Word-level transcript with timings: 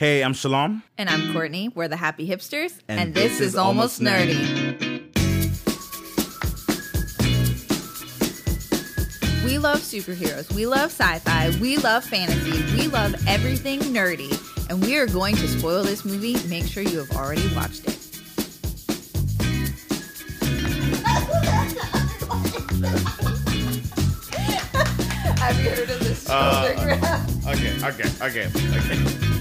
Hey, 0.00 0.24
I'm 0.24 0.32
Shalom. 0.32 0.82
And 0.98 1.08
I'm 1.08 1.32
Courtney. 1.32 1.68
We're 1.68 1.86
the 1.86 1.96
Happy 1.96 2.28
Hipsters. 2.28 2.76
And 2.88 2.98
And, 2.98 3.14
this, 3.14 3.38
is, 3.38 3.54
Almost 3.54 4.00
nerdy. 4.00 4.42
We 9.44 9.58
love 9.58 9.78
superheroes. 9.78 10.52
We 10.52 10.66
love 10.66 10.90
sci 10.90 11.18
fi. 11.20 11.50
We 11.60 11.76
love 11.76 12.04
fantasy. 12.04 12.60
We 12.76 12.88
love 12.88 13.14
everything 13.28 13.78
nerdy. 13.80 14.32
And 14.68 14.84
we 14.84 14.96
are 14.96 15.06
going 15.06 15.36
to 15.36 15.46
spoil 15.46 15.84
this 15.84 16.04
movie. 16.04 16.36
Make 16.48 16.66
sure 16.66 16.82
you 16.82 16.98
have 16.98 17.12
already 17.12 17.46
watched 17.54 17.84
it. 17.86 17.96
have 25.38 25.60
you 25.62 25.70
heard 25.70 25.90
of 25.90 26.00
this 26.00 26.28
Uh. 26.28 26.74
Okay, 27.46 27.76
okay, 27.86 28.10
okay, 28.22 28.48
okay. 28.76 29.33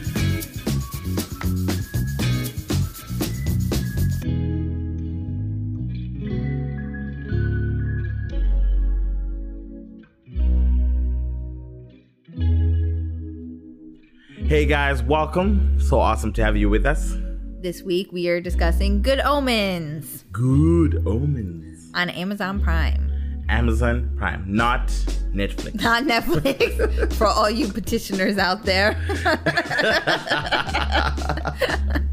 Hey 14.53 14.67
guys, 14.67 15.01
welcome. 15.01 15.79
So 15.79 15.99
awesome 15.99 16.31
to 16.33 16.43
have 16.43 16.55
you 16.55 16.69
with 16.69 16.85
us. 16.85 17.15
This 17.61 17.81
week 17.81 18.11
we 18.11 18.27
are 18.27 18.39
discussing 18.39 19.01
Good 19.01 19.19
Omens 19.19 20.25
Good 20.31 21.01
omens. 21.07 21.89
on 21.95 22.11
Amazon 22.11 22.61
Prime. 22.61 23.09
Amazon 23.49 24.15
Prime, 24.15 24.45
not 24.45 24.89
Netflix. 25.33 25.81
Not 25.81 26.03
Netflix 26.03 27.13
for 27.13 27.25
all 27.25 27.49
you 27.49 27.67
petitioners 27.67 28.37
out 28.37 28.63
there. 28.63 28.95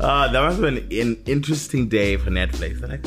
Uh, 0.00 0.26
that 0.32 0.40
must 0.40 0.60
have 0.60 0.74
been 0.74 1.00
an 1.00 1.16
interesting 1.26 1.88
day 1.88 2.16
for 2.16 2.30
Netflix. 2.30 2.80
They're 2.80 2.88
like, 2.88 3.04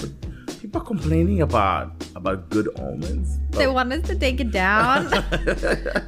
people 0.75 0.87
complaining 0.87 1.41
about 1.41 1.91
about 2.15 2.49
good 2.49 2.67
omens. 2.79 3.39
they 3.51 3.67
want 3.67 3.93
us 3.93 4.05
to 4.07 4.15
take 4.15 4.39
it 4.41 4.51
down. 4.51 5.09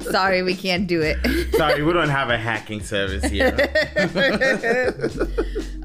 Sorry, 0.00 0.42
we 0.42 0.54
can't 0.54 0.86
do 0.86 1.00
it. 1.00 1.16
Sorry, 1.54 1.82
we 1.82 1.92
don't 1.92 2.08
have 2.10 2.28
a 2.30 2.36
hacking 2.36 2.82
service 2.82 3.24
here. 3.24 3.56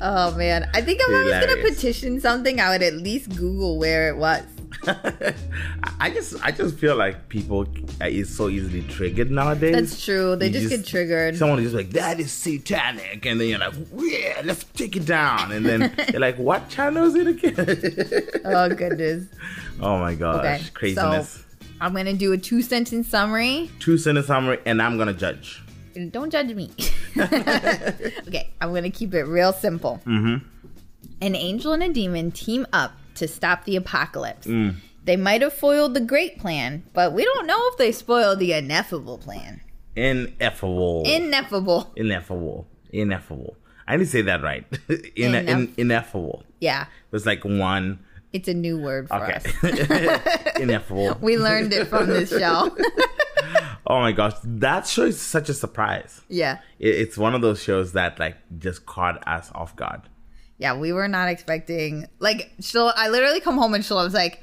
oh 0.01 0.35
man, 0.35 0.69
I 0.73 0.81
think 0.81 0.99
if 1.01 1.07
I 1.07 1.23
was 1.23 1.45
gonna 1.45 1.61
petition 1.69 2.19
something, 2.19 2.59
I 2.59 2.71
would 2.71 2.83
at 2.83 2.95
least 2.95 3.29
Google 3.37 3.79
where 3.79 4.09
it 4.09 4.17
was. 4.17 4.43
I 5.99 6.09
just 6.09 6.43
I 6.43 6.51
just 6.51 6.77
feel 6.77 6.95
like 6.95 7.29
people 7.29 7.65
is 8.01 8.35
so 8.35 8.49
easily 8.49 8.81
triggered 8.83 9.31
nowadays. 9.31 9.73
That's 9.75 10.03
true. 10.03 10.35
They 10.35 10.47
You 10.47 10.53
just, 10.53 10.69
get 10.69 10.85
triggered. 10.85 11.37
Someone 11.37 11.59
is 11.59 11.73
like, 11.73 11.91
that 11.91 12.19
is 12.19 12.31
satanic. 12.31 13.25
And 13.25 13.39
then 13.39 13.47
you're 13.47 13.59
like, 13.59 13.73
yeah, 13.97 14.41
let's 14.43 14.63
take 14.65 14.95
it 14.95 15.05
down. 15.05 15.51
And 15.51 15.65
then 15.65 15.93
you're 16.11 16.19
like, 16.19 16.37
what 16.37 16.67
channel 16.69 17.05
is 17.05 17.15
it 17.15 17.27
again? 17.27 18.41
oh 18.45 18.69
goodness. 18.75 19.27
oh 19.81 19.97
my 19.99 20.15
gosh. 20.15 20.39
Okay, 20.39 20.61
Craziness. 20.73 21.31
so 21.31 21.43
I'm 21.79 21.93
gonna 21.93 22.13
do 22.13 22.33
a 22.33 22.37
two 22.37 22.61
sentence 22.61 23.07
summary. 23.07 23.69
Two 23.79 23.97
sentence 23.97 24.27
summary, 24.27 24.59
and 24.65 24.81
I'm 24.81 24.97
going 24.97 25.07
to 25.07 25.13
judge. 25.13 25.61
Don't 26.11 26.31
judge 26.31 26.53
me. 26.53 26.71
okay, 27.17 28.49
I'm 28.59 28.73
gonna 28.73 28.89
keep 28.89 29.13
it 29.13 29.23
real 29.23 29.53
simple. 29.53 30.01
Mm-hmm. 30.05 30.45
An 31.21 31.35
angel 31.35 31.73
and 31.73 31.83
a 31.83 31.89
demon 31.89 32.31
team 32.31 32.65
up 32.73 32.93
to 33.15 33.27
stop 33.27 33.65
the 33.65 33.75
apocalypse. 33.75 34.47
Mm. 34.47 34.75
They 35.05 35.15
might 35.17 35.41
have 35.41 35.53
foiled 35.53 35.93
the 35.95 36.01
great 36.01 36.39
plan, 36.39 36.83
but 36.93 37.13
we 37.13 37.23
don't 37.25 37.45
know 37.47 37.59
if 37.71 37.77
they 37.77 37.91
spoiled 37.91 38.39
the 38.39 38.53
ineffable 38.53 39.17
plan. 39.17 39.61
Ineffable. 39.95 41.03
Ineffable. 41.05 41.91
ineffable. 41.95 42.67
Ineffable. 42.91 43.57
I 43.87 43.97
didn't 43.97 44.09
say 44.09 44.21
that 44.23 44.41
right. 44.41 44.65
In, 45.15 45.35
in, 45.35 45.73
ineffable. 45.77 46.43
Yeah, 46.59 46.85
It's 47.11 47.25
like 47.25 47.43
one. 47.43 47.99
it's 48.31 48.47
a 48.47 48.53
new 48.53 48.77
word 48.79 49.09
for 49.09 49.15
Okay. 49.23 49.33
us. 49.33 50.55
ineffable. 50.59 51.17
We 51.21 51.37
learned 51.37 51.73
it 51.73 51.87
from 51.87 52.07
this 52.07 52.29
show. 52.29 52.75
Oh 53.85 53.99
my 53.99 54.13
gosh, 54.13 54.33
that 54.43 54.87
show 54.87 55.03
is 55.03 55.19
such 55.19 55.49
a 55.49 55.53
surprise. 55.53 56.21
yeah. 56.29 56.59
It, 56.79 56.95
it's 56.95 57.17
one 57.17 57.35
of 57.35 57.41
those 57.41 57.61
shows 57.61 57.91
that 57.93 58.17
like 58.19 58.37
just 58.57 58.85
caught 58.85 59.27
us 59.27 59.51
off 59.53 59.75
guard. 59.75 60.01
Yeah, 60.57 60.77
we 60.77 60.93
were 60.93 61.07
not 61.07 61.29
expecting 61.29 62.07
like 62.19 62.51
Shil 62.61 62.93
I 62.95 63.09
literally 63.09 63.39
come 63.41 63.57
home 63.57 63.73
and 63.73 63.83
Shil 63.83 64.03
was 64.03 64.13
like, 64.13 64.41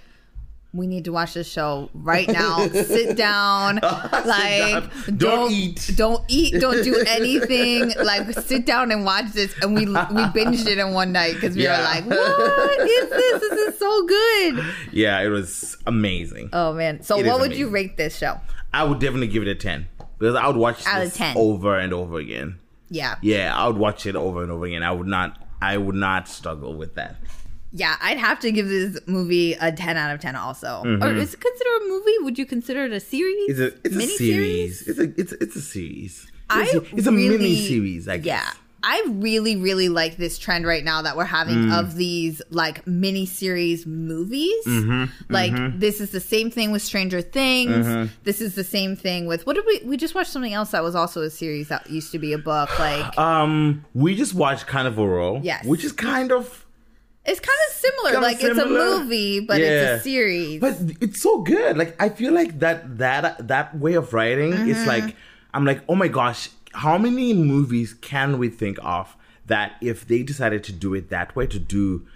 we 0.72 0.86
need 0.86 1.04
to 1.06 1.10
watch 1.12 1.34
this 1.34 1.50
show 1.50 1.90
right 1.94 2.28
now. 2.32 2.66
Sit 2.68 3.16
down. 3.16 3.76
like 3.82 4.84
down. 5.04 5.16
Don't 5.16 5.50
eat. 5.52 5.90
Don't 5.96 6.22
eat. 6.28 6.60
Don't 6.60 6.82
do 6.84 6.96
anything. 7.08 7.92
like 8.04 8.30
sit 8.40 8.66
down 8.66 8.90
and 8.92 9.04
watch 9.04 9.32
this. 9.32 9.54
And 9.62 9.74
we 9.74 9.86
we 9.86 9.92
binged 9.94 10.66
it 10.66 10.78
in 10.78 10.92
one 10.92 11.12
night 11.12 11.34
because 11.34 11.56
we 11.56 11.64
Yeah. 11.64 11.78
were 11.78 11.84
like, 11.84 12.06
what 12.18 12.80
is 12.88 13.10
this? 13.10 13.40
This 13.40 13.52
is 13.74 13.78
so 13.78 14.06
good. 14.06 14.64
Yeah, 14.92 15.20
it 15.20 15.28
was 15.28 15.76
amazing. 15.86 16.50
Oh 16.52 16.72
man. 16.72 17.02
So 17.02 17.18
It 17.18 17.26
what 17.26 17.40
would 17.40 17.54
you 17.56 17.68
rate 17.68 17.96
this 17.96 18.16
show? 18.16 18.40
I 18.72 18.84
would 18.84 19.00
definitely 19.00 19.28
give 19.28 19.42
it 19.42 19.48
a 19.48 19.54
ten 19.56 19.88
because 20.18 20.36
I 20.36 20.46
would 20.46 20.56
watch 20.56 20.86
Out 20.86 21.00
this 21.00 21.16
10. 21.16 21.36
over 21.36 21.76
and 21.78 21.92
over 21.92 22.18
again. 22.18 22.58
Yeah. 22.90 23.16
Yeah, 23.22 23.56
I 23.56 23.66
would 23.66 23.76
watch 23.78 24.06
it 24.06 24.14
over 24.14 24.42
and 24.42 24.52
over 24.52 24.66
again. 24.66 24.82
I 24.84 24.92
would 24.92 25.06
not. 25.08 25.39
I 25.62 25.76
would 25.76 25.94
not 25.94 26.28
struggle 26.28 26.74
with 26.74 26.94
that. 26.94 27.16
Yeah, 27.72 27.96
I'd 28.00 28.18
have 28.18 28.40
to 28.40 28.50
give 28.50 28.66
this 28.68 28.98
movie 29.06 29.52
a 29.54 29.70
10 29.70 29.96
out 29.96 30.12
of 30.12 30.20
10 30.20 30.34
also. 30.34 30.82
Or 30.84 31.12
is 31.14 31.34
it 31.34 31.40
considered 31.40 31.82
a 31.82 31.88
movie? 31.88 32.14
Would 32.22 32.38
you 32.38 32.46
consider 32.46 32.84
it 32.86 32.92
a 32.92 32.98
series? 33.00 33.50
Mm-hmm. 33.50 33.62
It's 33.84 33.96
a 33.96 34.02
it's 34.02 34.12
a 34.12 34.16
series. 34.18 34.88
It's 34.88 34.98
a 34.98 35.20
it's 35.20 35.32
it's 35.32 35.56
a 35.56 35.60
series. 35.60 36.26
I 36.48 36.62
It's 36.64 36.74
a, 36.74 36.96
it's 36.96 37.06
a 37.06 37.12
really- 37.12 37.38
mini 37.38 37.54
series. 37.68 38.08
I 38.08 38.16
guess. 38.16 38.26
Yeah. 38.26 38.50
I 38.82 39.04
really, 39.08 39.56
really 39.56 39.88
like 39.88 40.16
this 40.16 40.38
trend 40.38 40.66
right 40.66 40.82
now 40.84 41.02
that 41.02 41.16
we're 41.16 41.24
having 41.24 41.56
Mm. 41.66 41.78
of 41.78 41.96
these 41.96 42.40
like 42.50 42.86
mini 42.86 43.26
series 43.26 43.86
movies. 43.86 44.64
Mm-hmm, 44.66 45.04
like 45.32 45.52
this 45.78 46.00
is 46.00 46.10
the 46.10 46.20
same 46.20 46.50
thing 46.50 46.70
with 46.72 46.82
Stranger 46.82 47.20
Things. 47.20 47.86
Mm-hmm. 47.86 48.12
This 48.24 48.40
is 48.40 48.54
the 48.54 48.64
same 48.64 48.96
thing 48.96 49.26
with 49.26 49.46
what 49.46 49.54
did 49.56 49.64
we 49.66 49.82
we 49.84 49.96
just 49.96 50.14
watched 50.14 50.30
something 50.30 50.52
else 50.54 50.70
that 50.70 50.82
was 50.82 50.94
also 50.94 51.22
a 51.22 51.30
series 51.30 51.68
that 51.68 51.90
used 51.90 52.12
to 52.12 52.18
be 52.18 52.32
a 52.32 52.38
book. 52.38 52.70
Like 52.78 53.18
Um, 53.30 53.84
we 53.94 54.14
just 54.14 54.34
watched 54.34 54.66
Carnival 54.66 55.06
Row. 55.08 55.40
Yes. 55.42 55.64
Which 55.66 55.84
is 55.84 55.92
kind 55.92 56.32
of 56.32 56.66
it's 57.26 57.38
kind 57.40 57.58
of 57.68 57.74
similar. 57.74 58.10
Kinda 58.12 58.26
like 58.26 58.42
it's 58.42 58.58
a 58.58 58.66
movie, 58.66 59.40
but 59.40 59.60
Yeah. 59.60 59.66
it's 59.96 60.00
a 60.00 60.04
series. 60.04 60.60
But 60.60 60.78
it's 61.02 61.20
so 61.20 61.42
good. 61.42 61.76
Like 61.76 62.00
I 62.02 62.08
feel 62.08 62.32
like 62.32 62.60
that 62.60 62.98
that 62.98 63.48
that 63.48 63.78
way 63.78 63.94
of 63.94 64.14
writing 64.14 64.52
is 64.52 64.78
Mm-hmm. 64.78 64.88
like 64.88 65.16
I'm 65.52 65.64
like, 65.64 65.82
oh 65.88 65.96
my 65.96 66.08
gosh, 66.08 66.48
how 66.74 66.98
many 66.98 67.32
movies 67.32 67.94
can 67.94 68.38
we 68.38 68.48
think 68.48 68.78
of 68.82 69.16
that 69.46 69.72
if 69.80 70.06
they 70.06 70.22
decided 70.22 70.62
to 70.64 70.72
do 70.72 70.94
it 70.94 71.10
that 71.10 71.34
way, 71.34 71.46
to 71.46 71.58
do 71.58 72.06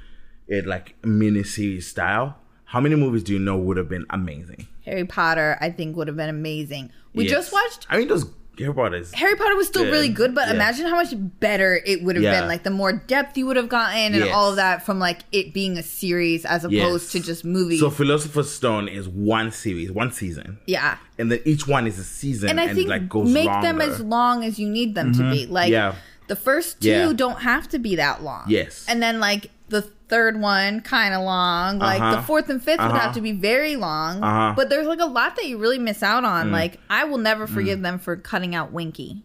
it 0.47 0.67
like 0.67 1.01
miniseries 1.03 1.85
style, 1.85 2.39
how 2.67 2.81
many 2.81 2.95
movies 2.95 3.23
do 3.23 3.33
you 3.33 3.39
know 3.39 3.57
would 3.57 3.77
have 3.77 3.89
been 3.89 4.07
amazing? 4.11 4.69
Harry 4.85 5.05
Potter, 5.05 5.57
I 5.61 5.71
think, 5.71 5.97
would 5.97 6.09
have 6.09 6.17
been 6.17 6.29
amazing. 6.29 6.91
We 7.15 7.25
Yes. 7.25 7.33
just 7.33 7.53
watched 7.53 7.87
I 7.91 7.99
mean, 7.99 8.09
those 8.09 8.27
Harry 8.59 8.73
Potter 8.75 8.97
is 8.97 9.13
Harry 9.15 9.37
Potter 9.37 9.57
was 9.57 9.67
still 9.67 9.85
Good. 9.85 9.93
really 9.93 10.09
good, 10.09 10.35
but 10.35 10.49
Yeah. 10.49 10.55
imagine 10.55 10.87
how 10.87 10.95
much 10.97 11.13
better 11.41 11.81
it 11.87 12.03
would 12.03 12.17
have 12.17 12.23
Yeah. 12.23 12.41
been. 12.41 12.49
Like 12.49 12.63
the 12.63 12.71
more 12.71 12.93
depth 12.93 13.37
you 13.37 13.47
would 13.47 13.57
have 13.57 13.69
gotten, 13.69 13.97
and 14.15 14.15
Yes. 14.17 14.35
all 14.35 14.51
of 14.51 14.57
that 14.57 14.85
from 14.87 14.99
like 14.99 15.21
it 15.33 15.53
being 15.55 15.77
a 15.79 15.83
series 15.83 16.45
as 16.45 16.65
opposed 16.65 17.05
Yes. 17.05 17.13
to 17.13 17.21
just 17.21 17.45
movies. 17.45 17.81
So 17.81 17.91
Philosopher's 17.91 18.51
Stone 18.51 18.89
is 18.89 19.09
one 19.09 19.51
series, 19.51 19.91
one 19.91 20.13
season, 20.13 20.59
yeah, 20.67 20.97
and 21.19 21.31
then 21.33 21.41
each 21.45 21.67
one 21.67 21.87
is 21.87 21.99
a 21.99 22.05
season, 22.05 22.51
and 22.51 22.61
I 22.61 22.73
think 22.75 22.89
like 22.89 23.09
goes 23.09 23.31
make 23.33 23.47
longer. 23.47 23.69
Mm-hmm. 23.69 23.79
them 23.79 23.91
as 23.91 24.01
long 24.01 24.45
as 24.45 24.59
you 24.59 24.69
need 24.69 24.95
them 24.95 25.13
to 25.15 25.31
be. 25.31 25.47
Like 25.47 25.71
Yeah. 25.71 25.95
the 26.29 26.37
first 26.37 26.81
two 26.81 27.15
don't 27.15 27.41
have 27.43 27.69
to 27.71 27.79
be 27.79 27.97
that 27.97 28.23
long. 28.23 28.45
Yes. 28.49 28.85
and 28.89 29.03
then 29.03 29.21
like 29.21 29.51
the 29.69 29.83
third 30.09 30.39
one 30.41 30.81
kind 30.81 31.15
of 31.15 31.23
long. 31.23 31.79
Like 31.79 32.01
Uh-huh. 32.01 32.17
the 32.17 32.23
fourth 32.23 32.49
and 32.51 32.61
5th 32.61 32.79
would 32.83 32.91
Uh-huh. 32.93 32.99
have 32.99 33.15
to 33.15 33.21
be 33.21 33.33
very 33.33 33.77
long. 33.77 34.23
Uh-huh. 34.23 34.53
But 34.57 34.69
there's 34.69 34.87
like 34.87 35.01
a 35.01 35.07
lot 35.07 35.37
that 35.37 35.47
you 35.47 35.57
really 35.59 35.79
miss 35.79 36.03
out 36.03 36.25
Mm. 36.25 36.29
on. 36.29 36.53
Like 36.53 36.79
I 36.91 37.05
will 37.05 37.19
never 37.19 37.47
forgive 37.47 37.81
them 37.83 37.99
for 37.99 38.15
cutting 38.17 38.55
out 38.55 38.73
Winky. 38.73 39.23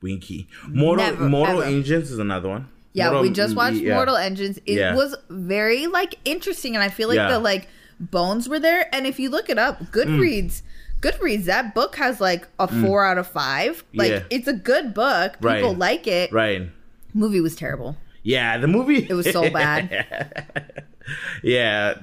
Winky. 0.00 0.48
Mortal 0.68 1.04
Never, 1.06 1.28
Mortal 1.28 1.62
ever. 1.62 1.70
Engines 1.70 2.10
is 2.10 2.18
another 2.18 2.48
one. 2.48 2.68
Yeah, 2.92 3.06
Mortal- 3.06 3.22
we 3.22 3.30
just 3.30 3.56
watched 3.56 3.76
yeah. 3.76 3.94
Mortal 3.94 4.16
Engines. 4.16 4.58
It 4.66 4.78
Yeah. 4.78 4.94
was 4.94 5.16
very 5.30 5.86
like 5.86 6.16
interesting, 6.24 6.74
and 6.74 6.82
I 6.82 6.88
feel 6.88 7.08
like 7.08 7.16
Yeah. 7.16 7.28
the 7.30 7.38
like 7.38 7.68
bones 8.00 8.48
were 8.48 8.58
there. 8.60 8.88
And 8.94 9.06
if 9.06 9.18
you 9.18 9.30
look 9.30 9.48
it 9.50 9.58
up, 9.58 9.82
Goodreads, 9.92 10.62
Goodreads, 11.00 11.44
that 11.46 11.74
book 11.74 11.96
has 11.96 12.20
like 12.20 12.46
a 12.58 12.66
four 12.68 13.04
out 13.04 13.18
of 13.18 13.26
five. 13.26 13.84
Like 13.94 14.12
Mm. 14.12 14.24
It's 14.30 14.48
a 14.48 14.52
good 14.54 14.94
book. 14.94 15.34
People 15.34 15.48
Right. 15.70 15.78
like 15.78 16.06
it. 16.06 16.32
Right. 16.32 16.70
Movie 17.12 17.40
was 17.40 17.54
terrible. 17.56 17.96
Yeah, 18.24 18.56
the 18.58 18.66
movie. 18.66 19.06
It 19.08 19.12
was 19.14 19.30
so 19.30 19.50
bad. 19.50 20.84
yeah, 21.42 21.94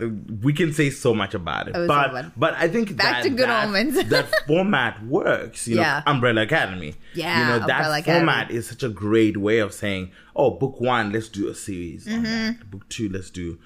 we 0.43 0.53
can 0.53 0.71
say 0.71 0.89
so 0.91 1.13
much 1.15 1.33
about 1.33 1.67
it, 1.67 1.75
It 1.75 1.79
was 1.79 1.87
so 1.87 2.09
but 2.11 2.39
but 2.39 2.53
I 2.53 2.67
think 2.67 2.95
Back 2.95 3.15
that, 3.15 3.23
to 3.23 3.29
Good 3.31 3.49
that, 3.49 3.67
Omens. 3.67 4.03
that 4.09 4.27
format 4.47 5.03
works. 5.05 5.67
You 5.67 5.77
Yeah. 5.77 6.03
Umbrella 6.05 6.43
Academy. 6.43 6.93
Yeah, 7.15 7.39
you 7.39 7.45
know 7.47 7.59
that 7.67 7.77
Umbrella 7.77 7.99
Academy. 7.99 8.19
format 8.19 8.51
is 8.51 8.67
such 8.69 8.83
a 8.83 8.89
great 8.89 9.37
way 9.37 9.57
of 9.59 9.73
saying, 9.73 10.11
"Oh, 10.35 10.51
book 10.51 10.79
one, 10.79 11.11
let's 11.11 11.27
do 11.29 11.49
a 11.49 11.55
series. 11.55 12.05
Mm-hmm. 12.05 12.69
Book 12.69 12.87
two, 12.89 13.09
let's 13.09 13.31
do 13.31 13.57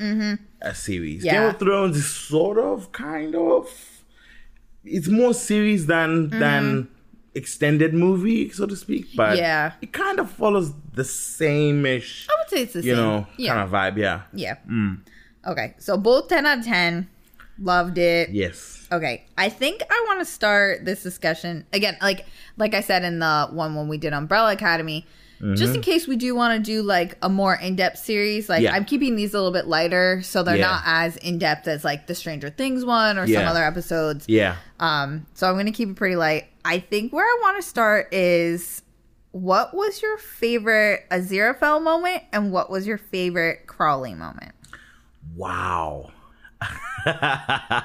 a 0.62 0.74
series." 0.74 1.26
Yeah. 1.26 1.34
Game 1.34 1.50
of 1.50 1.60
Thrones 1.60 1.98
is 1.98 2.10
sort 2.10 2.58
of, 2.58 2.92
kind 2.94 3.36
of. 3.36 3.68
It's 4.86 5.08
more 5.10 5.34
series 5.34 5.88
than 5.88 6.30
Mm-hmm. 6.30 6.40
than 6.40 6.88
extended 7.36 7.94
movie, 7.94 8.50
so 8.50 8.66
to 8.66 8.76
speak. 8.76 9.08
But 9.16 9.38
Yeah. 9.38 9.74
it 9.82 9.92
kind 9.94 10.20
of 10.20 10.32
follows 10.32 10.72
the 10.94 11.04
same 11.04 11.86
ish, 11.86 12.28
I 12.30 12.34
would 12.40 12.50
say 12.50 12.64
it's 12.64 12.74
the 12.74 12.82
you 12.84 12.96
same. 12.96 13.04
know, 13.04 13.28
yeah. 13.38 13.54
kind 13.54 13.64
of 13.64 13.70
vibe. 13.72 13.98
Yeah. 13.98 14.22
Yeah. 14.34 14.56
Mm. 14.70 15.00
Okay. 15.46 15.76
So 15.78 15.98
both 15.98 16.28
10 16.30 16.46
out 16.46 16.60
of 16.60 16.66
10. 16.66 17.08
Loved 17.58 17.98
it. 17.98 18.30
Yes. 18.32 18.86
Okay. 18.92 19.26
I 19.38 19.48
think 19.50 19.82
I 19.90 20.06
want 20.08 20.20
to 20.20 20.26
start 20.26 20.84
this 20.84 21.04
discussion 21.04 21.66
again, 21.72 21.96
like 22.02 22.26
like 22.58 22.74
I 22.74 22.82
said 22.82 23.04
in 23.06 23.20
the 23.20 23.48
one 23.52 23.76
when 23.76 23.88
we 23.88 23.98
did 23.98 24.12
Umbrella 24.12 24.52
Academy. 24.52 25.06
Just 25.56 25.76
in 25.76 25.82
case 25.82 26.08
we 26.08 26.16
do 26.16 26.34
want 26.34 26.58
to 26.58 26.64
do 26.72 26.82
like 26.82 27.18
a 27.22 27.30
more 27.30 27.56
in-depth 27.56 27.98
series, 28.00 28.48
like 28.50 28.58
Mm-hmm. 28.58 28.64
Yeah. 28.66 28.74
I'm 28.76 28.86
keeping 28.86 29.16
these 29.16 29.34
a 29.34 29.38
little 29.38 29.52
bit 29.52 29.68
lighter 29.68 30.22
so 30.24 30.44
they're 30.44 30.56
Yeah. 30.56 30.68
not 30.68 30.84
as 30.86 31.18
in-depth 31.18 31.68
as 31.68 31.84
like 31.84 32.08
the 32.08 32.16
Stranger 32.16 32.50
Things 32.50 32.86
one 32.86 33.18
or 33.18 33.28
some 33.28 33.46
other 33.46 33.64
episodes. 33.64 34.26
Yeah. 34.28 34.56
Um, 34.80 35.26
so 35.34 35.48
I'm 35.48 35.56
going 35.56 35.66
to 35.66 35.72
keep 35.72 35.90
it 35.90 35.96
pretty 35.96 36.16
light. 36.16 36.46
I 36.64 36.80
think 36.80 37.12
where 37.14 37.26
I 37.26 37.40
want 37.42 37.62
to 37.62 37.68
start 37.68 38.14
is 38.14 38.82
what 39.32 39.74
was 39.74 40.02
your 40.02 40.18
favorite 40.18 41.06
Aziraphale 41.12 41.82
moment 41.84 42.24
and 42.32 42.52
what 42.52 42.70
was 42.70 42.88
your 42.88 42.98
favorite 42.98 43.68
Crowley 43.68 44.16
moment? 44.16 44.54
Wow. 45.36 46.12
I, 46.62 47.84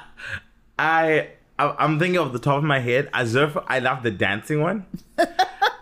I 0.79 1.29
I'm 1.59 1.99
thinking 1.99 2.17
off 2.19 2.31
the 2.33 2.39
top 2.39 2.57
of 2.57 2.63
my 2.63 2.79
head. 2.79 3.09
Azurfa, 3.11 3.63
I 3.67 3.79
love 3.79 4.03
the 4.03 4.11
dancing 4.11 4.61
one. 4.61 4.85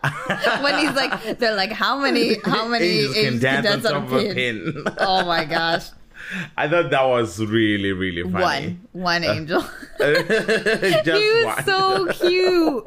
when 0.61 0.77
he's 0.79 0.95
like, 0.95 1.39
they're 1.39 1.55
like, 1.55 1.71
how 1.71 1.99
many, 1.99 2.37
how 2.45 2.67
many 2.67 2.85
Angels 2.85 3.15
angels 3.17 3.43
can 3.43 3.63
dance, 3.63 3.85
on, 3.85 4.13
a 4.13 4.33
pin? 4.33 4.83
Oh 4.99 5.25
my 5.25 5.45
gosh, 5.45 5.89
I 6.57 6.67
thought 6.67 6.91
that 6.91 7.03
was 7.03 7.43
really, 7.43 7.91
really 7.91 8.23
funny. 8.23 8.43
one, 8.43 8.87
one 8.91 9.23
uh, 9.23 9.33
angel. 9.33 9.61
Just 9.99 11.07
he 11.07 11.29
was 11.29 11.45
one. 11.45 11.63
so 11.65 12.07
cute. 12.13 12.83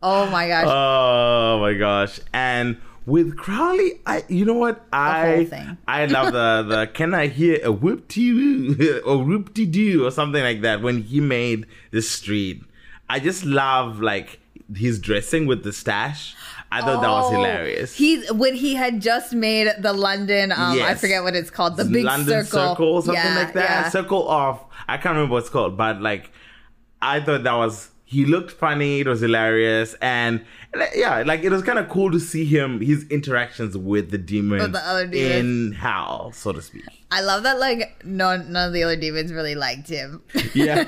Oh 0.00 0.26
my 0.30 0.48
gosh, 0.48 0.66
Oh 0.68 1.58
my 1.60 1.74
gosh! 1.74 2.20
And 2.32 2.76
with 3.06 3.36
Crowley, 3.36 4.00
I 4.06 4.22
you 4.28 4.44
know 4.44 4.54
what 4.54 4.84
I 4.92 5.46
thing. 5.46 5.78
I 5.88 6.06
love 6.06 6.32
the 6.32 6.62
the 6.68 6.86
can 6.94 7.14
I 7.14 7.28
hear 7.28 7.58
a 7.64 7.72
whoop 7.72 8.06
doo 8.08 9.02
or 9.04 9.18
whoop 9.18 9.54
doo 9.54 10.06
or 10.06 10.10
something 10.10 10.42
like 10.42 10.60
that 10.60 10.82
when 10.82 11.02
he 11.02 11.20
made 11.20 11.66
the 11.90 12.02
street. 12.02 12.62
I 13.08 13.18
just 13.18 13.44
love 13.44 14.00
like 14.00 14.40
his 14.74 14.98
dressing 14.98 15.46
with 15.46 15.64
the 15.64 15.72
stash. 15.72 16.34
I 16.70 16.80
thought 16.82 17.00
that 17.00 17.08
was 17.08 17.26
Oh, 17.32 17.36
hilarious. 17.36 17.94
He 17.94 18.26
when 18.26 18.54
he 18.54 18.74
had 18.74 19.00
just 19.00 19.32
made 19.32 19.68
the 19.80 19.92
London. 19.94 20.52
Um, 20.52 20.80
I 20.82 20.94
forget 20.94 21.22
what 21.22 21.34
it's 21.34 21.50
called. 21.50 21.76
The 21.78 21.84
big 21.86 22.04
London 22.04 22.44
circle, 22.44 22.86
or 22.88 23.02
something 23.02 23.14
Yeah, 23.24 23.34
like 23.38 23.54
that. 23.54 23.70
yeah. 23.84 23.88
Circle 23.88 24.28
of 24.30 24.62
I 24.86 24.96
can't 24.98 25.14
remember 25.14 25.32
what 25.32 25.38
it's 25.44 25.48
called, 25.48 25.76
but 25.78 26.02
like 26.02 26.30
I 27.00 27.20
thought 27.20 27.44
that 27.44 27.54
was 27.54 27.88
he 28.10 28.24
looked 28.24 28.50
funny, 28.50 29.00
it 29.00 29.06
was 29.06 29.20
hilarious, 29.20 29.94
and 30.00 30.42
yeah, 30.94 31.22
like 31.26 31.42
it 31.44 31.50
was 31.50 31.62
kind 31.62 31.78
of 31.78 31.90
cool 31.90 32.10
to 32.10 32.18
see 32.18 32.44
him 32.46 32.80
his 32.80 33.04
interactions 33.10 33.76
with 33.76 34.10
the 34.10 34.16
demons 34.16 34.62
With 34.62 34.72
the 34.72 34.78
other 34.86 35.06
demons. 35.06 35.34
in 35.34 35.72
hell, 35.72 36.32
so 36.32 36.52
to 36.52 36.62
speak. 36.62 36.84
I 37.10 37.20
love 37.20 37.42
that. 37.42 37.58
Like 37.58 38.02
none, 38.04 38.50
none 38.52 38.68
of 38.68 38.72
the 38.72 38.82
other 38.82 38.96
demons 38.96 39.30
really 39.32 39.54
liked 39.54 39.88
him. 39.88 40.22
Yeah, 40.54 40.84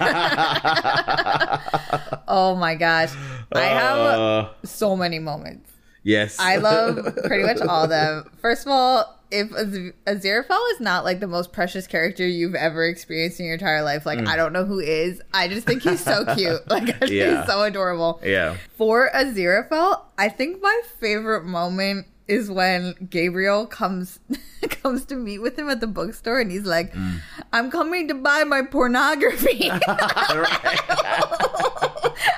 Oh 2.29 2.57
my 2.57 2.75
gosh, 2.75 3.13
I 3.53 3.61
have 3.65 3.99
Uh, 3.99 4.49
so 4.65 4.97
many 4.97 5.19
moments. 5.19 5.71
yes, 6.03 6.39
I 6.41 6.57
love 6.57 6.99
pretty 7.27 7.45
much 7.45 7.61
all 7.61 7.85
of 7.85 7.91
them. 7.91 8.31
First 8.41 8.65
of 8.67 8.73
all, 8.73 9.20
if 9.31 9.53
Az- 9.53 9.93
Aziraphale 10.07 10.73
is 10.73 10.81
not 10.81 11.05
like 11.05 11.21
the 11.21 11.27
most 11.27 11.53
precious 11.53 11.87
character 11.87 12.27
you've 12.27 12.55
ever 12.55 12.85
experienced 12.85 13.39
in 13.41 13.47
your 13.47 13.55
entire 13.55 13.83
life, 13.83 14.05
like 14.07 14.19
mm. 14.19 14.27
I 14.27 14.37
don't 14.37 14.53
know 14.53 14.65
who 14.65 14.79
is. 14.81 15.21
I 15.33 15.49
just 15.49 15.67
think 15.67 15.83
he's 15.83 16.03
so 16.03 16.25
cute. 16.35 16.69
Like 16.69 17.03
I 17.03 17.07
Yeah. 17.07 17.39
he's 17.41 17.47
so 17.51 17.63
adorable. 17.63 18.21
yeah. 18.25 18.57
For 18.77 19.11
Aziraphale, 19.15 20.01
I 20.19 20.29
think 20.29 20.61
my 20.63 20.81
favorite 20.99 21.45
moment 21.45 22.07
is 22.29 22.49
when 22.51 22.95
Gabriel 23.11 23.67
comes 23.67 24.21
comes 24.83 25.05
to 25.07 25.17
meet 25.17 25.39
with 25.41 25.59
him 25.59 25.69
at 25.69 25.81
the 25.81 25.87
bookstore 25.89 26.39
and 26.41 26.51
he's 26.51 26.65
like, 26.67 26.93
mm. 26.95 27.21
"I'm 27.53 27.71
coming 27.71 28.07
to 28.09 28.15
buy 28.15 28.45
my 28.45 28.63
pornography." 28.63 29.71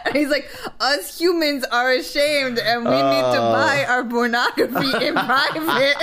and 0.04 0.16
he's 0.20 0.28
like, 0.28 0.48
"Us 0.80 1.18
humans 1.18 1.64
are 1.70 1.92
ashamed 1.92 2.58
and 2.58 2.84
we 2.84 2.90
need 2.90 3.22
to 3.34 3.38
Oh. 3.42 3.52
buy 3.52 3.84
our 3.88 4.04
pornography 4.04 4.92
in 5.06 5.14
private." 5.14 5.96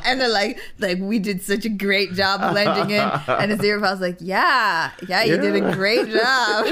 and 0.06 0.20
they're 0.20 0.28
like, 0.28 0.58
"Like 0.78 0.98
we 1.00 1.18
did 1.18 1.42
such 1.42 1.64
a 1.64 1.68
great 1.68 2.12
job 2.14 2.52
blending 2.52 2.90
in." 2.90 3.00
And 3.00 3.52
Aziraphale's 3.52 4.00
like, 4.00 4.16
"Yeah, 4.20 4.90
yeah, 5.06 5.24
you 5.24 5.36
did 5.38 5.56
a 5.56 5.72
great 5.74 6.08
job, 6.08 6.66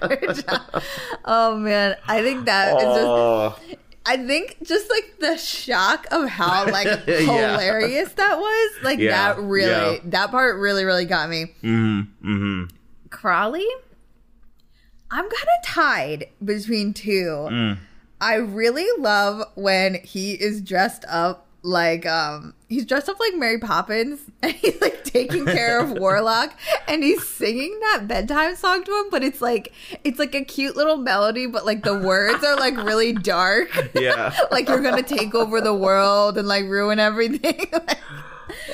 great 0.00 0.34
job." 0.46 0.82
Oh 1.24 1.56
man, 1.56 1.96
I 2.08 2.22
think 2.22 2.46
that 2.46 2.76
is 2.76 2.82
just 2.84 3.06
Oh, 3.06 3.58
I 4.04 4.16
think 4.16 4.56
just 4.64 4.90
like 4.90 5.14
the 5.20 5.36
shock 5.36 6.06
of 6.10 6.28
how 6.28 6.66
like 6.70 6.86
Yeah. 7.06 7.16
hilarious 7.56 8.12
that 8.14 8.38
was, 8.38 8.70
like 8.82 8.98
Yeah, 8.98 9.34
that 9.34 9.40
really 9.42 9.70
yeah. 9.96 10.00
that 10.06 10.30
part 10.30 10.58
really 10.58 10.84
really 10.84 11.04
got 11.04 11.28
me. 11.30 11.52
Mm-hmm. 11.62 12.00
mm, 12.00 12.06
hmm 12.22 12.64
Crowley, 13.10 13.66
I'm 15.12 15.24
kind 15.24 15.48
of 15.58 15.64
tied 15.64 16.28
between 16.42 16.94
two. 16.94 17.46
Mm. 17.50 17.78
I 18.20 18.36
really 18.36 18.88
love 18.98 19.46
when 19.54 19.96
he 20.02 20.32
is 20.32 20.62
dressed 20.62 21.04
up 21.08 21.46
like 21.64 22.04
um 22.06 22.54
he's 22.68 22.84
dressed 22.84 23.08
up 23.08 23.20
like 23.20 23.34
Mary 23.36 23.58
Poppins 23.58 24.20
and 24.42 24.52
he's 24.52 24.80
like 24.80 25.04
taking 25.04 25.44
care 25.44 25.80
of 25.80 25.90
Warlock 25.98 26.52
and 26.88 27.04
he's 27.04 27.26
singing 27.26 27.78
that 27.80 28.08
bedtime 28.08 28.56
song 28.56 28.82
to 28.82 28.90
him 28.90 29.10
but 29.10 29.22
it's 29.22 29.40
like 29.40 29.72
it's 30.02 30.18
like 30.18 30.34
a 30.34 30.44
cute 30.44 30.76
little 30.76 30.96
melody 30.96 31.46
but 31.46 31.64
like 31.64 31.84
the 31.84 31.96
words 31.96 32.42
are 32.42 32.56
like 32.56 32.76
really 32.78 33.12
dark 33.12 33.68
yeah. 33.94 34.36
like 34.50 34.68
you're 34.68 34.80
gonna 34.80 35.04
take 35.04 35.36
over 35.36 35.60
the 35.60 35.74
world 35.74 36.36
and 36.36 36.48
like 36.48 36.64
ruin 36.64 36.98
everything 36.98 37.70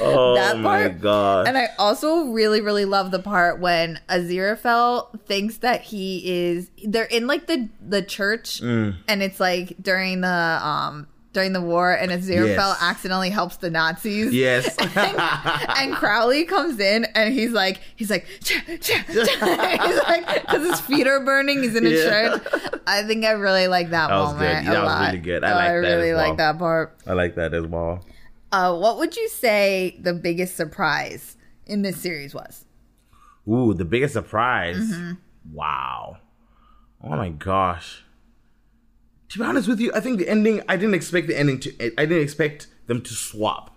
Oh 0.01 0.35
that 0.35 0.59
my 0.59 0.83
part- 0.89 1.01
god. 1.01 1.49
and 1.49 1.57
I 1.59 1.69
also 1.79 2.27
really, 2.27 2.61
really 2.61 2.85
love 2.85 3.11
the 3.11 3.19
part 3.19 3.61
when 3.61 4.01
Aziraphale 4.09 5.19
thinks 5.27 5.59
that 5.59 5.83
he 5.83 6.23
is. 6.51 6.71
They're 6.85 7.05
in 7.05 7.27
like 7.27 7.47
the 7.47 7.69
the 7.87 8.03
church, 8.03 8.61
Mm. 8.61 8.97
and 9.09 9.23
it's 9.23 9.41
like 9.41 9.75
during 9.83 10.21
the 10.21 10.29
um 10.29 11.07
during 11.35 11.53
the 11.53 11.61
war, 11.61 11.93
and 11.93 12.11
Aziraphale 12.11 12.57
Yes. 12.57 12.79
accidentally 12.83 13.31
helps 13.31 13.57
the 13.59 13.71
Nazis. 13.71 14.33
yes. 14.33 14.75
And 15.79 15.95
Crowley 15.95 16.45
comes 16.45 16.81
in 16.81 17.05
and 17.15 17.33
he's 17.33 17.53
like, 17.53 17.81
he's 17.97 18.11
like, 18.11 18.27
"Cha, 18.43 18.57
cha, 18.81 19.05
cha." 19.05 19.85
he's 19.87 20.03
like, 20.03 20.41
because 20.43 20.67
his 20.67 20.81
feet 20.81 21.07
are 21.07 21.21
burning. 21.21 21.63
He's 21.63 21.77
in 21.77 21.87
a 21.87 21.91
Yeah. 21.91 22.09
church. 22.39 22.43
I 22.87 23.03
think 23.05 23.25
I 23.25 23.33
really 23.33 23.69
like 23.69 23.91
that, 23.91 24.09
That 24.09 24.19
was 24.19 24.33
moment. 24.35 24.65
good. 24.67 24.73
a 24.73 24.75
That 24.75 24.85
was 24.85 25.07
really 25.09 25.19
good. 25.19 25.45
I 25.45 25.53
Oh, 25.53 25.55
like 25.55 25.69
I 25.69 25.73
really 25.75 26.11
as 26.11 26.17
like 26.17 26.37
that 26.39 26.59
part. 26.59 26.97
I 27.07 27.13
like 27.13 27.35
that 27.37 27.55
as 27.55 27.67
well. 27.67 28.01
Uh, 28.51 28.77
what 28.77 28.99
would 28.99 29.17
you 29.17 29.29
say 29.29 29.99
the 30.01 30.15
biggest 30.15 30.57
surprise 30.57 31.37
in 31.67 31.83
this 31.83 31.97
series 31.99 32.35
was? 32.35 32.65
Ooh, 33.49 33.75
the 33.75 33.85
biggest 33.85 34.15
surprise. 34.15 34.77
Mm-hmm. 34.77 35.13
Wow. 35.55 36.19
Oh 37.03 37.11
my 37.11 37.29
gosh. 37.31 38.05
To 39.31 39.39
be 39.39 39.45
honest 39.45 39.69
with 39.69 39.81
you, 39.81 39.93
I 39.95 40.01
think 40.01 40.19
the 40.19 40.29
ending, 40.29 40.63
I 40.69 40.77
didn't 40.77 40.95
expect 40.95 41.27
the 41.29 41.39
ending 41.39 41.61
to, 41.61 41.71
I 42.01 42.07
didn't 42.07 42.23
expect 42.23 42.69
them 42.87 43.03
to 43.03 43.13
swap 43.15 43.77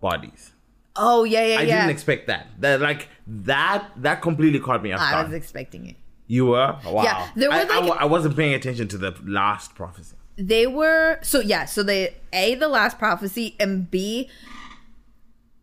bodies. 0.00 0.52
Oh 0.94 1.24
yeah, 1.24 1.42
yeah, 1.46 1.58
I 1.58 1.62
yeah. 1.62 1.76
didn't 1.80 1.90
expect 1.90 2.26
that. 2.26 2.48
That 2.60 2.82
like 2.82 3.08
that 3.26 3.88
that 3.96 4.20
completely 4.20 4.60
caught 4.60 4.82
me 4.82 4.92
off 4.92 5.00
guard. 5.00 5.14
I 5.14 5.22
was 5.24 5.32
expecting 5.32 5.86
it. 5.86 5.96
you 6.26 6.44
were 6.46 6.76
wow. 6.84 7.02
Yeah, 7.02 7.30
there 7.34 7.48
were 7.48 7.54
I, 7.54 7.60
I 7.62 7.78
like- 7.80 7.88
wa- 7.88 7.96
I 8.00 8.04
wasn't 8.04 8.36
paying 8.36 8.52
attention 8.52 8.88
to 8.88 8.98
the 8.98 9.14
last 9.24 9.74
prophecy. 9.74 10.16
They 10.36 10.66
were 10.66 11.18
so 11.22 11.40
yeah. 11.40 11.64
So 11.66 11.82
they 11.82 12.16
a 12.32 12.54
the 12.54 12.68
last 12.68 12.98
prophecy 12.98 13.54
and 13.60 13.90
b 13.90 14.28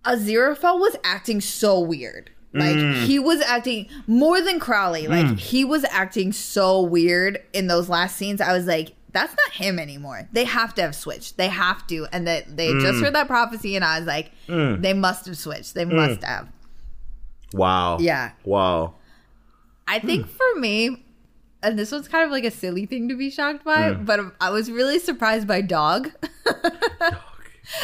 Aziraphale 0.05 0.79
was 0.79 0.95
acting 1.03 1.41
so 1.41 1.79
weird. 1.79 2.29
Like 2.53 2.75
Mm. 2.75 3.03
he 3.05 3.19
was 3.19 3.41
acting 3.41 3.87
more 4.07 4.41
than 4.41 4.59
Crowley. 4.59 5.07
Like 5.07 5.37
he 5.37 5.63
was 5.63 5.83
acting 5.91 6.31
so 6.33 6.81
weird 6.81 7.43
in 7.53 7.67
those 7.67 7.89
last 7.89 8.15
scenes. 8.15 8.41
I 8.41 8.53
was 8.53 8.65
like, 8.65 8.93
that's 9.11 9.35
not 9.35 9.51
him 9.53 9.77
anymore. 9.77 10.27
They 10.31 10.45
have 10.45 10.73
to 10.75 10.81
have 10.81 10.95
switched. 10.95 11.37
They 11.37 11.47
have 11.47 11.85
to. 11.87 12.07
And 12.11 12.25
that 12.27 12.57
they 12.57 12.69
Mm. 12.71 12.81
just 12.81 13.03
heard 13.03 13.13
that 13.13 13.27
prophecy, 13.27 13.75
and 13.75 13.85
I 13.85 13.99
was 13.99 14.07
like, 14.07 14.31
they 14.47 14.93
must 14.93 15.25
have 15.27 15.37
switched. 15.37 15.75
They 15.75 15.85
must 15.85 16.23
have. 16.23 16.47
Wow. 17.53 17.97
Yeah. 17.99 18.31
Wow. 18.43 18.95
I 19.87 19.99
think 19.99 20.27
for 20.27 20.59
me, 20.59 21.03
and 21.61 21.77
this 21.77 21.91
one's 21.91 22.07
kind 22.07 22.25
of 22.25 22.31
like 22.31 22.43
a 22.45 22.51
silly 22.51 22.85
thing 22.85 23.09
to 23.09 23.15
be 23.15 23.29
shocked 23.29 23.63
by, 23.65 23.93
but 23.93 24.19
I 24.39 24.49
was 24.49 24.71
really 24.71 24.99
surprised 24.99 25.47
by 25.47 25.61
Dog. 25.77 26.11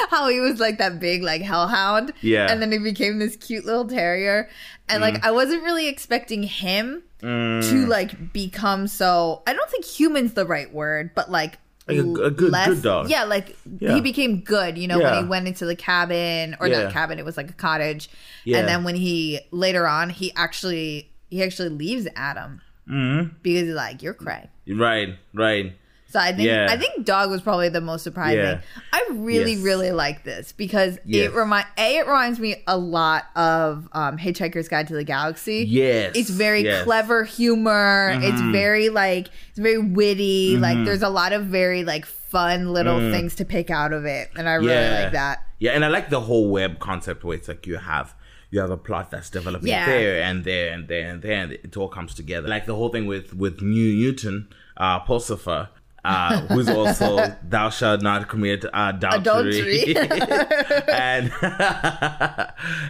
How 0.09 0.29
he 0.29 0.39
was 0.39 0.59
like 0.59 0.79
that 0.79 0.99
big 0.99 1.21
like 1.21 1.41
hellhound. 1.41 2.11
Yeah. 2.21 2.51
And 2.51 2.59
then 2.61 2.71
he 2.71 2.79
became 2.79 3.19
this 3.19 3.35
cute 3.35 3.65
little 3.65 3.87
terrier. 3.87 4.49
And 4.89 4.99
like 5.01 5.15
mm. 5.15 5.23
I 5.23 5.31
wasn't 5.31 5.63
really 5.63 5.87
expecting 5.87 6.41
him 6.41 7.03
to 7.19 7.25
mm. 7.27 7.87
like 7.87 8.33
become 8.33 8.87
so 8.87 9.43
I 9.45 9.53
don't 9.53 9.69
think 9.69 9.85
human's 9.85 10.33
the 10.33 10.45
right 10.45 10.73
word, 10.73 11.11
but 11.13 11.29
like 11.29 11.59
Like 11.87 11.97
a- 11.97 12.01
a 12.01 12.31
good- 12.31 12.51
good 12.51 12.81
dog. 12.81 13.09
Yeah, 13.11 13.25
like 13.25 13.55
Yeah. 13.79 13.93
he 13.93 14.01
became 14.01 14.39
good, 14.41 14.75
you 14.77 14.87
know, 14.87 14.99
Yeah. 14.99 15.11
when 15.11 15.23
he 15.23 15.29
went 15.29 15.47
into 15.47 15.65
the 15.67 15.75
cabin 15.75 16.55
or 16.59 16.67
Yeah. 16.67 16.83
not 16.83 16.93
cabin, 16.93 17.19
it 17.19 17.25
was 17.25 17.37
like 17.37 17.51
a 17.51 17.53
cottage. 17.53 18.09
Yeah. 18.43 18.59
And 18.59 18.67
then 18.67 18.83
when 18.85 18.95
he 18.95 19.39
later 19.51 19.87
on 19.87 20.09
he 20.09 20.31
actually 20.35 21.11
he 21.29 21.43
actually 21.43 21.69
leaves 21.69 22.07
Adam 22.15 22.61
Mm-hmm. 22.89 23.35
because 23.41 23.67
like, 23.69 24.01
"You're 24.03 24.13
cray." 24.13 24.49
Right, 24.67 25.15
right. 25.33 25.73
So 26.07 26.19
I 26.19 26.31
think 26.31 26.47
Yeah. 26.47 26.67
I 26.69 26.77
think 26.77 27.05
dog 27.05 27.29
was 27.29 27.41
probably 27.41 27.67
the 27.67 27.81
most 27.81 28.03
surprising. 28.03 28.39
Yeah. 28.39 28.61
I 28.93 29.05
really 29.11 29.53
Yes. 29.53 29.63
really 29.63 29.91
like 29.91 30.23
this 30.23 30.53
because 30.53 30.97
Yes. 31.03 31.25
it 31.31 31.33
remind 31.35 31.65
a 31.77 31.97
it 31.97 32.07
reminds 32.07 32.39
me 32.39 32.63
a 32.67 32.77
lot 32.77 33.25
of 33.35 33.89
um, 33.91 34.17
Hitchhiker's 34.17 34.69
Guide 34.69 34.87
to 34.89 34.93
the 34.93 35.03
Galaxy. 35.03 35.65
Yes. 35.67 36.13
It's 36.15 36.29
very 36.29 36.63
yes. 36.63 36.83
clever 36.83 37.25
humor. 37.25 38.11
It's 38.21 38.39
Mhm. 38.39 38.51
very 38.53 38.87
like 38.89 39.27
it's 39.49 39.59
very 39.59 39.79
witty. 39.79 40.55
Like 40.57 40.77
Mhm. 40.77 40.85
there's 40.85 41.01
a 41.01 41.09
lot 41.09 41.33
of 41.33 41.45
very 41.47 41.83
like 41.83 42.05
fun 42.05 42.71
little 42.71 42.99
Mm. 42.99 43.11
things 43.11 43.35
to 43.35 43.43
pick 43.45 43.69
out 43.69 43.91
of 43.91 44.05
it, 44.05 44.29
and 44.37 44.47
I 44.47 44.53
really 44.53 44.71
Yeah. 44.73 45.01
like 45.03 45.11
that. 45.13 45.39
Yeah, 45.59 45.71
and 45.71 45.83
I 45.83 45.87
like 45.89 46.09
the 46.09 46.21
whole 46.21 46.49
web 46.49 46.79
concept 46.79 47.23
where 47.25 47.35
it's 47.35 47.47
like 47.49 47.65
you 47.67 47.77
have 47.77 48.13
you 48.55 48.61
have 48.61 48.71
a 48.71 48.77
plot 48.77 49.11
that's 49.11 49.29
developing 49.29 49.67
Yeah. 49.67 49.85
there 49.85 50.21
and 50.23 50.43
there 50.45 50.71
and 50.73 50.87
there 50.87 51.09
and 51.11 51.21
there, 51.21 51.39
and 51.43 51.51
it 51.51 51.75
all 51.77 51.89
comes 51.89 52.15
together. 52.15 52.47
Like 52.47 52.65
the 52.65 52.73
whole 52.75 52.89
thing 52.89 53.05
with 53.05 53.33
with 53.35 53.61
New 53.61 53.93
Newton, 54.01 54.47
uh, 54.77 55.01
Pulsifer, 55.01 55.67
uh, 56.05 56.39
who's 56.47 56.69
also 56.69 57.35
thou 57.55 57.69
shalt 57.69 58.01
not 58.01 58.29
commit 58.29 58.63
uh, 58.65 58.93
adultery, 58.95 59.95
and 61.07 61.31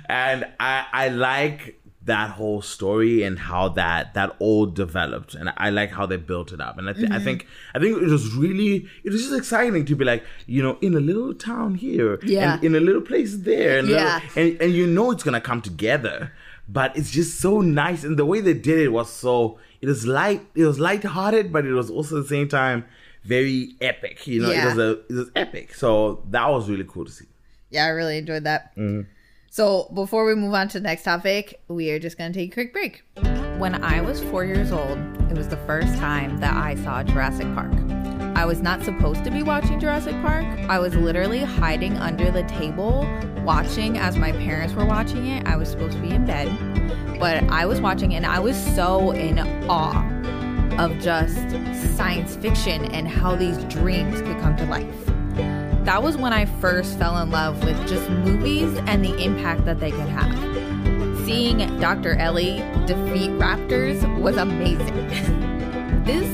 and 0.09 0.45
I 0.59 0.85
I 0.93 1.09
like 1.09 1.81
that 2.05 2.29
whole 2.31 2.61
story 2.61 3.23
and 3.23 3.39
how 3.39 3.67
that 3.69 4.13
that 4.13 4.35
all 4.39 4.65
developed 4.67 5.33
and 5.33 5.51
I 5.57 5.69
like 5.71 5.91
how 5.91 6.05
they 6.05 6.17
built 6.17 6.51
it 6.51 6.61
up 6.61 6.77
and 6.77 6.87
I, 6.89 6.93
th- 6.93 7.05
Mm-hmm. 7.05 7.13
I 7.13 7.19
think 7.19 7.47
I 7.73 7.79
think 7.79 7.97
it 8.01 8.07
was 8.09 8.33
really 8.35 8.87
it 9.03 9.11
was 9.11 9.21
just 9.23 9.35
exciting 9.35 9.85
to 9.85 9.95
be 9.95 10.05
like 10.05 10.23
you 10.45 10.61
know 10.61 10.77
in 10.81 10.93
a 10.95 10.99
little 10.99 11.33
town 11.33 11.75
here 11.75 12.19
Yeah. 12.23 12.55
and 12.55 12.63
in 12.63 12.75
a 12.75 12.79
little 12.79 13.01
place 13.01 13.37
there 13.37 13.79
and, 13.79 13.87
Yeah. 13.87 14.19
little- 14.23 14.41
and 14.43 14.61
and 14.61 14.73
you 14.73 14.85
know 14.87 15.09
it's 15.11 15.23
gonna 15.23 15.41
come 15.41 15.61
together 15.63 16.31
but 16.69 16.95
it's 16.95 17.09
just 17.11 17.39
so 17.39 17.61
nice 17.61 18.03
and 18.03 18.17
the 18.17 18.25
way 18.25 18.39
they 18.39 18.53
did 18.53 18.79
it 18.79 18.89
was 18.89 19.09
so 19.11 19.57
it 19.81 19.87
was 19.87 20.05
light 20.05 20.41
it 20.53 20.65
was 20.65 20.79
light-hearted 20.79 21.51
but 21.51 21.65
it 21.65 21.73
was 21.73 21.89
also 21.89 22.17
at 22.17 22.23
the 22.23 22.29
same 22.29 22.47
time 22.47 22.85
very 23.23 23.75
epic 23.81 24.27
you 24.27 24.41
know 24.43 24.51
Yeah. 24.51 24.61
it 24.63 24.65
was 24.69 24.77
a 24.77 24.89
it 25.09 25.13
was 25.21 25.31
epic 25.35 25.73
so 25.73 26.23
that 26.29 26.47
was 26.49 26.69
really 26.69 26.85
cool 26.87 27.05
to 27.05 27.11
see 27.11 27.25
Yeah, 27.71 27.85
I 27.85 27.89
really 27.89 28.17
enjoyed 28.19 28.43
that. 28.43 28.75
Mm-hmm. 28.77 29.09
So 29.55 29.89
before 29.93 30.25
we 30.25 30.35
move 30.35 30.53
on 30.53 30.67
to 30.67 30.81
the 30.81 30.83
next 30.83 31.03
topic, 31.03 31.61
we 31.69 31.89
are 31.91 31.97
just 31.97 32.17
going 32.17 32.33
to 32.33 32.37
take 32.37 32.51
a 32.51 32.53
quick 32.53 32.73
break. 32.73 33.03
When 33.57 33.81
I 33.81 34.01
was 34.01 34.21
four 34.21 34.43
years 34.43 34.73
old, 34.73 34.97
it 35.31 35.37
was 35.37 35.47
the 35.47 35.55
first 35.65 35.95
time 35.95 36.39
that 36.39 36.53
I 36.53 36.75
saw 36.75 37.03
Jurassic 37.03 37.47
Park. 37.55 37.71
I 38.35 38.43
was 38.43 38.61
not 38.61 38.83
supposed 38.83 39.23
to 39.23 39.31
be 39.31 39.43
watching 39.43 39.79
Jurassic 39.79 40.13
Park. 40.21 40.43
I 40.67 40.77
was 40.77 40.93
literally 40.93 41.39
hiding 41.39 41.95
under 41.99 42.31
the 42.31 42.43
table 42.43 43.07
watching 43.45 43.97
as 43.97 44.17
my 44.17 44.33
parents 44.33 44.73
were 44.73 44.85
watching 44.85 45.25
it. 45.27 45.47
I 45.47 45.55
was 45.55 45.69
supposed 45.69 45.95
to 45.95 46.01
be 46.01 46.09
in 46.09 46.25
bed, 46.25 46.49
but 47.17 47.41
I 47.45 47.65
was 47.65 47.79
watching 47.79 48.13
and 48.13 48.25
I 48.25 48.41
was 48.41 48.57
so 48.75 49.11
in 49.11 49.39
awe 49.69 50.03
of 50.77 50.99
just 50.99 51.39
science 51.95 52.35
fiction 52.35 52.91
and 52.91 53.07
how 53.07 53.37
these 53.37 53.63
dreams 53.73 54.19
could 54.19 54.37
come 54.41 54.57
to 54.57 54.65
life 54.65 55.64
that 55.85 56.01
was 56.01 56.17
when 56.17 56.33
I 56.33 56.45
first 56.45 56.97
fell 56.97 57.21
in 57.21 57.29
love 57.29 57.63
with 57.63 57.77
just 57.87 58.09
movies 58.09 58.75
and 58.87 59.05
the 59.05 59.15
impact 59.23 59.65
that 59.65 59.79
they 59.79 59.91
could 59.91 60.09
have. 60.09 60.35
Seeing 61.25 61.57
Dr. 61.79 62.15
Ellie 62.15 62.57
defeat 62.87 63.29
raptors 63.31 64.01
was 64.19 64.35
amazing. 64.37 64.95
this 66.05 66.27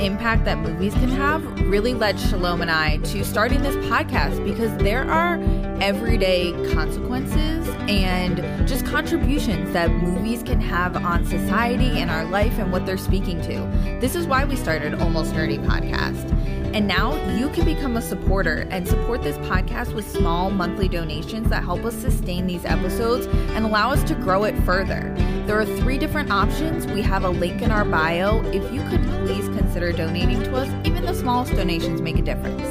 impact 0.00 0.44
that 0.44 0.58
movies 0.58 0.92
can 0.94 1.08
have 1.08 1.42
really 1.62 1.94
led 1.94 2.20
Shalom 2.20 2.60
and 2.60 2.70
I 2.70 2.98
to 2.98 3.24
starting 3.24 3.62
this 3.62 3.76
podcast 3.86 4.44
because 4.44 4.74
there 4.78 5.10
are 5.10 5.40
everyday 5.80 6.52
consequences 6.72 7.68
and 7.88 8.36
just 8.68 8.84
contributions 8.84 9.72
that 9.72 9.90
movies 9.90 10.42
can 10.42 10.60
have 10.60 10.96
on 10.96 11.24
society 11.24 12.00
and 12.00 12.10
our 12.10 12.24
life 12.26 12.58
and 12.58 12.70
what 12.70 12.84
they're 12.84 12.98
speaking 12.98 13.40
to. 13.42 13.98
This 14.00 14.14
is 14.14 14.26
why 14.26 14.44
we 14.44 14.56
started 14.56 14.94
Almost 14.94 15.32
Nerdy 15.32 15.58
Podcast. 15.64 16.59
And 16.72 16.86
now 16.86 17.14
you 17.36 17.48
can 17.50 17.64
become 17.64 17.96
a 17.96 18.02
supporter 18.02 18.66
and 18.70 18.86
support 18.86 19.22
this 19.22 19.36
podcast 19.38 19.92
with 19.92 20.08
small 20.08 20.50
monthly 20.50 20.88
donations 20.88 21.48
that 21.50 21.64
help 21.64 21.84
us 21.84 21.94
sustain 21.94 22.46
these 22.46 22.64
episodes 22.64 23.26
and 23.54 23.64
allow 23.64 23.90
us 23.90 24.04
to 24.04 24.14
grow 24.14 24.44
it 24.44 24.56
further. 24.62 25.12
There 25.46 25.58
are 25.58 25.66
three 25.66 25.98
different 25.98 26.30
options. 26.30 26.86
We 26.86 27.02
have 27.02 27.24
a 27.24 27.28
link 27.28 27.60
in 27.60 27.72
our 27.72 27.84
bio. 27.84 28.40
If 28.52 28.72
you 28.72 28.82
could 28.88 29.02
please 29.26 29.48
consider 29.48 29.90
donating 29.90 30.42
to 30.44 30.54
us, 30.54 30.68
even 30.86 31.04
the 31.04 31.14
smallest 31.14 31.54
donations 31.54 32.00
make 32.00 32.18
a 32.18 32.22
difference. 32.22 32.62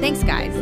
Thanks, 0.00 0.24
guys. 0.24 0.56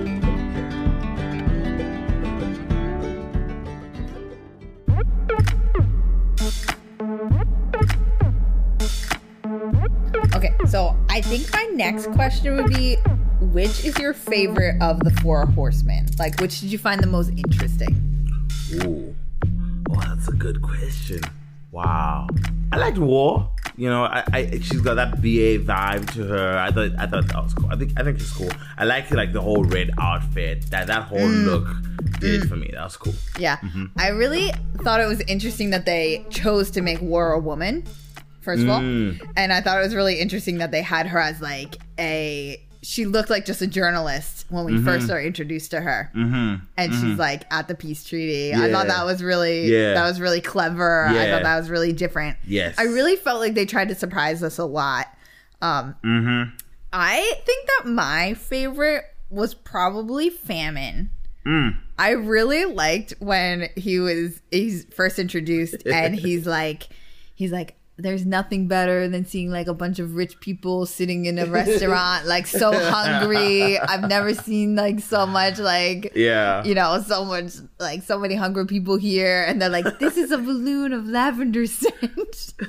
Okay, 10.35 10.55
so 10.67 10.97
I 11.09 11.21
think 11.21 11.53
my 11.53 11.70
next 11.81 12.13
question 12.13 12.57
would 12.57 12.73
be 12.75 12.97
which 13.41 13.85
is 13.87 13.99
your 13.99 14.13
favorite 14.13 14.81
of 14.83 15.01
the 15.01 15.11
four 15.23 15.47
horsemen? 15.47 16.07
Like, 16.19 16.39
which 16.41 16.61
did 16.61 16.71
you 16.71 16.77
find 16.77 17.03
the 17.03 17.07
most 17.07 17.31
interesting? 17.31 17.97
Ooh. 18.75 19.15
Oh, 19.91 20.01
that's 20.01 20.29
a 20.29 20.33
good 20.33 20.61
question. 20.61 21.23
Wow. 21.73 22.29
I 22.71 22.77
liked 22.77 22.99
War. 22.99 23.51
You 23.77 23.89
know, 23.89 24.05
I, 24.05 24.23
I 24.33 24.51
she's 24.61 24.83
got 24.83 24.97
that 24.97 25.23
BA 25.23 25.65
vibe 25.65 26.13
to 26.13 26.25
her. 26.25 26.59
I 26.59 26.71
thought 26.71 26.91
I 26.99 27.07
thought 27.07 27.27
that 27.29 27.43
was 27.43 27.55
cool. 27.55 27.71
I 27.71 27.77
think 27.77 27.99
I 27.99 28.05
think 28.05 28.21
it's 28.21 28.31
cool. 28.31 28.51
I 28.77 28.85
like 28.85 29.11
like 29.11 29.33
the 29.33 29.41
whole 29.41 29.65
red 29.65 29.91
outfit. 29.99 30.71
That 30.71 30.89
that 30.89 31.05
whole 31.05 31.19
mm. 31.19 31.47
look 31.47 31.67
did 32.21 32.43
it 32.43 32.47
for 32.47 32.57
me. 32.57 32.71
That 32.75 32.85
was 32.85 32.99
cool. 32.99 33.15
Yeah, 33.39 33.57
mm-hmm. 33.57 33.87
I 33.97 34.09
really 34.09 34.53
thought 34.83 35.01
it 35.01 35.07
was 35.07 35.23
interesting 35.23 35.71
that 35.71 35.87
they 35.87 36.27
chose 36.29 36.71
to 36.73 36.83
make 36.83 37.01
War 37.01 37.33
a 37.33 37.39
woman, 37.39 37.85
first 38.41 38.63
of 38.63 38.69
all. 38.69 38.81
And 38.81 39.53
I 39.53 39.61
thought 39.61 39.79
it 39.79 39.83
was 39.83 39.95
really 39.95 40.19
interesting 40.21 40.59
that 40.59 40.71
they 40.71 40.83
had 40.83 41.07
her 41.07 41.19
as 41.19 41.41
like 41.41 41.77
a. 41.99 42.63
She 42.83 43.05
looked 43.05 43.29
like 43.29 43.45
just 43.45 43.61
a 43.61 43.67
journalist 43.67 44.47
when 44.49 44.65
we 44.65 44.81
first 44.83 45.11
were 45.11 45.21
introduced 45.21 45.71
to 45.73 45.83
her. 45.83 46.11
Mm-hmm. 46.17 46.65
and 46.79 46.93
she's 46.95 47.19
like 47.19 47.43
at 47.53 47.69
the 47.69 47.75
peace 47.75 48.05
treaty. 48.05 48.55
I 48.55 48.73
thought 48.73 48.87
that 48.87 49.05
was 49.05 49.23
really 49.23 49.67
Yeah. 49.67 49.93
that 49.95 50.05
was 50.05 50.19
really 50.19 50.41
clever. 50.41 51.05
I 51.07 51.31
thought 51.31 51.43
that 51.43 51.59
was 51.59 51.69
really 51.69 51.93
different. 51.93 52.39
Yes. 52.47 52.77
I 52.79 52.85
really 52.85 53.17
felt 53.17 53.39
like 53.41 53.53
they 53.55 53.67
tried 53.67 53.89
to 53.89 53.95
surprise 53.95 54.43
us 54.43 54.57
a 54.59 54.65
lot. 54.65 55.09
Um 55.61 55.95
Mm-hmm. 56.03 56.57
I 56.93 57.35
think 57.45 57.69
that 57.69 57.87
my 57.87 58.33
favorite 58.35 59.05
was 59.29 59.53
probably 59.55 60.31
famine. 60.31 61.11
Mm. 61.47 61.77
I 61.99 62.11
really 62.13 62.65
liked 62.65 63.13
when 63.19 63.69
he 63.77 63.99
was 64.01 64.41
he's 64.51 64.87
first 64.87 65.19
introduced 65.19 65.87
and 65.87 66.15
he's 66.15 66.47
like 66.47 66.89
he's 67.35 67.53
like 67.53 67.75
there's 68.03 68.25
nothing 68.27 68.67
better 68.69 69.09
than 69.09 69.25
seeing 69.25 69.51
like 69.51 69.67
a 69.69 69.75
bunch 69.75 69.99
of 69.99 70.15
rich 70.15 70.41
people 70.41 70.87
sitting 70.87 71.27
in 71.27 71.39
a 71.39 71.47
restaurant 71.47 72.27
like 72.27 72.47
so 72.47 72.73
hungry. 72.91 73.79
I've 73.79 74.09
never 74.09 74.35
seen 74.35 74.75
like 74.77 75.01
so 75.01 75.27
much 75.27 75.59
like 75.59 76.13
Yeah. 76.15 76.65
you 76.65 76.75
know, 76.75 77.01
so 77.07 77.25
much 77.25 77.53
like 77.79 78.03
so 78.03 78.19
many 78.19 78.35
hungry 78.35 78.67
people 78.67 78.97
here, 78.97 79.45
and 79.47 79.61
they're 79.61 79.69
like, 79.69 79.99
"This 79.99 80.17
is 80.17 80.31
a 80.31 80.39
balloon 80.39 80.93
of 80.93 81.07
lavender 81.07 81.67
scent." 81.67 82.55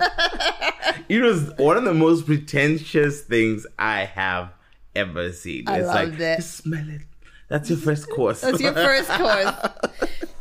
It 1.09 1.21
was 1.21 1.51
one 1.57 1.77
of 1.77 1.83
the 1.83 1.93
most 1.93 2.25
pretentious 2.25 3.21
things 3.21 3.65
I 3.77 4.05
have 4.05 4.51
ever 4.95 5.31
seen. 5.33 5.67
I 5.67 5.79
it's 5.79 5.87
loved 5.87 6.11
like, 6.19 6.19
it. 6.39 6.43
Smell 6.43 6.89
it. 6.89 7.01
That's 7.49 7.69
your 7.69 7.79
first 7.79 8.09
course. 8.09 8.41
That's 8.41 8.61
your 8.61 8.73
first 8.73 9.09
course, 9.21 9.51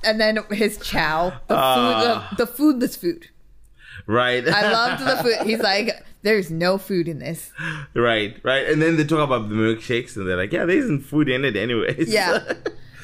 and 0.04 0.20
then 0.20 0.38
his 0.52 0.78
chow, 0.78 1.30
the 1.48 1.56
Ah. 1.56 2.28
food, 2.30 2.38
the, 2.38 2.44
the 2.46 2.52
foodless 2.52 2.96
food. 2.98 3.28
Right. 4.10 4.46
I 4.46 4.72
loved 4.72 5.04
the 5.04 5.22
food. 5.22 5.36
He's 5.46 5.60
like, 5.60 6.04
"There's 6.22 6.50
no 6.50 6.78
food 6.78 7.08
in 7.08 7.18
this." 7.18 7.50
right, 7.94 8.36
right. 8.42 8.66
And 8.68 8.80
then 8.82 8.96
they 8.96 9.04
talk 9.04 9.20
about 9.20 9.48
the 9.48 9.54
milkshakes 9.54 10.16
and 10.16 10.26
they're 10.28 10.36
like, 10.36 10.52
yeah, 10.52 10.64
there 10.66 10.76
isn't 10.76 11.00
food 11.02 11.28
in 11.28 11.44
it 11.44 11.56
anyways. 11.56 12.08
Yeah. 12.12 12.52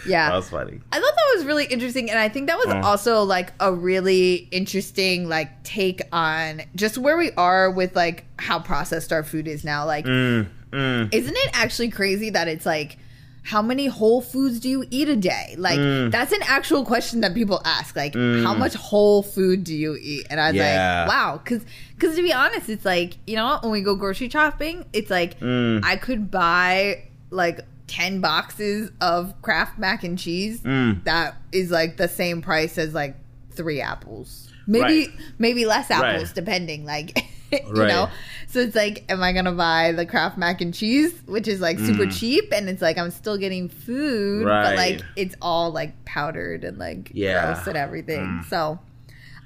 Yeah. 0.09 0.31
That 0.31 0.37
was 0.37 0.49
funny. 0.51 0.79
I 0.93 1.01
thought 1.01 1.15
that 1.17 1.33
was 1.37 1.45
really 1.45 1.65
interesting, 1.65 2.11
and 2.11 2.19
I 2.21 2.29
think 2.29 2.47
that 2.47 2.57
was 2.59 2.69
also 2.85 3.25
like 3.25 3.53
a 3.59 3.73
really 3.73 4.47
interesting 4.53 5.29
like 5.29 5.65
take 5.65 6.01
on 6.13 6.63
just 6.77 6.97
where 6.97 7.17
we 7.17 7.33
are 7.33 7.73
with 7.73 7.97
like 7.97 8.25
how 8.39 8.61
processed 8.61 9.13
our 9.13 9.25
food 9.25 9.49
is 9.49 9.65
now. 9.65 9.85
Like, 9.85 10.05
Mm, 10.05 10.47
mm. 10.71 11.13
isn't 11.13 11.37
it 11.37 11.51
actually 11.55 11.91
crazy 11.91 12.31
that 12.31 12.47
it's 12.47 12.65
like 12.65 12.99
how 13.47 13.63
many 13.63 13.87
whole 13.87 14.21
foods 14.21 14.59
do 14.59 14.69
you 14.69 14.85
eat 14.91 15.09
a 15.09 15.15
day 15.17 15.55
like 15.57 15.79
Mm. 15.79 16.11
that's 16.11 16.33
an 16.33 16.41
actual 16.47 16.85
question 16.85 17.21
that 17.21 17.33
people 17.33 17.61
ask 17.65 17.95
like 17.95 18.15
how 18.15 18.55
much 18.55 18.75
whole 18.75 19.23
food 19.23 19.63
do 19.63 19.75
you 19.75 19.97
eat 20.01 20.27
and 20.31 20.41
i 20.41 20.49
was 20.49 20.57
Yeah. 20.57 21.05
like 21.07 21.09
wow 21.09 21.41
because 21.43 21.63
because 21.95 22.17
to 22.17 22.23
be 22.23 22.33
honest 22.33 22.69
it's 22.69 22.85
like 22.85 23.15
you 23.27 23.37
know 23.37 23.59
when 23.63 23.71
we 23.71 23.83
go 23.83 23.95
grocery 23.95 24.29
shopping 24.29 24.85
it's 24.93 25.11
like 25.11 25.39
Mm. 25.41 25.85
i 25.85 25.95
could 25.97 26.31
buy 26.31 27.05
like 27.31 27.61
10 27.87 28.21
boxes 28.21 28.91
of 29.01 29.41
kraft 29.43 29.79
mac 29.79 30.03
and 30.03 30.19
cheese 30.19 30.61
Mm. 30.63 31.05
that 31.05 31.37
is 31.53 31.71
like 31.71 31.97
the 31.99 32.09
same 32.09 32.43
price 32.43 32.77
as 32.79 32.95
like 32.95 33.15
three 33.53 33.81
apples 33.81 34.51
maybe 34.67 34.83
Right. 34.83 35.09
maybe 35.39 35.65
less 35.67 35.89
apples 35.91 36.25
Right. 36.25 36.35
depending 36.35 36.85
like 36.85 37.17
you 37.53 37.59
Right. 37.69 37.89
know 37.89 38.09
so 38.49 38.61
it's 38.61 38.75
like 38.75 39.05
am 39.09 39.23
i 39.23 39.33
gonna 39.33 39.53
buy 39.53 39.93
the 39.93 40.05
kraft 40.07 40.37
mac 40.39 40.61
and 40.61 40.73
cheese 40.75 41.13
which 41.27 41.47
is 41.49 41.61
like 41.61 41.79
super 41.79 42.07
cheap 42.07 42.53
and 42.53 42.69
it's 42.69 42.83
like 42.83 42.99
i'm 42.99 43.11
still 43.11 43.37
getting 43.39 43.69
food 43.69 44.45
but 44.45 44.75
Mm. 44.75 44.77
Like 44.77 45.03
it's 45.17 45.35
all 45.43 45.71
like 45.71 46.05
powdered 46.05 46.65
and 46.65 46.79
like 46.79 47.11
Yeah. 47.15 47.53
gross 47.55 47.67
and 47.67 47.77
everything 47.77 48.25
Mm. 48.25 48.45
so 48.47 48.79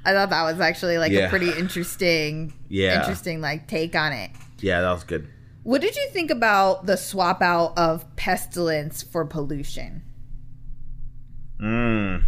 I 0.04 0.12
thought 0.14 0.30
that 0.30 0.44
was 0.44 0.60
actually 0.60 0.96
like 0.96 1.12
Yeah. 1.12 1.26
a 1.26 1.28
pretty 1.28 1.50
interesting, 1.50 2.54
Yeah. 2.70 3.00
interesting 3.00 3.42
like 3.42 3.66
take 3.68 3.94
on 3.94 4.12
it. 4.14 4.30
Yeah, 4.60 4.80
that 4.80 4.90
was 4.92 5.04
good. 5.04 5.28
What 5.62 5.82
did 5.82 5.94
you 5.94 6.08
think 6.10 6.30
about 6.30 6.86
the 6.86 6.96
swap 6.96 7.42
out 7.42 7.76
of 7.76 8.06
pestilence 8.16 9.02
for 9.02 9.26
pollution? 9.26 10.00
Mm. 11.60 12.22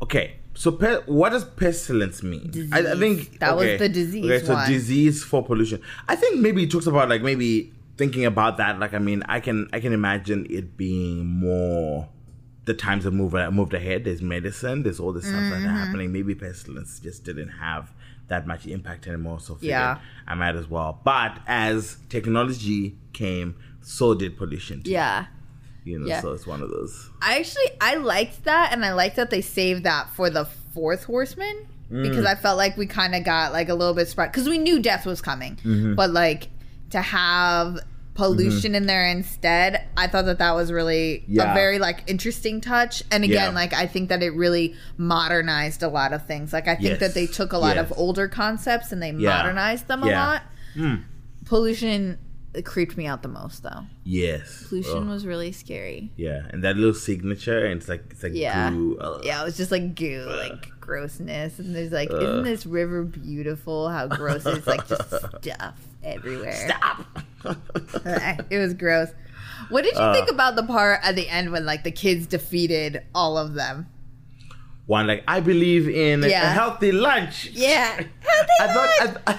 Okay, 0.00 0.36
so 0.62 0.70
pe- 0.80 1.02
what 1.06 1.30
does 1.34 1.44
pestilence 1.44 2.22
mean? 2.22 2.46
I, 2.72 2.78
I 2.92 2.94
think 3.02 3.38
That 3.40 3.56
was 3.56 3.78
the 3.84 3.88
disease 3.88 4.24
Okay, 4.30 4.44
so 4.46 4.54
one. 4.54 4.68
disease 4.70 5.24
for 5.30 5.40
pollution. 5.44 5.80
I 6.08 6.14
think 6.20 6.32
maybe 6.46 6.60
it 6.64 6.70
talks 6.70 6.86
about 6.86 7.08
like 7.08 7.22
maybe 7.22 7.72
thinking 7.96 8.24
about 8.24 8.58
that. 8.58 8.78
Like, 8.78 8.94
I 8.94 8.98
mean, 9.08 9.20
I 9.36 9.40
can 9.40 9.68
I 9.72 9.80
can 9.80 9.92
imagine 9.92 10.46
it 10.58 10.76
being 10.76 11.26
more 11.26 12.08
the 12.64 12.74
times 12.74 13.02
have 13.04 13.12
moved 13.12 13.34
moved 13.60 13.74
ahead. 13.74 14.04
There's 14.04 14.22
medicine. 14.22 14.84
There's 14.84 15.00
all 15.00 15.12
this 15.12 15.24
stuff 15.24 15.40
Mm-hmm. 15.40 15.62
that 15.64 15.68
are 15.68 15.78
happening. 15.84 16.12
Maybe 16.12 16.32
pestilence 16.36 17.00
just 17.00 17.24
didn't 17.24 17.48
have 17.68 17.84
that 18.28 18.46
much 18.46 18.66
impact 18.66 19.08
anymore. 19.08 19.40
So 19.40 19.58
Yeah. 19.60 19.98
I 20.28 20.34
might 20.36 20.54
as 20.54 20.68
well. 20.70 21.00
But 21.04 21.32
as 21.48 21.96
technology 22.08 22.96
came, 23.12 23.56
so 23.80 24.14
did 24.14 24.36
pollution. 24.38 24.82
Too, 24.84 24.92
Yeah. 24.92 25.26
You 25.84 25.98
know. 25.98 26.06
yeah. 26.06 26.20
So 26.20 26.32
it's 26.32 26.46
one 26.46 26.62
of 26.62 26.70
those. 26.70 27.10
I 27.20 27.38
actually 27.38 27.70
I 27.80 27.96
liked 27.96 28.44
that 28.44 28.72
and 28.72 28.84
I 28.84 28.92
liked 28.92 29.16
that 29.16 29.30
they 29.30 29.40
saved 29.40 29.84
that 29.84 30.10
for 30.10 30.30
the 30.30 30.44
fourth 30.74 31.04
horseman 31.04 31.66
Mm. 31.90 32.04
because 32.08 32.24
I 32.24 32.34
felt 32.36 32.56
like 32.56 32.78
we 32.78 32.86
kind 32.86 33.14
of 33.14 33.22
got 33.22 33.52
like 33.52 33.68
a 33.68 33.74
little 33.74 33.92
bit 33.92 34.08
spread 34.08 34.32
because 34.32 34.48
we 34.48 34.56
knew 34.56 34.80
death 34.80 35.04
was 35.04 35.20
coming, 35.20 35.56
Mm-hmm. 35.56 35.94
but 35.94 36.10
like 36.10 36.48
to 36.90 37.02
have 37.02 37.80
pollution 38.14 38.74
in 38.74 38.86
there 38.86 39.06
instead, 39.06 39.86
I 39.96 40.06
thought 40.06 40.24
that 40.26 40.38
that 40.38 40.52
was 40.54 40.72
really 40.72 41.24
Yeah. 41.28 41.50
a 41.52 41.54
very 41.54 41.78
like 41.78 42.04
interesting 42.06 42.60
touch. 42.62 43.02
And 43.10 43.24
again, 43.24 43.50
Yeah. 43.52 43.54
like 43.54 43.74
I 43.74 43.86
think 43.86 44.08
that 44.08 44.22
it 44.22 44.30
really 44.30 44.74
modernized 44.96 45.82
a 45.82 45.88
lot 45.88 46.12
of 46.14 46.26
things. 46.26 46.52
Like 46.52 46.66
I 46.68 46.76
think 46.76 46.88
Yes. 46.90 47.00
that 47.00 47.12
they 47.14 47.26
took 47.26 47.52
a 47.52 47.58
lot 47.58 47.76
Yes. 47.76 47.90
of 47.90 47.98
older 47.98 48.26
concepts 48.28 48.90
and 48.92 49.02
they 49.02 49.10
Yeah. 49.12 49.36
modernized 49.36 49.88
them 49.88 50.02
a 50.02 50.06
lot. 50.10 50.42
Mm. 50.74 51.02
Pollution 51.44 52.18
it 52.54 52.64
creeped 52.66 52.96
me 52.96 53.06
out 53.06 53.22
the 53.22 53.28
most 53.28 53.62
though. 53.62 53.82
Yes. 54.04 54.66
Pollution 54.68 55.08
Oh. 55.08 55.12
was 55.12 55.24
really 55.26 55.52
scary. 55.52 56.10
Yeah, 56.16 56.42
and 56.50 56.62
that 56.64 56.76
little 56.76 56.92
signature, 56.94 57.64
and 57.64 57.80
it's 57.80 57.88
like 57.88 58.04
it's 58.10 58.22
like 58.22 58.32
Yeah. 58.34 58.70
goo. 58.70 58.98
uh, 58.98 59.20
Yeah, 59.24 59.40
it 59.42 59.44
was 59.44 59.56
just 59.56 59.70
like 59.70 59.94
goo, 59.94 60.26
like 60.28 60.68
grossness. 60.80 61.58
And 61.58 61.74
there's 61.74 61.92
like, 61.92 62.10
isn't 62.12 62.44
this 62.44 62.66
river 62.66 63.04
beautiful? 63.04 63.88
How 63.88 64.06
gross 64.06 64.44
it's 64.46 64.66
like 64.66 64.86
just 64.88 65.08
stuff 65.42 65.80
everywhere. 66.04 66.68
Stop. 66.68 67.06
it 68.50 68.58
was 68.58 68.74
gross. 68.74 69.08
What 69.68 69.84
did 69.84 69.94
you 69.94 70.00
Uh. 70.00 70.12
think 70.12 70.30
about 70.30 70.56
the 70.56 70.64
part 70.64 71.00
at 71.02 71.16
the 71.16 71.28
end 71.28 71.52
when 71.52 71.64
like 71.64 71.84
the 71.84 71.90
kids 71.92 72.26
defeated 72.26 73.02
all 73.14 73.38
of 73.38 73.54
them? 73.54 73.86
One 74.92 75.06
like 75.06 75.22
I 75.26 75.40
believe 75.40 75.88
in 75.88 76.22
a 76.22 76.28
healthy 76.30 76.92
lunch. 76.92 77.36
Yeah. 77.52 77.90
I 78.60 78.66
thought 78.74 79.22
I, 79.26 79.34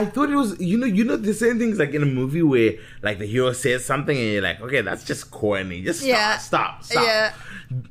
I, 0.00 0.04
thought 0.04 0.30
it 0.30 0.36
was 0.36 0.50
you 0.60 0.76
know 0.78 0.86
you 0.86 1.04
know 1.08 1.16
the 1.16 1.34
same 1.34 1.58
things 1.58 1.78
like 1.82 1.92
in 1.94 2.02
a 2.02 2.06
movie 2.20 2.42
where 2.42 2.74
like 3.02 3.18
the 3.18 3.26
hero 3.26 3.52
says 3.52 3.84
something 3.84 4.16
and 4.16 4.26
you're 4.34 4.42
like 4.50 4.60
okay 4.60 4.82
that's 4.82 5.02
just 5.04 5.30
corny 5.32 5.82
just 5.82 5.98
stop 6.00 6.08
Yeah. 6.08 6.38
stop 6.38 6.84
stop. 6.84 7.04
Yeah. 7.04 7.32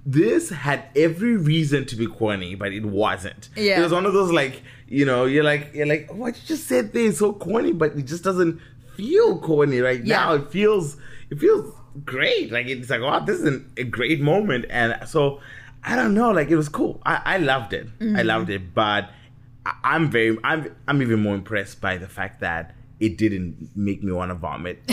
This 0.05 0.49
had 0.49 0.85
every 0.95 1.35
reason 1.35 1.85
to 1.87 1.95
be 1.97 2.07
corny, 2.07 2.55
but 2.55 2.71
it 2.71 2.85
wasn't. 2.85 3.49
Yeah. 3.55 3.79
It 3.79 3.83
was 3.83 3.91
one 3.91 4.05
of 4.05 4.13
those 4.13 4.31
like 4.31 4.61
you 4.87 5.05
know 5.05 5.25
you're 5.25 5.43
like 5.43 5.71
you're 5.73 5.87
like 5.93 6.07
oh, 6.09 6.15
what 6.15 6.35
you 6.37 6.43
just 6.47 6.67
said 6.67 6.93
there 6.93 7.03
is 7.11 7.17
so 7.19 7.33
corny, 7.33 7.73
but 7.73 7.97
it 7.97 8.03
just 8.03 8.23
doesn't 8.23 8.61
feel 8.95 9.39
corny 9.39 9.79
right 9.81 10.03
Yeah. 10.03 10.17
now. 10.17 10.33
It 10.35 10.51
feels 10.51 10.97
it 11.29 11.37
feels 11.39 11.73
great. 12.05 12.51
Like 12.51 12.67
it's 12.67 12.89
like 12.89 13.01
wow 13.01 13.19
this 13.19 13.39
is 13.39 13.45
an, 13.45 13.69
a 13.75 13.83
great 13.83 14.21
moment, 14.21 14.65
and 14.69 14.89
so 15.07 15.41
I 15.85 15.95
don't 15.95 16.13
know. 16.13 16.31
Like 16.31 16.49
it 16.49 16.55
was 16.55 16.69
cool. 16.69 17.01
I, 17.05 17.21
I 17.25 17.37
loved 17.37 17.73
it. 17.73 17.87
I 18.01 18.21
loved 18.23 18.49
it, 18.49 18.73
but 18.73 19.09
I, 19.65 19.73
I'm 19.83 20.09
very 20.09 20.37
I'm 20.43 20.73
I'm 20.87 21.01
even 21.01 21.19
more 21.21 21.35
impressed 21.35 21.81
by 21.81 21.97
the 21.97 22.07
fact 22.07 22.39
that 22.41 22.73
it 22.99 23.17
didn't 23.17 23.69
make 23.75 24.01
me 24.03 24.11
want 24.11 24.29
to 24.31 24.35
vomit. 24.35 24.79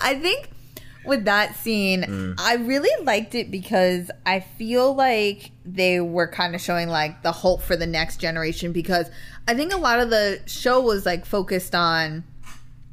I 0.00 0.14
think 0.20 0.50
with 1.04 1.24
that 1.24 1.56
scene, 1.56 2.02
Mm. 2.02 2.34
I 2.38 2.56
really 2.56 2.90
liked 3.04 3.34
it 3.34 3.50
because 3.50 4.10
I 4.26 4.40
feel 4.40 4.94
like 4.94 5.50
they 5.64 6.00
were 6.00 6.28
kind 6.28 6.54
of 6.54 6.60
showing 6.60 6.88
like 6.88 7.22
the 7.22 7.32
hope 7.32 7.62
for 7.62 7.74
the 7.76 7.86
next 7.86 8.18
generation 8.18 8.72
because 8.72 9.10
I 9.48 9.54
think 9.54 9.72
a 9.72 9.78
lot 9.78 9.98
of 9.98 10.10
the 10.10 10.40
show 10.46 10.80
was 10.80 11.06
like 11.06 11.24
focused 11.26 11.74
on 11.74 12.24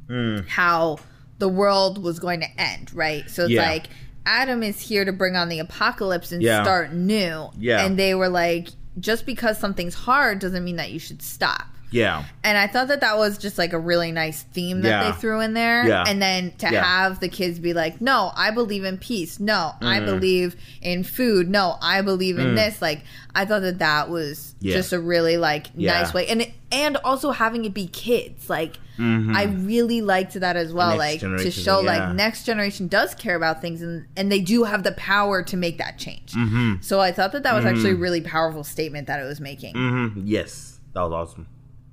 Mm. 0.08 0.48
how 0.48 0.98
the 1.38 1.48
world 1.48 2.02
was 2.02 2.18
going 2.18 2.40
to 2.40 2.46
end, 2.60 2.92
right? 2.94 3.28
So 3.30 3.42
it's 3.44 3.52
Yeah. 3.52 3.68
like 3.70 3.88
Adam 4.28 4.62
is 4.62 4.78
here 4.78 5.06
to 5.06 5.12
bring 5.12 5.36
on 5.36 5.48
the 5.48 5.58
apocalypse 5.58 6.32
and 6.32 6.42
Yeah. 6.42 6.62
start 6.62 6.92
new. 6.92 7.48
Yeah. 7.58 7.82
And 7.84 7.98
they 7.98 8.14
were 8.14 8.28
like, 8.28 8.68
just 9.00 9.24
because 9.24 9.56
something's 9.58 9.94
hard 9.94 10.38
doesn't 10.38 10.62
mean 10.62 10.76
that 10.76 10.90
you 10.90 10.98
should 10.98 11.22
stop. 11.22 11.66
Yeah. 11.90 12.24
And 12.44 12.56
I 12.58 12.66
thought 12.66 12.88
that 12.88 13.00
that 13.00 13.16
was 13.18 13.38
just 13.38 13.58
like 13.58 13.72
a 13.72 13.78
really 13.78 14.12
nice 14.12 14.42
theme 14.42 14.80
that 14.82 14.88
Yeah. 14.88 15.10
they 15.10 15.16
threw 15.18 15.40
in 15.40 15.54
there. 15.54 15.86
Yeah. 15.86 16.04
And 16.06 16.20
then 16.20 16.52
to 16.58 16.70
Yeah. 16.72 16.84
have 16.84 17.20
the 17.20 17.28
kids 17.28 17.58
be 17.58 17.72
like, 17.74 18.00
no, 18.00 18.30
I 18.36 18.50
believe 18.50 18.84
in 18.84 18.98
peace. 18.98 19.38
No, 19.40 19.74
Mm. 19.80 19.86
I 19.86 20.00
believe 20.00 20.56
in 20.82 21.04
food. 21.04 21.48
No, 21.48 21.76
I 21.82 22.00
believe 22.02 22.38
in 22.38 22.54
this. 22.54 22.80
Like, 22.82 23.02
I 23.34 23.44
thought 23.44 23.62
that 23.62 23.78
that 23.80 24.08
was 24.10 24.54
Yeah. 24.60 24.74
just 24.74 24.92
a 24.92 24.98
really 25.00 25.36
like 25.36 25.76
nice 25.76 26.12
way. 26.14 26.26
And 26.26 26.42
it, 26.42 26.52
and 26.70 26.96
also 26.98 27.30
having 27.30 27.64
it 27.64 27.72
be 27.74 27.86
kids. 27.86 28.48
Like, 28.50 28.76
I 29.00 29.44
really 29.44 30.00
liked 30.00 30.34
that 30.40 30.56
as 30.56 30.72
well. 30.72 30.98
Mm-hmm. 30.98 30.98
Next 30.98 31.22
like 31.22 31.42
to 31.42 31.50
show 31.52 31.80
like 31.80 32.14
next 32.16 32.44
generation 32.44 32.88
does 32.88 33.14
care 33.14 33.36
about 33.36 33.60
things 33.62 33.80
and 33.80 34.06
and 34.16 34.30
they 34.32 34.40
do 34.40 34.64
have 34.64 34.82
the 34.82 34.90
power 34.92 35.42
to 35.44 35.56
make 35.56 35.78
that 35.78 35.98
change. 35.98 36.32
Mm-hmm. 36.32 36.74
So 36.80 36.98
I 37.00 37.12
thought 37.12 37.30
that 37.32 37.44
that 37.44 37.54
was 37.54 37.64
actually 37.64 37.92
a 37.92 37.96
really 37.96 38.20
powerful 38.20 38.64
statement 38.64 39.06
that 39.06 39.20
it 39.20 39.24
was 39.24 39.40
making. 39.40 39.74
hmm 39.76 40.08
Yes, 40.24 40.80
that 40.94 41.02
was 41.02 41.12
awesome. 41.12 41.46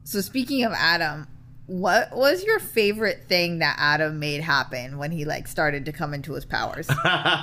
So 0.05 0.21
speaking 0.21 0.63
of 0.63 0.71
Adam, 0.71 1.27
what 1.65 2.15
was 2.15 2.43
your 2.43 2.59
favorite 2.59 3.23
thing 3.27 3.57
that 3.59 3.75
Adam 3.79 4.19
made 4.19 4.41
happen 4.41 4.99
when 4.99 5.09
he 5.09 5.25
like 5.25 5.47
started 5.47 5.83
to 5.85 5.91
come 5.91 6.13
into 6.13 6.33
his 6.33 6.45
powers? 6.45 6.87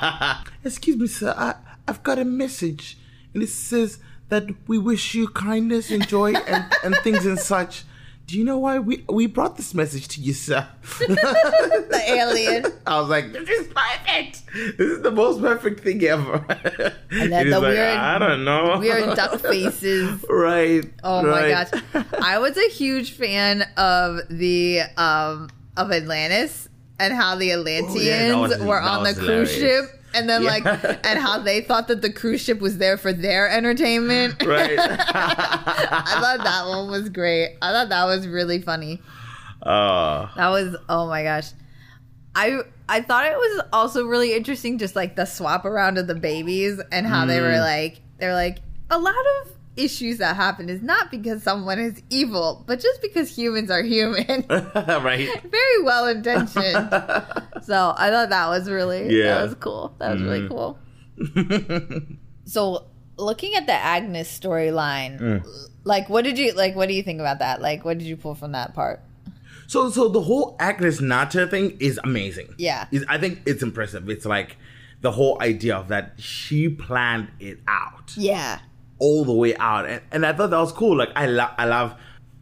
Excuse 0.64 0.96
me, 0.96 1.08
sir. 1.08 1.34
I, 1.36 1.56
I've 1.88 2.04
got 2.04 2.20
a 2.20 2.24
message, 2.24 2.96
and 3.34 3.42
it 3.42 3.48
says 3.48 3.98
that 4.28 4.46
we 4.68 4.78
wish 4.78 5.12
you 5.12 5.26
kindness 5.26 5.90
and 5.90 6.06
joy 6.06 6.34
and, 6.34 6.72
and 6.84 6.94
things 7.02 7.26
and 7.26 7.36
such. 7.36 7.82
Do 8.26 8.38
you 8.38 8.44
know 8.44 8.56
why 8.58 8.78
we 8.78 9.04
we 9.10 9.26
brought 9.26 9.56
this 9.56 9.74
message 9.74 10.08
to 10.08 10.20
you, 10.20 10.32
sir? 10.32 10.66
the 10.98 12.02
alien. 12.06 12.66
I 12.86 13.00
was 13.00 13.08
like, 13.10 13.32
this 13.32 13.48
is 13.48 13.66
perfect. 13.68 14.42
This 14.78 14.88
is 14.90 15.02
the 15.02 15.10
most 15.10 15.40
perfect 15.40 15.80
thing 15.80 16.02
ever. 16.04 16.36
And 17.10 17.30
then 17.32 17.50
the 17.50 17.60
like, 17.60 17.74
weird- 17.74 17.96
I 17.96 18.18
don't 18.18 18.44
know. 18.44 18.78
Weird 18.78 19.16
duck 19.16 19.38
faces. 19.40 20.24
Right. 20.30 20.84
Oh 21.04 21.22
my 21.22 21.48
gosh. 21.48 21.82
I 22.22 22.38
was 22.38 22.56
a 22.56 22.68
huge 22.70 23.12
fan 23.12 23.62
of 23.76 24.20
the 24.30 24.80
um 24.96 25.50
of 25.76 25.90
Atlantis 25.92 26.68
and 26.98 27.12
how 27.12 27.36
the 27.36 27.52
Atlanteans 27.52 27.96
Oh, 27.96 28.00
yeah, 28.00 28.34
was- 28.36 28.58
were 28.62 28.80
on 28.80 29.02
the 29.02 29.10
was 29.10 29.18
cruise 29.18 29.52
ship 29.52 29.84
and 30.14 30.28
then 30.28 30.42
Yeah. 30.42 30.48
like 30.62 31.06
and 31.06 31.18
how 31.18 31.38
they 31.38 31.60
thought 31.60 31.88
that 31.88 32.02
the 32.02 32.12
cruise 32.12 32.40
ship 32.40 32.60
was 32.60 32.78
there 32.78 32.96
for 32.96 33.12
their 33.12 33.48
entertainment. 33.48 34.42
Right. 34.46 34.78
I 34.78 36.18
thought 36.20 36.44
that 36.44 36.66
one 36.68 36.90
was 36.90 37.08
great. 37.08 37.56
I 37.62 37.72
thought 37.72 37.88
that 37.90 38.04
was 38.04 38.26
really 38.26 38.60
funny. 38.60 39.00
Oh. 39.64 40.30
That 40.36 40.48
was 40.48 40.76
oh 40.88 41.06
my 41.06 41.22
gosh. 41.22 41.50
I 42.34 42.60
I 42.88 43.00
thought 43.02 43.26
it 43.26 43.36
was 43.36 43.62
also 43.72 44.06
really 44.06 44.34
interesting 44.34 44.78
just 44.78 44.96
like 44.96 45.16
the 45.16 45.24
swap 45.24 45.64
around 45.64 45.98
of 45.98 46.06
the 46.06 46.14
babies 46.14 46.80
and 46.90 47.06
how 47.06 47.26
they 47.26 47.38
Mm. 47.38 47.42
were 47.52 47.58
like 47.60 48.00
they're 48.18 48.34
like 48.34 48.58
a 48.90 48.98
lot 48.98 49.14
of 49.42 49.52
issues 49.76 50.18
that 50.18 50.36
happen 50.36 50.68
is 50.68 50.82
not 50.82 51.10
because 51.10 51.42
someone 51.42 51.78
is 51.78 52.02
evil, 52.10 52.62
but 52.66 52.78
just 52.80 53.00
because 53.00 53.34
humans 53.36 53.70
are 53.70 53.82
human. 53.82 54.44
right. 54.74 55.28
Very 55.50 55.82
well 55.82 56.06
intentioned. 56.08 56.74
so 57.62 57.94
I 57.96 58.10
thought 58.10 58.28
that 58.30 58.48
was 58.48 58.68
really 58.70 59.16
Yeah. 59.16 59.34
that 59.36 59.42
was 59.44 59.54
cool. 59.54 59.94
That 59.98 60.12
was 60.14 60.22
really 60.22 60.40
Mhm. 60.40 60.48
cool. 60.48 60.78
So 62.44 62.86
looking 63.16 63.54
at 63.54 63.66
the 63.66 63.72
Agnes 63.72 64.28
storyline, 64.38 65.20
Mm. 65.20 65.46
like 65.84 66.08
what 66.08 66.24
did 66.24 66.38
you 66.38 66.52
like 66.52 66.74
what 66.74 66.88
do 66.88 66.94
you 66.94 67.02
think 67.02 67.20
about 67.20 67.38
that? 67.38 67.62
Like 67.62 67.84
what 67.84 67.98
did 67.98 68.06
you 68.06 68.16
pull 68.16 68.34
from 68.34 68.52
that 68.52 68.74
part? 68.74 69.00
So, 69.68 69.88
so 69.90 70.08
the 70.08 70.20
whole 70.20 70.56
Agnes 70.60 71.00
Nutter 71.00 71.46
thing 71.46 71.76
is 71.80 71.98
amazing. 72.04 72.54
Yeah. 72.58 72.86
Is 72.90 73.04
I 73.08 73.16
think 73.18 73.40
it's 73.46 73.62
impressive. 73.62 74.08
It's 74.10 74.26
like 74.26 74.56
the 75.00 75.12
whole 75.12 75.40
idea 75.40 75.76
of 75.76 75.88
that 75.88 76.14
she 76.18 76.68
planned 76.68 77.28
it 77.40 77.58
out 77.66 78.12
Yeah. 78.16 78.58
All 79.02 79.24
the 79.24 79.32
way 79.42 79.52
out, 79.56 79.84
and, 79.88 80.00
and 80.12 80.24
I 80.24 80.32
thought 80.32 80.50
that 80.50 80.58
was 80.66 80.72
cool. 80.72 80.96
Like 80.96 81.10
I 81.16 81.26
love, 81.26 81.50
I 81.58 81.64
love, 81.66 81.94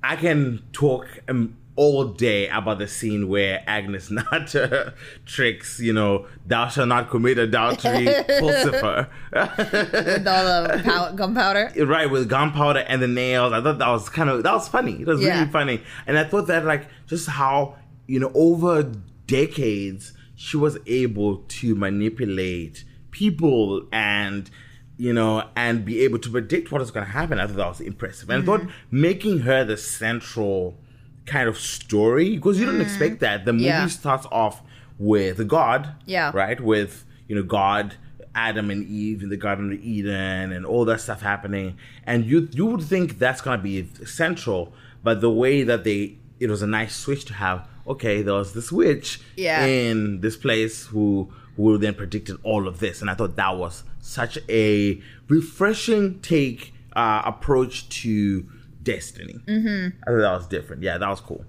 I 0.03 0.17
can 0.17 0.63
talk 0.73 1.07
um, 1.29 1.57
all 1.77 2.05
day 2.05 2.49
about 2.49 2.79
the 2.79 2.87
scene 2.87 3.29
where 3.29 3.63
Agnes 3.67 4.11
Nutter 4.17 4.93
tricks, 5.25 5.81
you 5.81 5.93
know, 5.95 6.27
thou 6.47 6.69
shalt 6.69 6.89
not 6.89 7.09
commit 7.09 7.39
adultery, 7.39 8.05
Pulsifer. 8.41 9.09
With 9.33 10.29
all 10.29 10.45
the 10.69 10.83
pow- 10.85 11.13
gunpowder. 11.13 11.73
right 11.87 12.11
with 12.11 12.29
gunpowder 12.29 12.81
and 12.81 13.01
the 13.01 13.09
nails 13.09 13.53
i 13.53 13.61
thought 13.63 13.79
that 13.79 13.89
was 13.89 14.09
kind 14.09 14.29
of 14.29 14.43
that 14.43 14.53
was 14.53 14.69
funny 14.69 15.01
it 15.01 15.07
was 15.07 15.21
Yeah. 15.23 15.39
really 15.39 15.51
funny 15.51 15.83
and 16.07 16.19
i 16.19 16.25
thought 16.25 16.47
that 16.49 16.65
like 16.65 16.87
just 17.07 17.29
how 17.29 17.77
you 18.07 18.19
know 18.21 18.31
over 18.35 18.83
decades 19.27 20.13
she 20.35 20.57
was 20.57 20.77
able 20.87 21.39
to 21.61 21.75
manipulate 21.75 22.85
people 23.11 23.87
and 23.93 24.51
you 25.01 25.15
know, 25.15 25.43
and 25.57 25.85
be 25.85 26.01
able 26.01 26.19
to 26.19 26.31
predict 26.31 26.71
what 26.71 26.83
is 26.83 26.91
going 26.91 27.07
to 27.07 27.13
happen. 27.13 27.41
I 27.41 27.47
thought 27.47 27.57
that 27.57 27.69
was 27.69 27.81
impressive. 27.81 28.29
And 28.29 28.43
I 28.43 28.47
thought 28.47 28.61
mm-hmm. 28.61 29.01
making 29.09 29.39
her 29.41 29.65
the 29.65 29.79
central 29.79 30.77
kind 31.25 31.49
of 31.49 31.57
story, 31.57 32.37
because 32.37 32.61
you 32.61 32.67
don't 32.67 32.75
mm-hmm. 32.75 32.83
expect 32.83 33.21
that. 33.21 33.47
The 33.47 33.55
movie 33.55 33.65
Yeah. 33.65 33.87
starts 33.87 34.27
off 34.31 34.61
with 34.99 35.49
God, 35.49 35.95
Yeah. 36.05 36.31
right? 36.35 36.61
With, 36.61 37.07
you 37.29 37.35
know, 37.37 37.43
God, 37.43 37.95
Adam 38.35 38.71
and 38.71 38.87
Eve 38.87 39.23
in 39.23 39.31
the 39.31 39.39
Garden 39.39 39.73
of 39.73 39.83
Eden 39.83 40.53
and 40.53 40.67
all 40.67 40.85
that 40.85 41.01
stuff 41.01 41.23
happening. 41.23 41.77
And 42.05 42.27
you 42.27 42.49
you 42.53 42.67
would 42.67 42.83
think 42.83 43.19
that's 43.19 43.41
going 43.41 43.59
to 43.59 43.63
be 43.63 43.89
central, 44.05 44.75
but 45.03 45.23
the 45.23 45.31
way 45.31 45.63
that 45.63 45.83
they, 45.85 46.19
it 46.39 46.51
was 46.51 46.61
a 46.63 46.67
nice 46.67 46.95
switch 46.95 47.25
to 47.27 47.35
have, 47.35 47.67
okay, 47.87 48.21
there 48.21 48.35
was 48.35 48.53
this 48.53 48.71
witch 48.71 49.21
Yeah. 49.37 49.65
in 49.65 50.21
this 50.21 50.37
place 50.37 50.87
who 50.93 51.33
who 51.63 51.79
then 51.79 51.95
predicted 51.95 52.37
all 52.43 52.67
of 52.69 52.81
this, 52.81 53.01
and 53.01 53.11
I 53.11 53.15
thought 53.15 53.37
that 53.37 53.57
was 53.57 53.85
such 54.01 54.39
a 54.49 55.01
refreshing 55.29 56.21
take 56.21 56.73
uh, 56.95 57.23
approach 57.25 57.89
to 58.03 58.47
destiny. 58.83 59.35
Mm-hmm. 59.47 59.97
I 60.03 60.07
thought 60.11 60.19
that 60.21 60.33
was 60.33 60.47
different. 60.47 60.83
Yeah, 60.83 60.99
that 60.99 61.09
was 61.09 61.21
cool. 61.21 61.45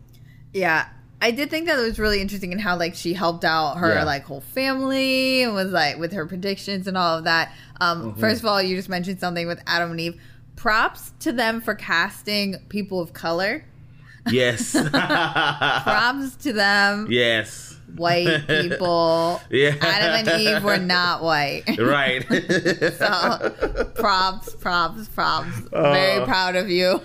Yeah. 0.54 0.88
I 1.24 1.30
did 1.30 1.52
think 1.52 1.68
that 1.68 1.78
it 1.78 1.84
was 1.84 2.00
really 2.00 2.20
interesting 2.20 2.52
in 2.52 2.58
how 2.58 2.76
like 2.78 2.96
she 2.96 3.14
helped 3.14 3.46
out 3.46 3.78
her 3.78 3.94
Yeah. 3.94 4.04
like 4.06 4.24
whole 4.24 4.42
family 4.42 5.44
and 5.44 5.54
was 5.54 5.72
like 5.72 6.00
with 6.00 6.14
her 6.14 6.26
predictions 6.26 6.88
and 6.88 6.98
all 6.98 7.20
of 7.20 7.26
that. 7.26 7.54
Um 7.80 8.12
Mm-hmm. 8.14 8.20
first 8.20 8.42
of 8.42 8.48
all, 8.48 8.60
you 8.62 8.76
just 8.76 8.90
mentioned 8.90 9.20
something 9.20 9.46
with 9.46 9.62
Adam 9.68 9.92
and 9.92 10.00
Eve. 10.00 10.20
Props 10.56 11.14
to 11.20 11.32
them 11.32 11.62
for 11.62 11.76
casting 11.76 12.56
people 12.70 13.00
of 13.00 13.14
color. 13.14 13.64
Yes, 14.32 14.72
Props 14.92 16.36
to 16.38 16.54
them. 16.54 17.08
yes, 17.10 17.71
White 17.96 18.48
people. 18.48 19.42
Yeah. 19.50 19.76
Adam 19.82 20.28
and 20.28 20.42
Eve 20.42 20.64
were 20.64 20.78
not 20.78 21.22
white. 21.24 21.64
right. 21.80 22.26
So 22.98 23.88
props, 23.96 24.56
props, 24.56 25.08
props. 25.10 25.50
Very 25.72 26.22
Oh. 26.22 26.26
proud 26.26 26.56
of 26.56 26.70
you. 26.70 27.02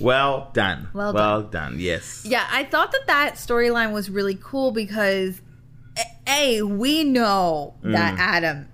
well 0.00 0.50
done. 0.52 0.88
Well 0.92 1.12
well 1.12 1.42
done. 1.42 1.76
Yes. 1.78 2.24
Yeah, 2.26 2.46
I 2.50 2.64
thought 2.64 2.92
that 2.92 3.06
that 3.06 3.34
storyline 3.34 3.92
was 3.92 4.10
really 4.10 4.38
cool 4.40 4.72
because 4.72 5.40
a, 6.26 6.62
we 6.62 7.04
know 7.04 7.74
that 7.82 8.18
Adam 8.18 8.68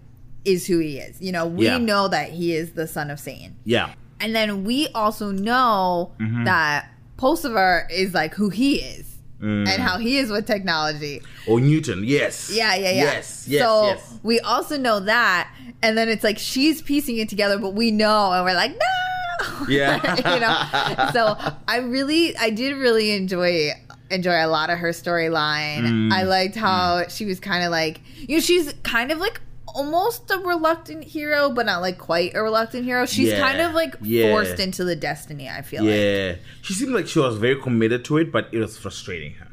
is 0.44 0.66
who 0.66 0.79
he 0.79 0.99
is. 0.99 1.21
You 1.21 1.33
know, 1.33 1.47
we 1.47 1.64
Mm. 1.66 1.68
Yeah. 1.71 1.79
know 1.79 2.09
that 2.09 2.31
he 2.31 2.55
is 2.55 2.73
the 2.73 2.87
son 2.87 3.11
of 3.11 3.18
Satan. 3.18 3.57
Yeah. 3.64 3.92
And 4.21 4.35
then 4.35 4.64
we 4.64 4.88
also 4.94 5.31
know 5.31 6.12
Mm-hmm. 6.21 6.44
that 6.44 6.90
Pulsifer 7.16 7.87
is 7.90 8.14
like 8.14 8.35
who 8.35 8.49
he 8.49 8.77
is 8.77 9.17
Mm. 9.40 9.68
and 9.68 9.81
how 9.81 9.98
he 9.98 10.18
is 10.18 10.31
with 10.31 10.46
technology. 10.46 11.22
Or 11.46 11.61
Newton. 11.61 12.03
Yes. 12.05 12.51
Yeah, 12.53 12.74
yeah, 12.74 12.90
yeah. 12.90 13.03
Yes. 13.05 13.46
Yes. 13.46 13.62
so 13.62 13.87
yes. 13.87 14.18
we 14.24 14.40
also 14.40 14.77
know 14.77 14.98
that, 15.01 15.53
and 15.81 15.96
then 15.96 16.09
it's 16.09 16.24
like 16.24 16.38
she's 16.38 16.83
piecing 16.83 17.18
it 17.18 17.29
together, 17.29 17.59
but 17.59 17.74
we 17.74 17.90
know, 17.90 18.33
and 18.33 18.44
we're 18.44 18.55
like, 18.55 18.72
no. 18.72 18.79
Yeah. 19.68 20.16
you 20.35 20.40
know. 20.40 21.11
So 21.12 21.37
I 21.68 21.79
really, 21.79 22.37
I 22.37 22.51
did 22.51 22.77
really 22.77 23.12
enjoy 23.12 23.70
enjoy 24.11 24.44
a 24.44 24.48
lot 24.48 24.70
of 24.70 24.79
her 24.79 24.90
storyline. 24.90 25.83
Mm. 25.83 26.12
I 26.12 26.22
liked 26.22 26.57
how 26.57 27.07
she 27.09 27.24
was 27.24 27.38
kind 27.38 27.64
of 27.64 27.70
like, 27.70 28.01
you 28.16 28.37
know, 28.37 28.40
she's 28.40 28.72
kind 28.83 29.12
of 29.12 29.18
like 29.18 29.40
almost 29.79 30.31
a 30.31 30.38
reluctant 30.38 31.05
hero, 31.05 31.51
but 31.51 31.64
not 31.67 31.81
like 31.81 31.99
quite 31.99 32.35
a 32.35 32.43
reluctant 32.43 32.85
hero. 32.85 33.07
She's 33.07 33.29
Yeah. 33.29 33.41
kind 33.47 33.61
of 33.61 33.73
like 33.75 33.95
Yeah. 34.03 34.31
forced 34.33 34.59
into 34.67 34.83
the 34.85 34.97
destiny. 34.97 35.49
I 35.49 35.62
feel 35.62 35.83
like. 35.85 35.95
Yeah. 35.95 36.35
She 36.62 36.73
seemed 36.75 36.93
like 36.93 37.07
she 37.07 37.19
was 37.21 37.37
very 37.38 37.57
committed 37.67 38.05
to 38.07 38.19
it, 38.19 38.33
but 38.33 38.49
it 38.53 38.59
was 38.59 38.77
frustrating 38.77 39.33
her. 39.35 39.47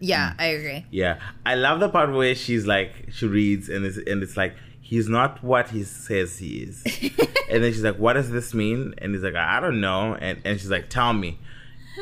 Yeah, 0.00 0.30
Mm. 0.30 0.34
I 0.38 0.46
agree. 0.46 0.84
Yeah, 0.90 1.18
I 1.44 1.54
love 1.56 1.80
the 1.80 1.88
part 1.88 2.12
where 2.12 2.34
she's 2.34 2.66
like, 2.66 2.92
she 3.12 3.26
reads 3.26 3.68
and 3.68 3.84
it's 3.84 3.98
and 4.10 4.22
it's 4.22 4.36
like, 4.36 4.54
he's 4.80 5.08
not 5.08 5.42
what 5.42 5.70
he 5.70 5.82
says 5.82 6.38
he 6.38 6.52
is, 6.68 6.76
and 7.50 7.58
then 7.62 7.72
she's 7.72 7.82
like, 7.82 7.96
what 7.98 8.12
does 8.14 8.30
this 8.30 8.54
mean? 8.54 8.94
And 8.98 9.12
he's 9.14 9.24
like, 9.24 9.34
I 9.34 9.58
don't 9.60 9.80
know, 9.80 10.14
and 10.14 10.38
and 10.44 10.60
she's 10.60 10.70
like, 10.70 10.88
tell 10.88 11.12
me. 11.12 11.38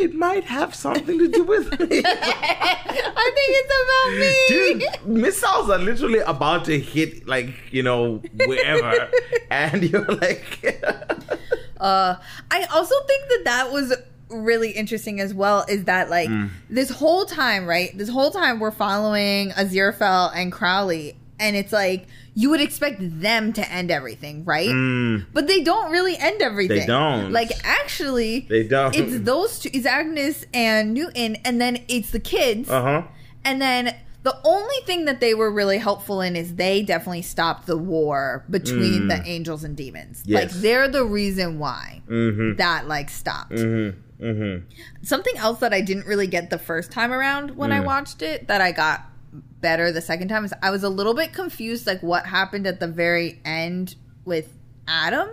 It 0.01 0.15
might 0.15 0.45
have 0.45 0.75
something 0.75 1.19
to 1.19 1.29
do 1.29 1.45
with 1.45 1.71
me. 1.81 2.03
I 2.05 3.31
think 3.35 3.51
it's 3.61 3.75
about 3.85 4.79
me. 4.81 5.01
Dude, 5.05 5.07
missiles 5.23 5.71
are 5.71 5.79
literally 5.79 6.19
about 6.21 6.65
to 6.67 6.79
hit, 6.79 7.27
like, 7.27 7.51
you 7.71 7.83
know, 7.83 8.23
wherever. 8.47 9.09
and 9.51 9.83
you're 9.85 10.05
like, 10.07 10.45
Uh, 11.81 12.17
I 12.51 12.65
also 12.73 12.95
think 13.07 13.29
that 13.29 13.43
that 13.45 13.71
was 13.73 13.93
really 14.31 14.71
interesting 14.71 15.21
as 15.21 15.35
well. 15.35 15.67
Is 15.69 15.85
that 15.85 16.09
like 16.09 16.31
Mm. 16.31 16.49
this 16.71 16.89
whole 16.89 17.27
time, 17.27 17.67
right? 17.67 17.91
This 17.99 18.09
whole 18.09 18.31
time 18.31 18.59
we're 18.59 18.71
following 18.71 19.51
Aziraphale 19.51 20.31
and 20.35 20.51
Crowley, 20.51 21.15
and 21.39 21.57
it's 21.57 21.73
like 21.73 22.07
you 22.35 22.51
would 22.51 22.61
expect 22.61 22.99
them 23.01 23.53
to 23.53 23.73
end 23.73 23.91
everything, 23.91 24.45
right? 24.45 24.69
mm, 24.69 25.25
But 25.33 25.47
they 25.47 25.63
don't 25.63 25.91
really 25.93 26.17
end 26.19 26.43
everything. 26.43 26.81
They 26.81 26.87
don't. 26.87 27.33
Like 27.33 27.51
actually, 27.65 28.41
they 28.49 28.65
don't. 28.65 28.95
it's 28.95 29.21
those 29.25 29.59
two. 29.61 29.71
It's 29.73 29.87
Agnes 29.87 30.45
and 30.55 30.95
Newton, 30.95 31.37
and 31.45 31.61
then 31.61 31.85
it's 31.89 32.11
the 32.11 32.21
kids, 32.21 32.69
Uh 32.71 32.83
huh. 32.83 33.03
and 33.45 33.61
then. 33.61 33.95
The 34.25 34.39
only 34.43 34.77
thing 34.87 35.05
that 35.05 35.21
they 35.21 35.35
were 35.35 35.51
really 35.51 35.77
helpful 35.77 36.23
in 36.23 36.35
is 36.35 36.55
they 36.55 36.81
definitely 36.83 37.21
stopped 37.21 37.67
the 37.67 37.77
war 37.77 38.43
between 38.49 39.03
Mm. 39.03 39.09
the 39.11 39.29
angels 39.29 39.65
and 39.65 39.77
demons. 39.77 40.23
Yes. 40.25 40.45
Like 40.55 40.63
they're 40.63 40.89
the 40.89 41.05
reason 41.05 41.59
why 41.59 42.01
Mm 42.09 42.35
hmm. 42.35 42.55
that 42.57 42.89
like 42.89 43.11
stopped. 43.11 43.53
Mm 43.53 43.93
hmm. 44.19 44.25
Mm 44.25 44.37
hmm. 44.63 44.65
Something 45.03 45.37
else 45.37 45.59
that 45.59 45.75
I 45.75 45.83
didn't 45.83 46.07
really 46.07 46.27
get 46.27 46.49
the 46.49 46.57
first 46.57 46.91
time 46.91 47.13
around 47.13 47.51
when 47.59 47.71
I 47.71 47.81
Mm. 47.81 47.85
watched 47.85 48.23
it 48.23 48.49
that 48.49 48.63
I 48.63 48.73
got 48.73 49.03
better 49.61 49.91
the 49.91 50.01
second 50.01 50.29
time 50.29 50.45
is 50.45 50.53
I 50.63 50.71
was 50.71 50.83
a 50.85 50.89
little 50.89 51.15
bit 51.15 51.33
confused 51.33 51.87
like 51.87 52.03
what 52.03 52.27
happened 52.27 52.67
at 52.67 52.79
the 52.81 52.87
very 52.87 53.41
end 53.45 53.97
with 54.25 54.49
Adam. 54.87 55.29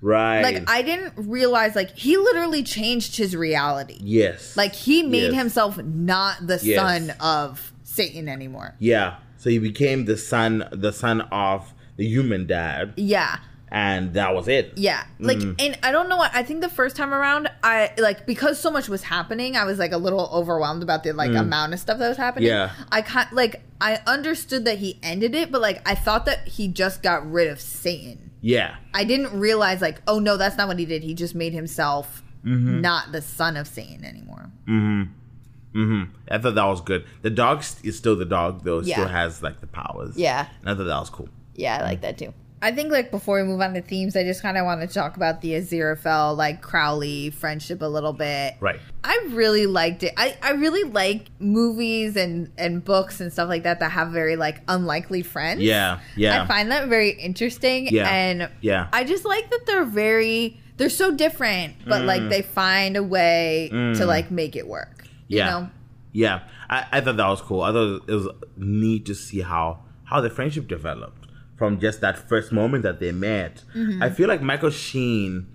Right. 0.00 0.42
Like 0.42 0.68
I 0.70 0.82
didn't 0.82 1.14
realize 1.16 1.74
like 1.74 1.96
he 1.96 2.16
literally 2.16 2.62
changed 2.62 3.16
his 3.16 3.34
reality. 3.34 3.96
yes. 4.00 4.56
Like 4.56 4.74
he 4.74 5.02
made 5.02 5.32
Yes. 5.32 5.34
himself 5.34 5.78
not 5.82 6.46
the 6.46 6.60
Yes. 6.62 6.78
son 6.78 7.16
of 7.20 7.72
Satan 7.84 8.28
anymore. 8.28 8.74
Yeah. 8.78 9.16
So 9.38 9.50
he 9.50 9.58
became 9.58 10.04
the 10.04 10.16
son, 10.16 10.68
the 10.72 10.92
son 10.92 11.22
of 11.22 11.72
the 11.96 12.06
human 12.06 12.46
dad, 12.46 12.92
Yeah. 12.96 13.38
And 13.74 14.14
that 14.14 14.34
was 14.34 14.46
it. 14.46 14.72
Yeah. 14.76 15.02
Like 15.18 15.38
Mm. 15.38 15.56
and 15.58 15.78
I 15.82 15.90
don't 15.90 16.08
know 16.08 16.16
what 16.16 16.30
I 16.32 16.44
think 16.44 16.60
the 16.60 16.68
first 16.68 16.94
time 16.96 17.12
around 17.12 17.50
I 17.62 17.90
like 17.98 18.24
because 18.24 18.58
so 18.60 18.70
much 18.70 18.88
was 18.88 19.02
happening, 19.02 19.56
I 19.56 19.64
was 19.64 19.78
like 19.80 19.90
a 19.92 19.96
little 19.98 20.30
overwhelmed 20.32 20.82
about 20.84 21.02
the 21.02 21.12
like 21.12 21.32
amount 21.34 21.74
of 21.74 21.80
stuff 21.80 21.98
that 21.98 22.08
was 22.08 22.16
happening. 22.16 22.48
Mm. 22.48 22.52
Yeah. 22.52 22.70
I 22.92 23.02
kind 23.02 23.28
like 23.32 23.62
I 23.80 23.98
understood 24.06 24.64
that 24.66 24.78
he 24.78 24.98
ended 25.02 25.34
it, 25.34 25.50
but 25.50 25.60
like 25.60 25.86
I 25.88 25.96
thought 25.96 26.24
that 26.26 26.46
he 26.46 26.68
just 26.68 27.02
got 27.02 27.28
rid 27.30 27.48
of 27.48 27.60
Satan. 27.60 28.30
Yeah. 28.40 28.76
I 28.94 29.02
didn't 29.04 29.38
realize 29.38 29.80
like, 29.82 30.00
oh 30.06 30.20
no, 30.20 30.36
that's 30.36 30.56
not 30.56 30.68
what 30.68 30.78
he 30.78 30.86
did. 30.86 31.02
He 31.02 31.12
just 31.14 31.34
made 31.34 31.52
himself 31.52 32.22
Mm-hmm. 32.44 32.82
not 32.82 33.10
the 33.10 33.22
son 33.22 33.56
of 33.56 33.66
Satan 33.66 34.04
anymore. 34.04 34.50
Mm-hmm. 34.68 35.78
Mm-hmm. 35.78 36.02
I 36.30 36.38
thought 36.38 36.54
that 36.54 36.64
was 36.66 36.80
good. 36.82 37.04
The 37.22 37.30
dog 37.30 37.64
is 37.82 37.96
still 37.96 38.16
the 38.16 38.26
dog, 38.26 38.62
though. 38.64 38.80
Yeah. 38.80 38.96
Still 38.96 39.08
has 39.08 39.42
like 39.42 39.60
the 39.60 39.66
powers. 39.66 40.16
Yeah. 40.16 40.46
And 40.60 40.68
I 40.70 40.74
thought 40.74 40.84
that 40.84 41.00
was 41.00 41.08
cool. 41.10 41.28
Yeah, 41.54 41.78
I 41.80 41.82
like 41.84 42.02
that 42.02 42.18
too. 42.18 42.32
I 42.64 42.72
think 42.72 42.90
like 42.90 43.10
before 43.10 43.36
we 43.40 43.46
move 43.46 43.60
on 43.60 43.74
to 43.74 43.82
themes, 43.82 44.16
I 44.16 44.24
just 44.24 44.40
kind 44.40 44.56
of 44.56 44.64
want 44.64 44.80
to 44.80 44.86
talk 44.86 45.16
about 45.16 45.42
the 45.42 45.50
Aziraphale 45.52 46.34
like 46.36 46.62
Crowley 46.62 47.28
friendship 47.30 47.82
a 47.82 47.86
little 47.86 48.14
bit. 48.14 48.54
Right. 48.58 48.80
I 49.04 49.26
really 49.32 49.66
liked 49.66 50.02
it. 50.02 50.14
I, 50.16 50.36
I 50.42 50.52
really 50.52 50.82
like 50.84 51.28
movies 51.38 52.16
and, 52.16 52.50
and 52.56 52.82
books 52.82 53.20
and 53.20 53.30
stuff 53.32 53.48
like 53.50 53.64
that 53.64 53.80
that 53.80 53.90
have 53.92 54.08
very 54.12 54.36
like 54.36 54.62
unlikely 54.66 55.22
friends. 55.22 55.60
Yeah. 55.60 56.00
Yeah. 56.16 56.42
I 56.42 56.46
find 56.46 56.70
that 56.70 56.88
very 56.88 57.10
interesting. 57.10 57.88
Yeah. 57.88 58.08
And 58.08 58.50
Yeah. 58.62 58.88
I 58.92 59.04
just 59.04 59.24
like 59.26 59.50
that 59.50 59.66
they're 59.66 59.84
very 59.84 60.58
they're 60.78 60.88
so 60.88 61.10
different, 61.14 61.76
but 61.86 62.02
Mm. 62.02 62.06
like 62.06 62.28
they 62.30 62.42
find 62.42 62.96
a 62.96 63.02
way 63.02 63.68
to 63.70 64.06
like 64.06 64.30
make 64.30 64.56
it 64.56 64.66
work. 64.66 65.06
yeah. 65.28 65.44
You 65.44 65.50
know? 65.64 65.70
Yeah. 66.12 66.40
I, 66.70 66.86
I 66.92 67.00
thought 67.02 67.18
that 67.18 67.28
was 67.28 67.42
cool. 67.42 67.60
I 67.60 67.72
thought 67.72 68.08
it 68.08 68.12
was 68.14 68.28
neat 68.56 69.04
to 69.06 69.14
see 69.14 69.40
how 69.42 69.80
how 70.04 70.20
the 70.22 70.30
friendship 70.30 70.66
developed 70.68 71.23
from 71.64 71.80
just 71.80 72.00
that 72.02 72.18
first 72.28 72.52
moment 72.52 72.82
that 72.82 73.00
they 73.00 73.12
met. 73.12 73.62
Mm-hmm. 73.74 74.02
I 74.02 74.10
feel 74.10 74.28
like 74.28 74.42
Michael 74.42 74.70
Sheen 74.70 75.46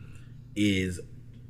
is 0.56 1.00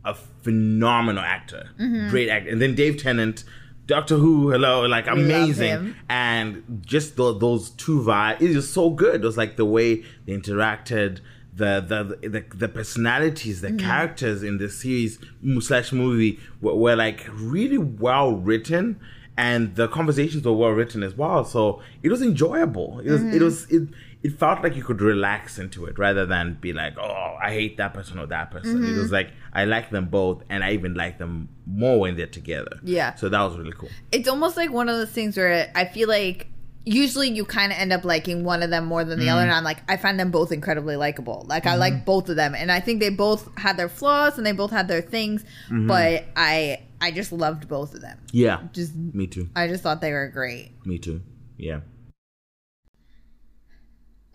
a 0.06 0.14
phenomenal 0.14 1.24
actor, 1.24 1.70
Mm-hmm. 1.80 2.10
great 2.10 2.30
actor, 2.30 2.50
and 2.50 2.62
then 2.62 2.76
Dave 2.76 2.98
Tennant. 3.02 3.44
Doctor 3.86 4.18
Who, 4.18 4.52
hello, 4.52 4.86
like 4.86 5.08
love 5.08 5.18
amazing, 5.18 5.96
and 6.10 6.84
just 6.86 7.16
tho- 7.16 7.34
those 7.40 7.72
two 7.72 8.02
vibes 8.02 8.40
is 8.42 8.54
just 8.54 8.72
so 8.72 8.92
good. 8.92 9.16
It 9.16 9.26
was 9.26 9.36
like 9.36 9.56
the 9.58 9.66
way 9.66 10.04
they 10.28 10.34
interacted, 10.34 11.22
the 11.56 11.72
the 11.92 12.30
the, 12.30 12.42
the 12.56 12.68
personalities, 12.68 13.62
Mm-hmm. 13.64 13.78
the 13.78 13.84
characters 13.84 14.44
in 14.44 14.60
the 14.60 14.70
series 14.70 15.18
slash 15.62 15.92
movie 15.92 16.40
were, 16.62 16.76
were 16.76 16.96
like 16.96 17.26
really 17.34 17.80
well 17.80 18.34
written, 18.34 19.00
and 19.36 19.76
the 19.76 19.88
conversations 19.88 20.46
were 20.46 20.54
well 20.54 20.70
written 20.70 21.02
as 21.02 21.16
well. 21.16 21.44
So 21.44 21.82
it 22.04 22.10
was 22.10 22.22
enjoyable. 22.22 23.00
It 23.00 23.10
was 23.10 23.22
Mm-hmm. 23.22 23.36
it 23.38 23.42
was 23.42 23.66
it. 23.72 23.90
It 24.22 24.38
felt 24.38 24.62
like 24.64 24.76
you 24.76 24.84
could 24.84 25.02
relax 25.02 25.58
into 25.60 25.86
it 25.86 25.98
rather 25.98 26.26
than 26.26 26.58
be 26.60 26.74
like, 26.74 26.98
oh, 27.00 27.38
I 27.42 27.52
hate 27.54 27.78
that 27.78 27.94
person 27.94 28.20
or 28.20 28.26
that 28.28 28.52
person. 28.52 28.84
It 28.84 28.88
Mm-hmm. 28.88 29.00
was 29.00 29.12
like 29.12 29.32
I 29.54 29.66
like 29.66 29.90
them 29.92 30.08
both, 30.10 30.44
and 30.50 30.64
I 30.64 30.74
even 30.74 30.94
like 30.94 31.18
them 31.20 31.50
more 31.66 32.00
when 32.00 32.18
they're 32.18 32.28
together. 32.28 32.80
Yeah. 32.84 33.16
So 33.16 33.30
that 33.30 33.42
was 33.42 33.58
really 33.58 33.72
cool. 33.72 33.90
it's 34.12 34.28
almost 34.28 34.58
like 34.58 34.72
one 34.72 34.90
of 34.90 34.96
those 34.98 35.10
things 35.12 35.38
where 35.38 35.72
I 35.74 35.86
feel 35.86 36.10
like 36.10 36.48
usually 36.86 37.30
you 37.30 37.46
kind 37.46 37.72
of 37.72 37.78
end 37.78 37.94
up 37.94 38.04
liking 38.04 38.44
one 38.44 38.64
of 38.64 38.70
them 38.70 38.86
more 38.86 39.04
than 39.04 39.20
the 39.20 39.30
other 39.30 39.42
mm-hmm. 39.42 39.50
and 39.50 39.58
i'm 39.58 39.66
like 39.66 39.80
i 39.92 39.98
find 39.98 40.18
them 40.20 40.32
both 40.32 40.52
incredibly 40.52 40.96
likable 40.96 41.46
like 41.48 41.66
i 41.68 41.76
like 41.76 41.94
mm-hmm. 41.94 42.06
both 42.06 42.30
of 42.30 42.38
them 42.38 42.56
and 42.56 42.72
i 42.72 42.80
think 42.80 43.02
they 43.02 43.10
both 43.10 43.50
had 43.58 43.76
their 43.76 43.90
flaws 43.90 44.38
and 44.38 44.46
they 44.48 44.54
both 44.54 44.72
had 44.72 44.88
their 44.88 45.02
things 45.02 45.44
mm-hmm. 45.66 45.88
but 45.88 46.24
i 46.38 46.80
i 47.02 47.12
just 47.12 47.32
loved 47.34 47.68
both 47.68 47.94
of 47.94 48.02
them 48.02 48.18
Yeah. 48.32 48.62
just 48.74 48.96
Me 48.96 49.28
too. 49.28 49.50
i 49.58 49.68
just 49.68 49.84
thought 49.84 50.00
they 50.00 50.14
were 50.14 50.30
great 50.30 50.72
Me 50.86 50.98
too. 50.98 51.22
Yeah. 51.58 51.82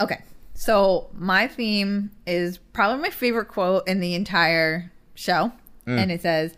Okay 0.01 0.23
so 0.55 1.11
my 1.15 1.49
theme 1.49 2.11
is 2.27 2.59
probably 2.59 3.03
my 3.03 3.11
favorite 3.11 3.47
quote 3.47 3.87
in 3.89 4.01
the 4.01 4.15
entire 4.15 4.93
show 5.15 5.53
mm. 5.87 5.99
and 5.99 6.11
it 6.11 6.23
says 6.23 6.55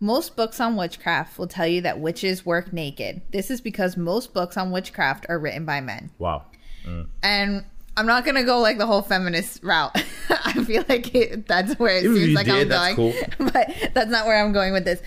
most 0.00 0.34
books 0.34 0.58
on 0.60 0.76
witchcraft 0.76 1.38
will 1.38 1.46
tell 1.46 1.66
you 1.66 1.82
that 1.82 2.00
witches 2.00 2.44
work 2.44 2.72
naked. 2.72 3.20
This 3.32 3.50
is 3.50 3.60
because 3.60 3.98
most 3.98 4.32
books 4.32 4.56
on 4.56 4.70
witchcraft 4.70 5.26
are 5.28 5.38
written 5.38 5.66
by 5.66 5.80
men. 5.82 6.10
Wow. 6.18 6.46
Mm. 6.86 7.08
and 7.22 7.64
I'm 7.98 8.06
not 8.06 8.24
gonna 8.24 8.42
go 8.42 8.58
like 8.60 8.78
the 8.78 8.86
whole 8.86 9.02
feminist 9.02 9.62
route. 9.62 9.94
I 10.30 10.64
feel 10.64 10.82
like 10.88 11.14
it, 11.14 11.46
that's 11.46 11.78
where 11.78 11.94
it 11.94 12.06
If 12.06 12.14
seems 12.14 12.34
like 12.34 12.46
did, 12.46 12.54
I'm 12.54 12.68
that's 12.68 12.96
going, 12.96 13.12
cool. 13.12 13.50
but 13.52 13.90
that's 13.92 14.10
not 14.10 14.24
where 14.24 14.42
I'm 14.42 14.52
going 14.52 14.72
with 14.72 14.86
this. 14.86 15.02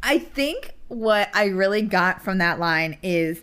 I 0.00 0.20
think 0.20 0.74
what 0.86 1.28
I 1.34 1.46
really 1.46 1.82
got 1.82 2.22
from 2.22 2.38
that 2.38 2.60
line 2.60 2.98
is 3.02 3.42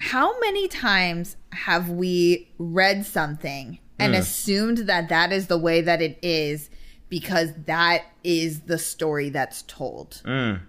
how 0.00 0.38
many 0.40 0.66
times 0.66 1.36
have 1.52 1.90
we 1.90 2.48
read 2.58 3.04
something 3.04 3.78
and 3.98 4.14
assumed 4.14 4.78
that 4.78 5.10
that 5.10 5.30
is 5.30 5.46
the 5.46 5.58
way 5.58 5.82
that 5.82 6.00
it 6.00 6.18
is 6.22 6.70
because 7.10 7.52
that 7.66 8.04
is 8.24 8.60
the 8.60 8.78
story 8.78 9.28
that's 9.28 9.62
told. 9.62 10.22
Mm. 10.24 10.60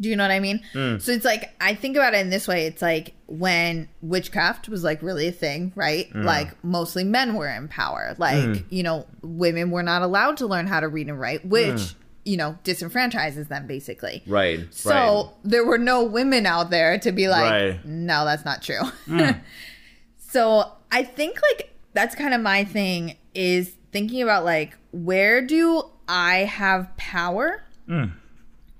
Do 0.00 0.08
you 0.08 0.16
know 0.16 0.24
what 0.24 0.30
I 0.30 0.40
mean? 0.40 0.62
Mm. 0.72 1.02
So 1.02 1.12
it's 1.12 1.24
like 1.24 1.54
I 1.60 1.74
think 1.74 1.96
about 1.96 2.14
it 2.14 2.20
in 2.20 2.30
this 2.30 2.46
way. 2.46 2.66
It's 2.66 2.80
like 2.80 3.14
when 3.26 3.88
witchcraft 4.00 4.68
was 4.68 4.84
like 4.84 5.02
really 5.02 5.26
a 5.26 5.32
thing, 5.32 5.72
right? 5.74 6.10
Mm. 6.12 6.24
Like 6.24 6.62
mostly 6.64 7.02
men 7.04 7.34
were 7.34 7.48
in 7.48 7.68
power. 7.68 8.14
Like 8.18 8.36
mm. 8.36 8.64
you 8.70 8.82
know, 8.82 9.06
women 9.22 9.70
were 9.70 9.82
not 9.82 10.02
allowed 10.02 10.36
to 10.38 10.46
learn 10.46 10.68
how 10.68 10.80
to 10.80 10.88
read 10.88 11.08
and 11.08 11.18
write, 11.18 11.44
which 11.44 11.94
you 12.30 12.36
know 12.36 12.56
disenfranchises 12.62 13.48
them 13.48 13.66
basically. 13.66 14.22
Right. 14.24 14.72
So 14.72 14.90
right. 14.92 15.30
there 15.42 15.64
were 15.64 15.78
no 15.78 16.04
women 16.04 16.46
out 16.46 16.70
there 16.70 16.96
to 17.00 17.10
be 17.10 17.26
like, 17.28 17.50
Right. 17.50 17.84
no, 17.84 18.24
that's 18.24 18.44
not 18.44 18.62
true. 18.62 18.82
Hmm. 19.06 19.30
so 20.18 20.70
I 20.92 21.02
think 21.02 21.42
like 21.42 21.74
that's 21.92 22.14
kind 22.14 22.32
of 22.32 22.40
my 22.40 22.62
thing 22.62 23.16
is 23.34 23.74
thinking 23.90 24.22
about 24.22 24.44
like 24.44 24.78
where 24.92 25.44
do 25.44 25.82
I 26.08 26.44
have 26.44 26.96
power 26.96 27.64
Mm. 27.88 28.12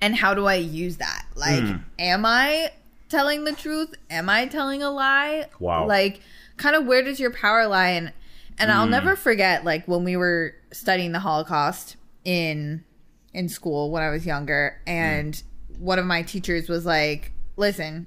and 0.01 0.15
how 0.15 0.35
do 0.35 0.47
I 0.47 0.55
use 0.55 0.99
that? 0.99 1.25
Like, 1.35 1.65
hmm. 1.65 1.79
am 1.99 2.25
I 2.25 2.71
telling 3.09 3.43
the 3.43 3.51
truth? 3.53 3.93
Am 4.09 4.31
I 4.31 4.47
telling 4.47 4.85
a 4.85 4.91
lie? 4.93 5.47
Wow. 5.59 5.89
Like, 5.89 6.21
kind 6.59 6.77
of 6.77 6.87
where 6.87 7.03
does 7.03 7.19
your 7.19 7.33
power 7.33 7.67
lie? 7.67 7.89
And 7.89 8.13
and 8.57 8.71
I'll 8.71 8.85
hmm. 8.85 8.93
never 8.93 9.17
forget 9.17 9.65
like 9.65 9.89
when 9.89 10.05
we 10.05 10.17
were 10.17 10.55
studying 10.71 11.11
the 11.11 11.19
Holocaust 11.19 11.97
in 12.25 12.85
in 13.33 13.49
school 13.49 13.91
when 13.91 14.03
I 14.03 14.11
was 14.11 14.27
younger, 14.27 14.81
and 14.87 15.43
one 15.79 15.99
of 15.99 16.07
my 16.07 16.23
teachers 16.23 16.69
was 16.69 16.85
like, 16.85 17.33
"Listen, 17.57 18.07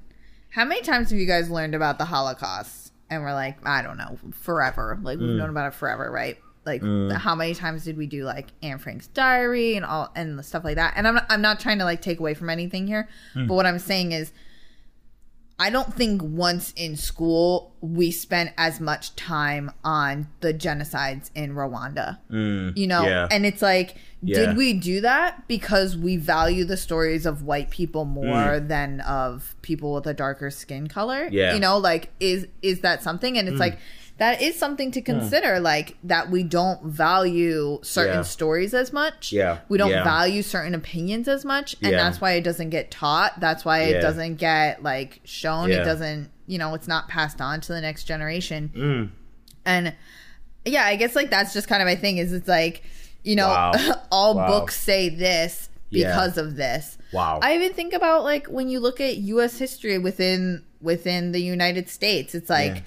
how 0.49 0.65
many 0.65 0.81
times 0.81 1.09
have 1.09 1.19
you 1.19 1.27
guys 1.27 1.49
learned 1.49 1.75
about 1.75 1.97
the 1.97 2.05
Holocaust?" 2.05 2.91
And 3.09 3.23
we're 3.23 3.33
like, 3.33 3.57
"I 3.67 3.81
don't 3.81 3.97
know, 3.97 4.17
forever. 4.31 4.99
Like 5.01 5.19
we've 5.19 5.29
mm. 5.29 5.37
known 5.37 5.49
about 5.49 5.67
it 5.67 5.75
forever, 5.75 6.09
right?" 6.11 6.37
Like 6.65 6.81
mm. 6.81 7.11
how 7.13 7.35
many 7.35 7.53
times 7.53 7.83
did 7.83 7.97
we 7.97 8.07
do 8.07 8.23
like 8.23 8.47
Anne 8.61 8.79
Frank's 8.79 9.07
diary 9.07 9.75
and 9.75 9.85
all 9.85 10.11
and 10.15 10.43
stuff 10.45 10.63
like 10.63 10.75
that? 10.75 10.93
And 10.95 11.07
I'm 11.07 11.15
not, 11.15 11.25
I'm 11.29 11.41
not 11.41 11.59
trying 11.59 11.79
to 11.79 11.83
like 11.83 12.01
take 12.01 12.19
away 12.19 12.33
from 12.33 12.49
anything 12.49 12.87
here, 12.87 13.09
mm. 13.35 13.47
but 13.47 13.55
what 13.55 13.65
I'm 13.65 13.79
saying 13.79 14.13
is 14.13 14.31
I 15.59 15.69
don't 15.69 15.93
think 15.93 16.21
once 16.23 16.73
in 16.75 16.97
school 16.97 17.73
we 17.79 18.09
spent 18.11 18.51
as 18.57 18.79
much 18.79 19.15
time 19.15 19.71
on 19.83 20.27
the 20.39 20.53
genocides 20.53 21.29
in 21.35 21.53
Rwanda. 21.53 22.17
you 22.75 22.87
know, 22.87 23.03
yeah. 23.05 23.27
and 23.29 23.45
it's 23.45 23.61
like, 23.61 23.95
Yeah. 24.21 24.39
did 24.47 24.57
we 24.57 24.73
do 24.73 25.01
that 25.01 25.47
because 25.47 25.95
we 25.95 26.17
value 26.17 26.65
the 26.65 26.77
stories 26.77 27.25
of 27.25 27.43
white 27.43 27.69
people 27.69 28.05
more 28.05 28.59
than 28.59 29.01
of 29.01 29.55
people 29.61 29.93
with 29.93 30.07
a 30.07 30.13
darker 30.13 30.49
skin 30.49 30.87
color? 30.87 31.27
Yeah. 31.31 31.51
Mm. 31.51 31.53
you 31.55 31.59
know, 31.59 31.77
like 31.77 32.09
is 32.19 32.47
is 32.61 32.79
that 32.81 33.03
something? 33.03 33.37
And 33.37 33.47
it's 33.47 33.59
like 33.59 33.77
that 34.17 34.41
is 34.41 34.57
something 34.57 34.91
to 34.91 35.01
consider, 35.01 35.59
like 35.59 35.97
that 36.03 36.29
we 36.29 36.43
don't 36.43 36.83
value 36.83 37.79
certain 37.81 38.17
Yeah. 38.17 38.21
stories 38.23 38.73
as 38.73 38.93
much. 38.93 39.31
Yeah. 39.33 39.59
we 39.69 39.77
don't 39.77 39.89
Yeah. 39.89 40.03
value 40.03 40.43
certain 40.43 40.75
opinions 40.75 41.27
as 41.27 41.43
much, 41.43 41.75
and 41.81 41.91
Yeah. 41.91 41.97
that's 42.03 42.21
why 42.21 42.33
it 42.33 42.41
doesn't 42.43 42.69
get 42.69 42.91
taught. 42.91 43.39
That's 43.39 43.65
why 43.65 43.79
it 43.81 44.01
doesn't 44.01 44.35
get 44.35 44.83
like 44.83 45.19
shown. 45.23 45.71
It 45.71 45.83
doesn't, 45.83 46.29
you 46.47 46.57
know, 46.57 46.73
it's 46.75 46.87
not 46.87 47.07
passed 47.09 47.41
on 47.41 47.59
to 47.61 47.73
the 47.73 47.81
next 47.81 48.03
generation. 48.03 48.71
Mm. 48.75 49.09
And 49.65 49.93
yeah, 50.65 50.85
I 50.85 50.95
guess 50.95 51.15
like 51.15 51.29
that's 51.29 51.51
just 51.53 51.67
kind 51.67 51.81
of 51.81 51.87
my 51.87 51.95
thing. 51.95 52.17
Is 52.19 52.33
it's 52.33 52.47
like, 52.47 52.83
you 53.23 53.35
know, 53.35 53.47
Wow. 53.47 53.71
all 54.11 54.35
Wow. 54.35 54.47
books 54.47 54.79
say 54.79 55.09
this 55.09 55.69
because 55.91 56.37
of 56.37 56.55
this. 56.55 56.97
Wow. 57.11 57.39
I 57.41 57.55
even 57.55 57.73
think 57.73 57.93
about 57.93 58.23
like 58.23 58.45
when 58.47 58.69
you 58.69 58.79
look 58.79 59.01
at 59.01 59.17
U.S. 59.17 59.57
history 59.57 59.97
within 59.97 60.63
within 60.81 61.31
the 61.31 61.41
United 61.41 61.89
States, 61.89 62.35
it's 62.35 62.49
like. 62.49 62.83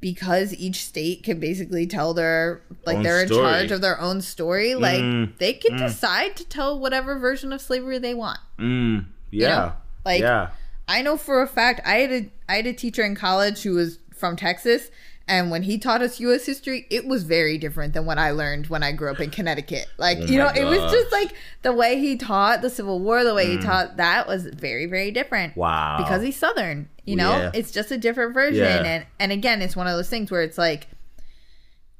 Because 0.00 0.54
each 0.54 0.84
state 0.84 1.22
can 1.22 1.38
basically 1.40 1.86
tell 1.86 2.12
their 2.14 2.62
like 2.84 2.98
Own 2.98 3.02
they're 3.04 3.26
story. 3.26 3.46
in 3.46 3.52
charge 3.52 3.70
of 3.70 3.80
their 3.80 4.00
own 4.00 4.20
story, 4.20 4.74
like 4.74 5.00
Mm. 5.00 5.36
they 5.38 5.52
can 5.54 5.76
decide 5.76 6.36
to 6.36 6.44
tell 6.44 6.78
whatever 6.78 7.18
version 7.18 7.52
of 7.52 7.60
slavery 7.60 7.98
they 7.98 8.14
want. 8.14 8.38
Mm. 8.58 9.06
Yeah. 9.30 9.48
know? 9.48 9.72
Like- 10.04 10.20
yeah. 10.20 10.50
I 10.88 11.02
know 11.02 11.16
for 11.16 11.42
a 11.42 11.46
fact 11.46 11.80
I 11.84 11.96
had 11.98 12.12
a 12.12 12.30
I 12.48 12.56
had 12.56 12.66
a 12.66 12.72
teacher 12.72 13.02
in 13.04 13.14
college 13.14 13.62
who 13.62 13.74
was 13.74 13.98
from 14.14 14.36
Texas 14.36 14.90
and 15.28 15.50
when 15.50 15.62
he 15.62 15.78
taught 15.78 16.02
us 16.02 16.18
US 16.20 16.46
history, 16.46 16.86
it 16.90 17.06
was 17.06 17.22
very 17.24 17.58
different 17.58 17.92
than 17.94 18.06
what 18.06 18.18
I 18.18 18.30
learned 18.30 18.66
when 18.68 18.82
I 18.82 18.92
grew 18.92 19.10
up 19.10 19.20
in 19.20 19.30
Connecticut. 19.30 19.86
Like, 19.98 20.18
Oh 20.18 20.24
you 20.24 20.38
know, 20.38 20.46
my 20.46 20.54
it 20.56 20.64
was 20.64 20.90
just 20.92 21.12
like 21.12 21.32
the 21.62 21.72
way 21.72 21.98
he 21.98 22.16
taught 22.16 22.62
the 22.62 22.70
Civil 22.70 22.98
War, 23.00 23.22
the 23.24 23.34
way 23.34 23.46
he 23.46 23.58
taught 23.58 23.98
that 23.98 24.26
was 24.26 24.46
very, 24.46 24.86
very 24.86 25.10
different. 25.10 25.56
Wow. 25.56 25.96
Because 25.98 26.22
he's 26.22 26.36
Southern, 26.36 26.88
you 27.04 27.16
know? 27.16 27.30
Yeah. 27.30 27.50
It's 27.54 27.70
just 27.70 27.90
a 27.90 27.98
different 27.98 28.34
version. 28.34 28.64
Yeah. 28.64 28.82
And 28.82 29.06
and 29.20 29.30
again, 29.32 29.62
it's 29.62 29.76
one 29.76 29.86
of 29.86 29.94
those 29.96 30.08
things 30.08 30.30
where 30.30 30.42
it's 30.42 30.58
like 30.58 30.88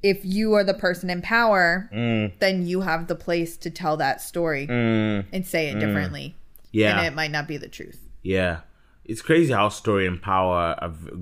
if 0.03 0.25
you 0.25 0.55
are 0.55 0.63
the 0.65 0.75
person 0.75 1.11
in 1.11 1.21
power, 1.23 1.89
Mm. 1.93 2.33
then 2.39 2.67
you 2.67 2.83
have 2.83 3.09
the 3.09 3.17
place 3.17 3.57
to 3.59 3.71
tell 3.71 3.97
that 3.97 4.21
story 4.21 4.67
Mm. 4.67 5.25
and 5.33 5.47
say 5.47 5.69
it 5.71 5.79
differently. 5.81 6.37
Yeah. 6.71 6.99
And 6.99 7.07
it 7.07 7.15
might 7.15 7.31
not 7.33 7.49
be 7.49 7.57
the 7.57 7.69
truth. 7.69 7.99
Yeah, 8.23 8.61
it's 9.05 9.23
crazy 9.23 9.53
how 9.53 9.71
story 9.71 10.07
and 10.07 10.21
power 10.23 10.77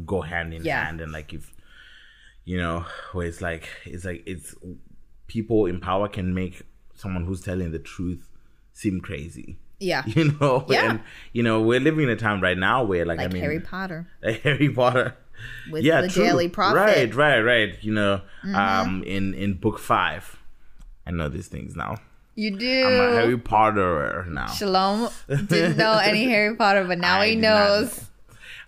go 0.04 0.20
hand 0.20 0.52
in 0.52 0.64
Yeah. 0.64 0.84
hand, 0.84 1.00
and 1.00 1.10
like 1.12 1.32
if 1.32 1.52
you 2.46 2.56
know, 2.56 2.86
where 3.12 3.26
it's 3.26 3.42
like 3.42 3.68
it's 3.84 4.04
like 4.06 4.22
it's 4.26 4.54
people 5.26 5.66
in 5.66 5.80
power 5.80 6.08
can 6.08 6.32
make 6.32 6.62
someone 6.94 7.24
who's 7.26 7.42
telling 7.42 7.72
the 7.72 7.78
truth 7.78 8.30
seem 8.72 9.00
crazy. 9.02 9.58
Yeah. 9.78 10.04
You 10.06 10.32
know, 10.40 10.64
Yeah. 10.70 10.90
and 10.90 11.00
you 11.34 11.42
know 11.42 11.60
we're 11.60 11.80
living 11.80 12.04
in 12.04 12.08
a 12.10 12.16
time 12.16 12.40
right 12.40 12.56
now 12.56 12.82
where 12.84 13.04
like, 13.04 13.18
Like 13.18 13.28
I 13.30 13.32
mean 13.32 13.42
Harry 13.42 13.60
Potter. 13.60 14.08
like 14.22 14.40
Harry 14.40 14.70
Potter. 14.70 15.14
With 15.70 15.84
the 15.84 16.08
Daily 16.14 16.48
Prophet. 16.48 16.76
Right, 16.78 17.14
right, 17.14 17.40
right. 17.40 17.74
You 17.82 17.92
know, 17.92 18.22
Mm-hmm. 18.42 18.54
um, 18.54 19.02
in 19.02 19.34
in 19.34 19.54
book 19.54 19.78
five, 19.78 20.38
I 21.06 21.10
know 21.10 21.28
these 21.28 21.48
things 21.48 21.76
now. 21.76 21.96
You 22.36 22.56
do. 22.56 22.86
I'm 22.86 22.92
a 23.12 23.14
Harry 23.20 23.36
Potterer 23.38 24.26
now. 24.28 24.46
Shalom 24.46 25.10
didn't 25.28 25.76
know 25.76 25.98
any 25.98 26.24
Harry 26.24 26.54
Potter, 26.56 26.84
but 26.84 26.98
now 26.98 27.20
I 27.20 27.30
he 27.30 27.36
knows. 27.36 28.06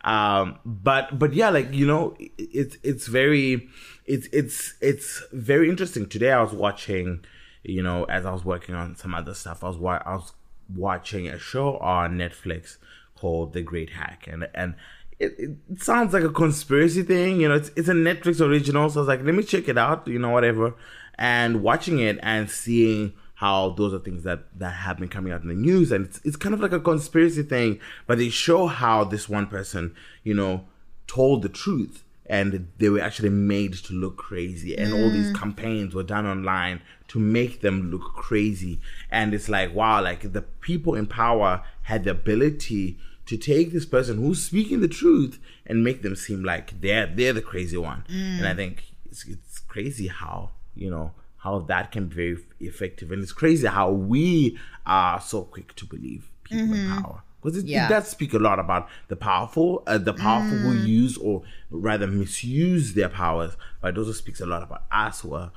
Um 0.09 0.59
but 0.65 1.19
but 1.19 1.35
yeah 1.35 1.51
like 1.51 1.73
you 1.73 1.87
know 1.87 2.17
it's 2.39 2.77
it's 2.83 3.07
very 3.07 3.69
it's 4.07 4.27
it's 4.33 4.75
it's 4.81 5.23
very 5.33 5.69
interesting. 5.69 6.09
Today 6.09 6.33
i 6.33 6.43
was 6.43 6.53
watching 6.53 7.25
you 7.63 7.83
know 7.83 8.05
as 8.05 8.25
i 8.25 8.33
was 8.33 8.45
working 8.45 8.75
on 8.75 8.97
some 8.97 9.13
other 9.15 9.35
stuff 9.35 9.63
i 9.63 9.69
was 9.69 9.77
wa- 9.77 10.03
i 10.07 10.15
was 10.15 10.33
watching 10.75 11.29
a 11.29 11.39
show 11.39 11.77
on 11.79 12.17
netflix 12.17 12.79
called 13.17 13.53
the 13.53 13.63
great 13.63 13.91
hack. 13.91 14.27
And 14.31 14.49
and 14.55 14.75
it, 15.19 15.35
it 15.39 15.83
sounds 15.83 16.13
like 16.15 16.23
a 16.23 16.31
conspiracy 16.31 17.03
thing 17.03 17.41
you 17.41 17.49
know 17.49 17.57
it's, 17.57 17.71
it's 17.77 17.89
a 17.89 17.93
netflix 17.93 18.41
original. 18.41 18.89
So 18.89 19.01
i 19.01 19.03
was 19.03 19.09
like 19.09 19.23
let 19.25 19.35
me 19.35 19.43
check 19.43 19.69
it 19.69 19.77
out 19.77 20.07
you 20.09 20.19
know 20.19 20.31
whatever. 20.31 20.75
And 21.21 21.63
watching 21.63 21.99
it 21.99 22.19
and 22.23 22.49
seeing 22.49 23.13
how 23.39 23.71
those 23.71 23.95
are 23.95 24.01
things 24.01 24.25
that 24.25 24.41
that 24.59 24.71
have 24.71 24.99
been 24.99 25.09
coming 25.09 25.33
out 25.33 25.43
in 25.43 25.49
the 25.49 25.55
news. 25.55 25.93
And 25.93 26.07
it's, 26.07 26.21
it's 26.25 26.37
kind 26.37 26.55
of 26.55 26.61
like 26.61 26.73
a 26.73 26.81
conspiracy 26.81 27.45
thing 27.45 27.79
but 28.07 28.19
they 28.19 28.31
show 28.31 28.67
how 28.67 29.05
this 29.05 29.29
one 29.29 29.47
person 29.47 29.95
you 30.25 30.35
know 30.35 30.65
told 31.07 31.43
the 31.43 31.49
truth. 31.49 32.05
And 32.27 32.69
they 32.77 32.91
were 32.91 33.01
actually 33.01 33.31
made 33.31 33.73
to 33.73 33.95
look 33.95 34.19
crazy. 34.19 34.77
And 34.77 34.93
all 34.93 35.09
these 35.09 35.33
mm. 35.33 35.39
campaigns 35.39 35.95
were 35.95 36.03
done 36.03 36.27
online 36.27 36.83
to 37.07 37.19
make 37.19 37.63
them 37.63 37.91
look 37.91 38.13
crazy. 38.17 38.81
And 39.09 39.33
it's 39.33 39.49
like 39.49 39.73
wow 39.73 40.03
like 40.03 40.33
the 40.33 40.43
people 40.43 40.97
in 40.97 41.07
power 41.07 41.63
had 41.83 42.05
the 42.05 42.11
ability 42.11 42.99
to 43.27 43.37
take 43.37 43.71
this 43.73 43.87
person 43.87 44.19
who's 44.19 44.45
speaking 44.45 44.81
the 44.81 44.89
truth 44.89 45.39
and 45.65 45.85
make 45.85 46.03
them 46.03 46.17
seem 46.17 46.43
like 46.43 46.81
they're 46.81 47.07
they're 47.07 47.33
the 47.33 47.41
crazy 47.41 47.77
one. 47.77 48.03
And 48.09 48.49
i 48.49 48.53
mm. 48.53 48.57
think 48.57 48.83
it's, 49.09 49.25
it's 49.27 49.61
crazy 49.61 50.09
how 50.09 50.51
you 50.75 50.91
know 50.91 51.13
how 51.49 51.59
that 51.61 51.93
can 51.93 52.07
be 52.09 52.15
very 52.15 52.39
effective 52.61 53.11
and 53.11 53.23
it's 53.23 53.33
crazy 53.33 53.67
how 53.67 53.91
we 53.91 54.59
are 54.87 55.21
so 55.21 55.43
quick 55.43 55.75
to 55.77 55.85
believe 55.87 56.31
people 56.45 56.65
in 56.65 56.71
mm-hmm. 56.71 57.03
power 57.03 57.23
because 57.43 57.59
it, 57.59 57.67
Yeah. 57.67 57.87
it 57.87 57.89
does 57.89 58.09
speak 58.09 58.35
a 58.35 58.39
lot 58.39 58.59
about 58.59 58.89
the 59.09 59.17
powerful, 59.17 59.83
uh, 59.87 59.99
the 59.99 60.13
powerful 60.13 60.59
who 60.59 60.75
mm. 60.75 60.87
use 60.87 61.17
or 61.17 61.43
rather 61.71 62.07
misuse 62.07 62.95
their 62.95 63.09
powers. 63.09 63.57
But 63.81 63.95
it 63.95 63.99
also 63.99 64.13
speaks 64.13 64.41
a 64.41 64.47
lot 64.47 64.63
about 64.63 64.83
us, 64.91 65.21
who 65.21 65.35
are, 65.35 65.53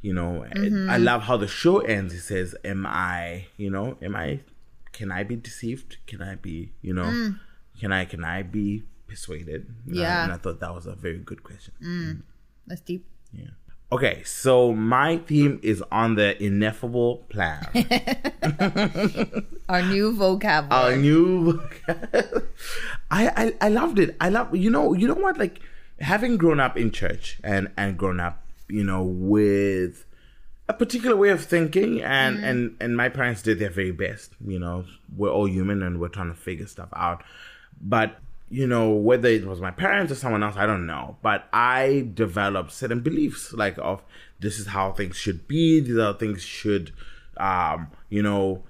you 0.00 0.14
know. 0.14 0.42
and 0.42 0.72
mm-hmm. 0.72 0.90
I 0.90 0.98
love 0.98 1.22
how 1.22 1.36
the 1.36 1.48
show 1.48 1.80
ends. 1.80 2.14
It 2.14 2.20
says, 2.20 2.54
"Am 2.64 2.86
I, 2.86 3.46
you 3.56 3.70
know, 3.70 3.98
am 4.00 4.14
I? 4.14 4.40
Can 4.92 5.10
I 5.10 5.24
be 5.24 5.36
deceived? 5.36 5.96
Can 6.06 6.22
I 6.22 6.36
be, 6.36 6.72
you 6.80 6.94
know, 6.94 7.04
mm. 7.04 7.40
can 7.80 7.92
I 7.92 8.04
can 8.04 8.24
I 8.24 8.42
be 8.42 8.84
persuaded?" 9.08 9.66
You 9.84 9.94
know, 9.94 10.00
Yeah. 10.02 10.24
and 10.24 10.32
I 10.32 10.36
thought 10.36 10.60
that 10.60 10.72
was 10.72 10.86
a 10.86 10.94
very 10.94 11.18
good 11.18 11.42
question. 11.42 11.74
Mm. 11.82 12.22
That's 12.68 12.82
deep. 12.82 13.04
Yeah. 13.32 13.50
Okay, 13.92 14.22
so 14.24 14.72
my 14.72 15.18
theme 15.18 15.60
is 15.62 15.82
on 15.92 16.16
the 16.16 16.42
ineffable 16.42 17.18
plan. 17.28 17.62
Our 19.68 19.82
new 19.82 20.12
vocab. 20.12 20.72
Our 20.72 20.96
new 20.96 21.52
new 21.52 21.62
I, 23.10 23.28
I 23.28 23.54
I 23.60 23.68
loved 23.68 24.00
it. 24.00 24.16
I 24.20 24.28
love 24.28 24.56
you 24.56 24.70
know 24.70 24.92
you 24.92 25.06
know 25.06 25.14
what 25.14 25.38
like 25.38 25.60
having 26.00 26.36
grown 26.36 26.58
up 26.58 26.76
in 26.76 26.90
church 26.90 27.38
and 27.44 27.70
and 27.76 27.96
grown 27.96 28.18
up 28.18 28.42
you 28.68 28.82
know 28.82 29.02
with 29.04 30.04
a 30.68 30.74
particular 30.74 31.16
way 31.16 31.30
of 31.30 31.44
thinking 31.44 32.02
and 32.02 32.36
mm-hmm. 32.36 32.44
and 32.44 32.76
and 32.80 32.96
my 32.96 33.08
parents 33.08 33.42
did 33.42 33.58
their 33.58 33.70
very 33.70 33.92
best 33.92 34.32
you 34.44 34.58
know 34.58 34.84
we're 35.16 35.30
all 35.30 35.48
human 35.48 35.82
and 35.82 36.00
we're 36.00 36.08
trying 36.08 36.28
to 36.28 36.34
figure 36.34 36.66
stuff 36.66 36.88
out 36.94 37.22
but 37.80 38.18
you 38.48 38.66
know 38.66 38.90
whether 38.90 39.28
it 39.28 39.44
was 39.44 39.60
my 39.60 39.70
parents 39.70 40.12
or 40.12 40.14
someone 40.14 40.42
else 40.42 40.56
i 40.56 40.66
don't 40.66 40.86
know. 40.86 41.16
But 41.22 41.48
i 41.52 42.08
developed 42.14 42.72
certain 42.72 43.00
beliefs 43.00 43.52
like 43.52 43.76
of 43.78 44.04
this 44.40 44.58
is 44.58 44.68
how 44.68 44.92
things 44.92 45.16
should 45.16 45.48
be 45.48 45.80
these 45.80 45.96
are 45.98 46.14
things 46.14 46.42
should 46.42 46.92
um 47.38 47.88
you 48.08 48.22
know 48.22 48.62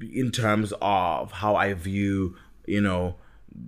in 0.00 0.30
terms 0.30 0.72
of 0.80 1.32
how 1.32 1.56
i 1.56 1.74
view 1.74 2.36
you 2.66 2.80
know 2.80 3.16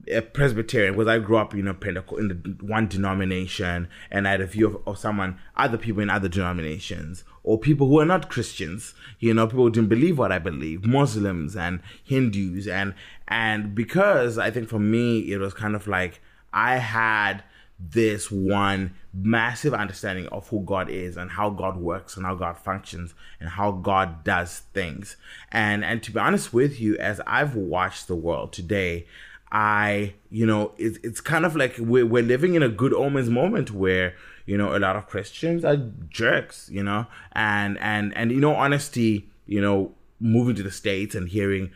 a 0.09 0.21
Presbyterian 0.21 0.95
because 0.95 1.09
I 1.09 1.18
grew 1.18 1.37
up, 1.37 1.55
you 1.55 1.62
know, 1.62 1.75
Pentecost 1.75 2.21
in 2.21 2.29
the 2.29 2.64
one 2.64 2.88
denomination, 2.88 3.88
and 4.11 4.27
I 4.27 4.33
had 4.33 4.40
a 4.40 4.47
view 4.47 4.66
of, 4.68 4.88
of 4.88 4.99
someone, 4.99 5.38
other 5.57 5.79
people 5.79 6.03
in 6.03 6.11
other 6.11 6.29
denominations, 6.29 7.25
or 7.42 7.59
people 7.59 7.88
who 7.88 8.01
are 8.01 8.07
not 8.07 8.31
Christians, 8.31 8.95
you 9.18 9.35
know, 9.35 9.47
people 9.47 9.64
who 9.64 9.71
didn't 9.71 9.88
believe 9.88 10.18
what 10.18 10.33
I 10.33 10.38
believe, 10.38 10.87
Muslims 10.87 11.57
and 11.57 11.81
Hindus, 12.03 12.66
and 12.66 12.95
and 13.29 13.75
because 13.75 14.38
I 14.38 14.51
think 14.51 14.68
for 14.68 14.79
me 14.79 15.33
it 15.33 15.38
was 15.38 15.55
kind 15.55 15.75
of 15.75 15.87
like 15.87 16.21
I 16.53 16.77
had 16.77 17.42
this 17.79 18.31
one 18.31 18.95
massive 19.12 19.75
understanding 19.75 20.27
of 20.29 20.49
who 20.49 20.61
God 20.61 20.88
is 20.88 21.16
and 21.16 21.31
how 21.31 21.51
God 21.51 21.77
works 21.77 22.16
and 22.16 22.25
how 22.25 22.35
God 22.35 22.57
functions 22.57 23.14
and 23.40 23.49
how 23.49 23.73
God 23.73 24.25
does 24.25 24.61
things. 24.73 25.16
And 25.51 25.85
and 25.85 26.03
to 26.03 26.12
be 26.12 26.21
honest 26.21 26.53
with 26.53 26.81
you, 26.81 26.97
as 26.99 27.21
I've 27.27 27.57
watched 27.57 28.07
the 28.07 28.14
world 28.14 28.53
today, 28.53 29.07
I, 29.53 30.15
you 30.31 30.47
know, 30.47 30.73
it's 30.79 30.99
it's 31.03 31.21
kind 31.21 31.45
of 31.45 31.55
like 31.55 31.77
we're 31.79 32.07
we're 32.07 32.23
living 32.23 32.55
in 32.55 32.62
a 32.62 32.71
good 32.71 32.95
omens 32.95 33.29
moment 33.29 33.71
where 33.71 34.15
you 34.47 34.57
know 34.57 34.75
a 34.75 34.81
lot 34.81 34.97
of 34.97 35.07
Christians 35.07 35.62
are 35.62 35.77
jerks, 36.09 36.71
you 36.73 36.83
know, 36.83 37.07
and 37.33 37.79
and 37.79 38.17
and 38.17 38.33
you 38.33 38.41
know 38.41 38.55
honesty, 38.55 39.29
you 39.47 39.61
know, 39.61 39.95
moving 40.19 40.55
to 40.55 40.62
the 40.62 40.71
states 40.71 41.15
and 41.15 41.29
hearing 41.29 41.71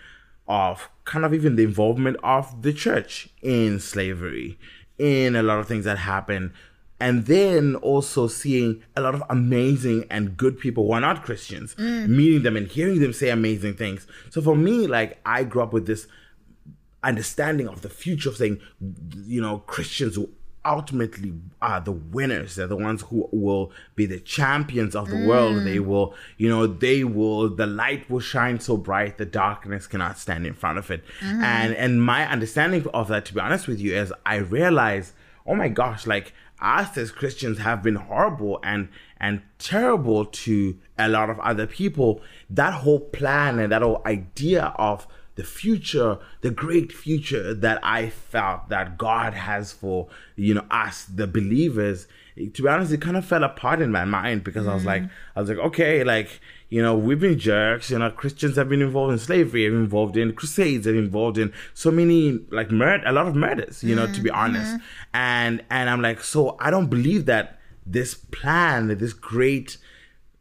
of 0.49 0.89
kind 1.05 1.27
of 1.27 1.35
even 1.35 1.57
the 1.57 1.65
involvement 1.65 2.17
of 2.23 2.63
the 2.63 2.73
church 2.73 3.29
in 3.43 3.79
slavery, 3.79 4.59
in 4.99 5.37
a 5.37 5.43
lot 5.43 5.59
of 5.59 5.69
things 5.69 5.85
that 5.85 5.99
happen. 5.99 6.55
And 6.99 7.27
then 7.27 7.75
also 7.77 8.27
seeing 8.27 8.83
a 8.97 9.03
lot 9.03 9.15
of 9.15 9.23
amazing 9.29 10.07
and 10.09 10.35
good 10.35 10.59
people 10.59 10.87
who 10.87 10.93
are 10.93 11.01
not 11.01 11.25
Christians, 11.25 11.75
mm. 11.75 12.09
meeting 12.09 12.43
them 12.43 12.57
and 12.57 12.67
hearing 12.67 13.01
them 13.01 13.13
say 13.13 13.29
amazing 13.29 13.75
things. 13.75 14.07
So 14.31 14.41
for 14.41 14.57
me, 14.57 14.87
like 14.87 15.21
I 15.27 15.45
grew 15.45 15.63
up 15.63 15.75
with 15.75 15.87
this 15.87 16.07
understanding 17.07 17.69
of 17.69 17.83
the 17.83 17.89
future 17.89 18.29
of 18.29 18.37
saying, 18.37 18.61
you 19.25 19.41
know, 19.41 19.59
Christians 19.59 20.17
who 20.17 20.29
ultimately 20.67 21.33
are 21.63 21.81
the 21.81 21.93
winners. 21.93 22.57
They're 22.57 22.67
the 22.67 22.77
ones 22.77 23.03
who 23.03 23.29
will 23.31 23.71
be 23.95 24.05
the 24.05 24.19
champions 24.19 24.97
of 24.97 25.09
the 25.09 25.27
world. 25.27 25.59
Mm. 25.59 25.65
They 25.65 25.79
will, 25.79 26.15
you 26.37 26.49
know, 26.49 26.67
they 26.67 27.05
will, 27.05 27.49
the 27.49 27.67
light 27.67 28.11
will 28.11 28.21
shine 28.21 28.59
so 28.59 28.77
bright, 28.77 29.17
the 29.17 29.25
darkness 29.25 29.87
cannot 29.87 30.19
stand 30.19 30.47
in 30.47 30.55
front 30.55 30.79
of 30.79 30.91
it. 30.91 31.05
Mm. 31.21 31.43
And, 31.43 31.75
and 31.75 32.03
my 32.03 32.29
understanding 32.29 32.85
of 32.93 33.09
that, 33.09 33.25
to 33.27 33.35
be 33.35 33.41
honest 33.41 33.69
with 33.69 33.81
you, 33.81 33.95
is 33.95 34.13
I 34.27 34.37
realize, 34.37 35.13
oh 35.47 35.55
my 35.55 35.69
gosh, 35.69 36.07
like 36.07 36.33
us 36.61 36.97
as 36.97 37.13
Christians 37.13 37.59
have 37.59 37.83
been 37.83 37.97
horrible 37.97 38.59
and, 38.65 38.89
and 39.19 39.43
terrible 39.59 40.25
to 40.25 40.77
a 40.99 41.09
lot 41.09 41.31
of 41.31 41.39
other 41.41 41.67
people. 41.67 42.21
That 42.51 42.73
whole 42.73 43.01
plan 43.01 43.61
and 43.61 43.71
that 43.71 43.83
whole 43.83 44.03
idea 44.05 44.75
of 44.77 45.07
the 45.37 45.45
future, 45.45 46.19
the 46.41 46.51
great 46.51 46.93
future 46.93 47.55
that 47.55 47.79
I 47.83 48.09
felt 48.09 48.69
that 48.71 48.99
God 48.99 49.35
has 49.35 49.73
for, 49.73 50.09
you 50.35 50.55
know, 50.55 50.65
us, 50.71 51.05
the 51.05 51.27
believers, 51.27 52.09
to 52.37 52.63
be 52.63 52.69
honest, 52.69 52.93
it 52.93 53.01
kind 53.01 53.17
of 53.17 53.25
fell 53.25 53.45
apart 53.45 53.81
in 53.81 53.91
my 53.91 54.05
mind 54.05 54.45
because 54.45 54.67
I 54.67 54.75
was 54.75 54.85
like, 54.85 55.03
mm. 55.03 55.11
I 55.35 55.41
was 55.41 55.49
like, 55.49 55.59
okay, 55.59 56.05
like, 56.05 56.41
you 56.69 56.83
know, 56.83 56.97
we've 56.97 57.21
been 57.21 57.39
jerks, 57.39 57.91
you 57.91 57.99
know, 57.99 58.11
Christians 58.11 58.57
have 58.57 58.69
been 58.69 58.83
involved 58.83 59.13
in 59.13 59.19
slavery, 59.19 59.65
have 59.65 59.73
been 59.73 59.83
involved 59.83 60.17
in 60.17 60.33
crusades, 60.33 60.87
have 60.87 60.95
been 60.95 61.05
involved 61.05 61.39
in 61.39 61.53
so 61.75 61.91
many, 61.91 62.41
like, 62.51 62.71
murder, 62.71 63.05
a 63.07 63.13
lot 63.13 63.27
of 63.27 63.37
murders, 63.37 63.85
you 63.85 63.95
know, 63.95 64.07
to 64.07 64.21
be 64.21 64.31
mm-hmm. 64.31 64.39
honest. 64.39 64.77
And, 65.15 65.65
and 65.71 65.89
I'm 65.89 66.03
like, 66.03 66.23
so 66.23 66.57
I 66.61 66.71
don't 66.71 66.89
believe 66.89 67.27
that 67.27 67.59
this 67.87 68.15
plan, 68.15 68.89
this 68.99 69.13
great, 69.13 69.79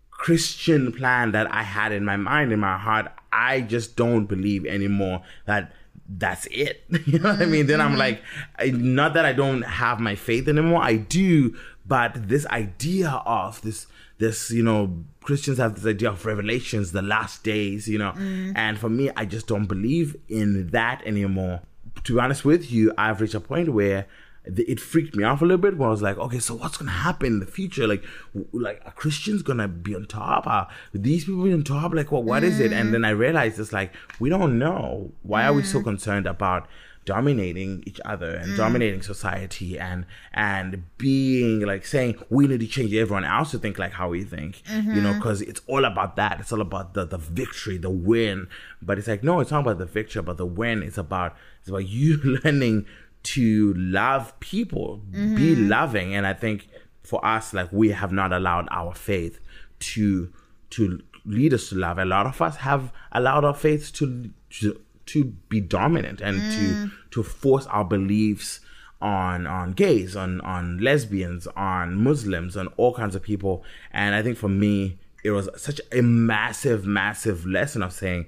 Christian 0.09 0.91
plan 0.91 1.33
that 1.33 1.53
I 1.53 1.63
had 1.63 1.91
in 1.91 2.05
my 2.05 2.15
mind, 2.15 2.51
in 2.51 2.59
my 2.59 2.77
heart, 2.77 3.11
I 3.35 3.61
just 3.61 3.95
don't 3.95 4.25
believe 4.25 4.65
anymore 4.65 5.21
that 5.45 5.73
that's 6.07 6.47
it. 6.47 6.83
you 7.05 7.19
know 7.19 7.31
what 7.31 7.41
I 7.41 7.45
mean? 7.45 7.67
Then 7.67 7.81
I'm 7.81 7.95
mm-hmm. 7.95 7.99
like, 7.99 8.73
not 8.73 9.13
that 9.15 9.25
I 9.25 9.33
don't 9.33 9.63
have 9.63 9.99
my 9.99 10.15
faith 10.15 10.47
anymore, 10.47 10.81
I 10.81 10.95
do, 10.95 11.55
but 11.85 12.27
this 12.29 12.45
idea 12.47 13.09
of 13.25 13.61
this, 13.61 13.87
this, 14.17 14.51
you 14.51 14.63
know, 14.63 15.03
Christians 15.21 15.57
have 15.57 15.75
this 15.75 15.85
idea 15.85 16.09
of 16.11 16.25
revelations, 16.25 16.91
the 16.91 17.01
last 17.01 17.43
days, 17.43 17.87
you 17.87 17.97
know, 17.97 18.11
mm-hmm. 18.11 18.51
and 18.55 18.79
for 18.79 18.89
me, 18.89 19.09
I 19.15 19.25
just 19.25 19.47
don't 19.47 19.65
believe 19.65 20.15
in 20.29 20.69
that 20.69 21.01
anymore. 21.05 21.61
To 22.03 22.13
be 22.13 22.19
honest 22.19 22.45
with 22.45 22.71
you, 22.71 22.93
I've 22.97 23.21
reached 23.21 23.33
a 23.33 23.39
point 23.39 23.73
where 23.73 24.05
it 24.45 24.79
freaked 24.79 25.15
me 25.15 25.23
off 25.23 25.41
a 25.41 25.45
little 25.45 25.57
bit 25.57 25.77
where 25.77 25.87
I 25.87 25.91
was 25.91 26.01
like, 26.01 26.17
okay, 26.17 26.39
so 26.39 26.55
what's 26.55 26.77
gonna 26.77 26.91
happen 26.91 27.27
in 27.27 27.39
the 27.39 27.45
future? 27.45 27.87
Like, 27.87 28.03
like 28.51 28.81
are 28.85 28.91
Christians 28.91 29.41
gonna 29.41 29.67
be 29.67 29.95
on 29.95 30.05
top? 30.05 30.47
Are 30.47 30.67
these 30.93 31.25
people 31.25 31.51
on 31.51 31.63
top? 31.63 31.93
Like, 31.93 32.11
what 32.11 32.23
what 32.23 32.43
is 32.43 32.59
it? 32.59 32.71
And 32.71 32.93
then 32.93 33.03
I 33.03 33.13
mm. 33.13 33.19
realized 33.19 33.59
it's 33.59 33.73
like 33.73 33.93
we 34.19 34.29
don't 34.29 34.59
know. 34.59 35.11
Why 35.23 35.45
are 35.45 35.53
we 35.53 35.63
so 35.63 35.79
mm. 35.79 35.83
concerned 35.83 36.27
about 36.27 36.67
dominating 37.05 37.83
each 37.85 38.01
other 38.03 38.35
and 38.35 38.53
mm. 38.53 38.57
dominating 38.57 39.01
society 39.01 39.77
and 39.77 40.05
and 40.33 40.83
being 40.97 41.61
like 41.61 41.85
saying 41.85 42.15
we 42.29 42.47
need 42.47 42.59
to 42.59 42.67
change 42.67 42.91
everyone 42.93 43.23
else 43.23 43.51
to 43.51 43.59
think 43.59 43.77
like 43.77 43.93
how 43.93 44.09
we 44.09 44.23
think 44.23 44.63
you 44.67 44.81
know 45.01 45.09
mm-hmm. 45.11 45.19
because 45.19 45.41
it's 45.43 45.61
all 45.67 45.85
about 45.85 46.15
that 46.15 46.39
it's 46.39 46.51
all 46.51 46.61
about 46.61 46.95
the 46.95 47.05
the 47.05 47.17
victory 47.17 47.77
the 47.77 47.91
win 47.91 48.47
but 48.81 48.97
it's 48.97 49.07
like 49.07 49.23
no 49.23 49.39
it's 49.39 49.51
not 49.51 49.59
about 49.59 49.77
the 49.77 49.85
victory 49.85 50.21
but 50.23 50.37
the 50.37 50.45
win 50.45 50.81
it's 50.81 50.97
about 50.97 51.35
it's 51.59 51.69
about 51.69 51.87
you 51.87 52.17
learning 52.43 52.85
to 53.25 53.73
love 53.73 54.39
people, 54.39 55.01
be 55.11 55.17
mm-hmm. 55.17 55.67
loving. 55.67 56.15
And 56.15 56.27
I 56.27 56.33
think 56.33 56.67
for 57.03 57.23
us, 57.25 57.53
like 57.53 57.71
we 57.71 57.89
have 57.89 58.11
not 58.11 58.31
allowed 58.31 58.67
our 58.71 58.93
faith 58.93 59.39
to 59.79 60.31
to 60.71 61.01
lead 61.25 61.53
us 61.53 61.69
to 61.69 61.75
love. 61.75 61.97
A 61.97 62.05
lot 62.05 62.27
of 62.27 62.41
us 62.41 62.57
have 62.57 62.91
allowed 63.11 63.43
our 63.43 63.53
faith 63.53 63.91
to 63.93 64.29
to, 64.51 64.79
to 65.07 65.25
be 65.49 65.59
dominant 65.59 66.21
and 66.21 66.37
to 66.37 66.59
mm. 66.59 66.91
to 67.11 67.23
force 67.23 67.65
our 67.67 67.83
beliefs 67.83 68.59
on 69.01 69.47
on 69.47 69.71
gays, 69.71 70.15
on 70.15 70.39
on 70.41 70.77
lesbians, 70.77 71.47
on 71.55 71.95
Muslims, 71.95 72.55
on 72.55 72.67
all 72.77 72.93
kinds 72.93 73.15
of 73.15 73.23
people. 73.23 73.63
And 73.91 74.13
I 74.13 74.21
think 74.21 74.37
for 74.37 74.49
me, 74.49 74.99
it 75.23 75.31
was 75.31 75.49
such 75.57 75.81
a 75.91 76.01
massive, 76.01 76.85
massive 76.85 77.47
lesson 77.47 77.81
of 77.81 77.91
saying, 77.91 78.27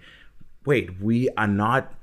wait, 0.66 1.00
we 1.00 1.30
are 1.38 1.48
not 1.48 1.94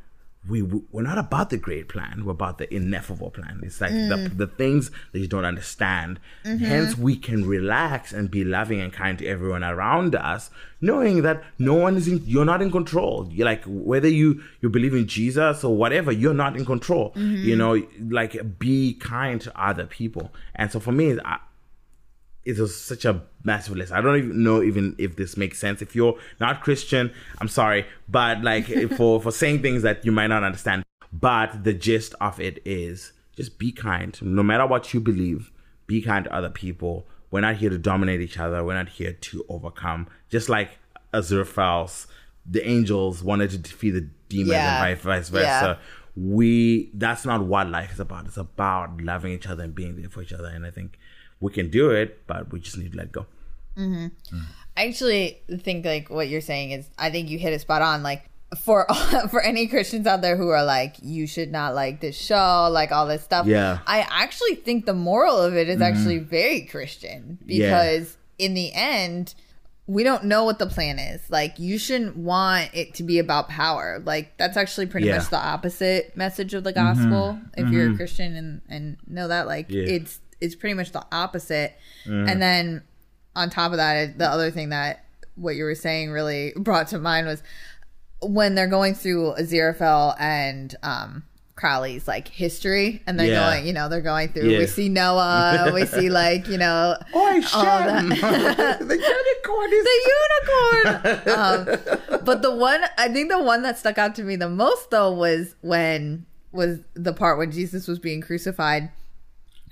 we 0.49 0.63
we're 0.63 1.03
not 1.03 1.19
about 1.19 1.51
the 1.51 1.57
great 1.57 1.89
plan 1.89 2.25
we're 2.25 2.33
about 2.33 2.59
the 2.59 2.73
ineffable 2.75 3.31
plan. 3.31 3.61
It's 3.63 3.81
like 3.81 3.93
the, 3.93 4.17
mm. 4.17 4.37
the 4.37 4.47
things 4.47 4.91
that 5.13 5.21
you 5.21 5.27
don't 5.27 5.45
understand. 5.45 6.21
Mm-hmm. 6.45 6.65
Hence 6.65 6.99
we 6.99 7.17
can 7.17 7.47
relax 7.47 8.13
and 8.13 8.31
be 8.31 8.45
loving 8.45 8.81
and 8.81 8.93
kind 8.93 9.19
to 9.19 9.27
everyone 9.27 9.65
around 9.65 10.15
us 10.15 10.51
knowing 10.81 11.23
that 11.23 11.43
no 11.59 11.75
one 11.75 11.97
is 11.97 12.09
in 12.09 12.23
you're 12.27 12.45
not 12.45 12.61
in 12.61 12.71
control. 12.71 13.29
You're 13.31 13.47
like 13.47 13.65
whether 13.67 14.09
you 14.09 14.43
you 14.61 14.69
believe 14.69 14.95
in 14.95 15.07
jesus 15.07 15.65
or 15.65 15.77
whatever 15.77 16.13
you're 16.13 16.35
not 16.35 16.57
in 16.57 16.65
control. 16.65 17.13
You 17.17 17.23
mm-hmm. 17.23 17.59
know 17.59 17.87
like 18.15 18.59
be 18.59 18.95
kind 18.95 19.41
to 19.41 19.61
other 19.61 19.87
people. 19.87 20.33
And 20.55 20.71
so 20.71 20.79
for 20.79 20.93
me 20.93 21.19
I, 21.25 21.39
it 22.45 22.59
was 22.59 22.77
such 22.77 23.05
a 23.05 23.23
massive 23.43 23.77
list. 23.77 23.93
I 23.93 24.01
don't 24.01 24.17
even 24.19 24.43
know 24.43 24.63
even 24.63 24.95
if 24.99 25.17
this 25.17 25.37
makes 25.37 25.59
sense. 25.59 25.81
If 25.83 25.95
you're 25.97 26.19
not 26.41 26.63
Christian, 26.63 27.13
I'm 27.41 27.49
sorry, 27.49 27.87
but 28.09 28.43
like 28.43 28.67
for 28.97 29.21
for 29.21 29.31
saying 29.33 29.63
things 29.63 29.83
that 29.83 30.05
you 30.05 30.13
might 30.13 30.27
not 30.29 30.43
understand. 30.45 30.83
But 31.13 31.65
the 31.65 31.73
gist 31.73 32.15
of 32.21 32.41
it 32.41 32.61
is 32.65 33.13
just 33.37 33.59
be 33.59 33.73
kind. 33.73 34.19
No 34.21 34.43
matter 34.43 34.67
what 34.67 34.93
you 34.93 35.01
believe, 35.01 35.53
be 35.87 36.03
kind 36.03 36.25
to 36.25 36.35
other 36.35 36.51
people. 36.51 37.07
We're 37.31 37.41
not 37.41 37.57
here 37.57 37.71
to 37.71 37.79
dominate 37.79 38.21
each 38.21 38.39
other. 38.39 38.63
We're 38.65 38.75
not 38.75 38.89
here 38.91 39.13
to 39.13 39.45
overcome. 39.49 40.07
Just 40.29 40.49
like 40.49 40.79
Aziraphale's 41.13 42.07
the 42.47 42.67
angels 42.69 43.23
wanted 43.25 43.51
to 43.51 43.59
defeat 43.59 43.93
the 43.93 44.09
demons 44.29 44.51
Yeah. 44.51 44.85
and 44.85 44.99
vice, 45.01 45.05
vice 45.05 45.29
versa. 45.31 45.45
Yeah. 45.47 45.77
We 46.17 46.91
that's 46.95 47.25
not 47.25 47.45
what 47.45 47.69
life 47.71 47.93
is 47.93 48.01
about. 48.01 48.27
It's 48.27 48.37
about 48.37 49.01
loving 49.01 49.33
each 49.33 49.47
other 49.49 49.65
and 49.65 49.75
being 49.75 49.97
there 50.01 50.11
for 50.11 50.23
each 50.23 50.33
other. 50.33 50.47
And 50.49 50.65
I 50.67 50.71
think 50.71 50.99
we 51.41 51.53
can 51.53 51.71
do 51.71 51.91
it, 51.91 52.27
but 52.27 52.53
we 52.53 52.61
just 52.61 52.79
need 52.79 52.93
to 52.93 52.99
let 52.99 53.13
go. 53.13 53.27
Mm-hmm. 53.77 54.39
I 54.77 54.87
actually 54.87 55.41
think 55.61 55.85
like 55.85 56.11
what 56.11 56.29
you're 56.29 56.41
saying 56.41 56.73
is 56.73 56.89
I 56.99 57.11
think 57.11 57.29
you 57.29 57.39
hit 57.39 57.53
it 57.53 57.61
spot 57.61 57.83
on. 57.83 58.03
Like 58.03 58.31
for 58.61 58.87
for 59.31 59.41
any 59.41 59.67
Christians 59.67 60.07
out 60.07 60.23
there 60.23 60.37
who 60.37 60.49
are 60.49 60.65
like 60.65 60.97
you 61.03 61.27
should 61.27 61.51
not 61.51 61.75
like 61.75 62.01
this 62.01 62.17
show, 62.17 62.69
like 62.71 62.93
all 62.93 63.07
this 63.07 63.23
stuff. 63.23 63.47
Yeah. 63.47 63.79
I 63.87 64.07
actually 64.11 64.57
think 64.57 64.87
the 64.87 64.95
moral 64.95 65.39
of 65.39 65.55
it 65.57 65.69
is 65.69 65.77
mm-hmm. 65.77 65.83
actually 65.83 66.19
very 66.19 66.63
Christian 66.63 67.39
because 67.47 68.17
in 68.39 68.55
the 68.55 68.73
end 68.73 69.35
we 69.87 70.03
don't 70.03 70.25
know 70.25 70.45
what 70.45 70.59
the 70.59 70.67
plan 70.67 70.99
is. 70.99 71.21
Like 71.31 71.59
you 71.59 71.79
shouldn't 71.79 72.17
want 72.17 72.71
it 72.73 72.95
to 72.95 73.03
be 73.03 73.19
about 73.19 73.49
power. 73.49 74.01
Like 74.05 74.37
that's 74.39 74.57
actually 74.57 74.87
pretty 74.87 75.09
Yeah. 75.09 75.19
much 75.19 75.29
the 75.29 75.39
opposite 75.39 76.17
message 76.17 76.55
of 76.55 76.65
the 76.65 76.73
mm-hmm. 76.73 77.11
gospel. 77.11 77.39
If 77.57 77.71
you're 77.71 77.93
a 77.93 77.97
Christian 77.97 78.35
and 78.35 78.63
and 78.69 78.97
know 79.07 79.29
that 79.29 79.47
like 79.47 79.67
Yeah. 79.69 79.85
it's 79.85 80.21
it's 80.45 80.55
pretty 80.55 80.75
much 80.75 80.93
the 80.93 81.05
opposite. 81.13 81.75
And 82.05 82.41
then 82.43 82.83
on 83.35 83.51
top 83.51 83.73
of 83.73 83.79
that, 83.79 84.19
the 84.19 84.27
other 84.29 84.51
thing 84.51 84.69
that 84.69 85.05
what 85.37 85.57
you 85.57 85.65
were 85.65 85.75
saying 85.75 86.11
really 86.11 86.53
brought 86.57 86.89
to 86.89 86.99
mind 86.99 87.27
was 87.27 87.43
when 88.23 88.55
they're 88.55 88.69
going 88.69 88.95
through 88.95 89.35
Aziraphale 89.39 90.15
and 90.21 90.75
um 90.83 91.25
Crowley's 91.57 92.09
like 92.09 92.27
history, 92.27 93.01
and 93.07 93.19
they're 93.19 93.29
Yeah. 93.29 93.51
going, 93.55 93.67
you 93.67 93.73
know, 93.73 93.89
they're 93.89 94.01
going 94.01 94.29
through. 94.33 94.51
Yeah. 94.51 94.59
We 94.59 94.67
see 94.67 94.89
Noah, 94.89 95.71
we 95.73 95.87
see 95.97 96.11
like, 96.11 96.49
you 96.49 96.59
know, 96.59 96.97
Oh, 97.15 97.41
that. 97.41 98.79
the 98.81 98.97
unicorn 98.97 99.73
is 99.73 99.85
the 99.85 101.19
unicorn. 101.25 101.39
um, 101.39 102.21
but 102.25 102.43
the 102.43 102.53
one, 102.55 102.83
I 102.99 103.09
think 103.09 103.31
the 103.31 103.39
one 103.43 103.63
that 103.63 103.79
stuck 103.79 103.99
out 103.99 104.15
to 104.17 104.25
me 104.25 104.35
the 104.37 104.49
most 104.49 104.91
though 104.91 105.13
was 105.13 105.55
when 105.61 106.27
was 106.51 106.81
the 106.95 107.13
part 107.13 107.39
when 107.39 107.51
Jesus 107.53 107.87
was 107.87 107.99
being 108.01 108.21
crucified. 108.21 108.91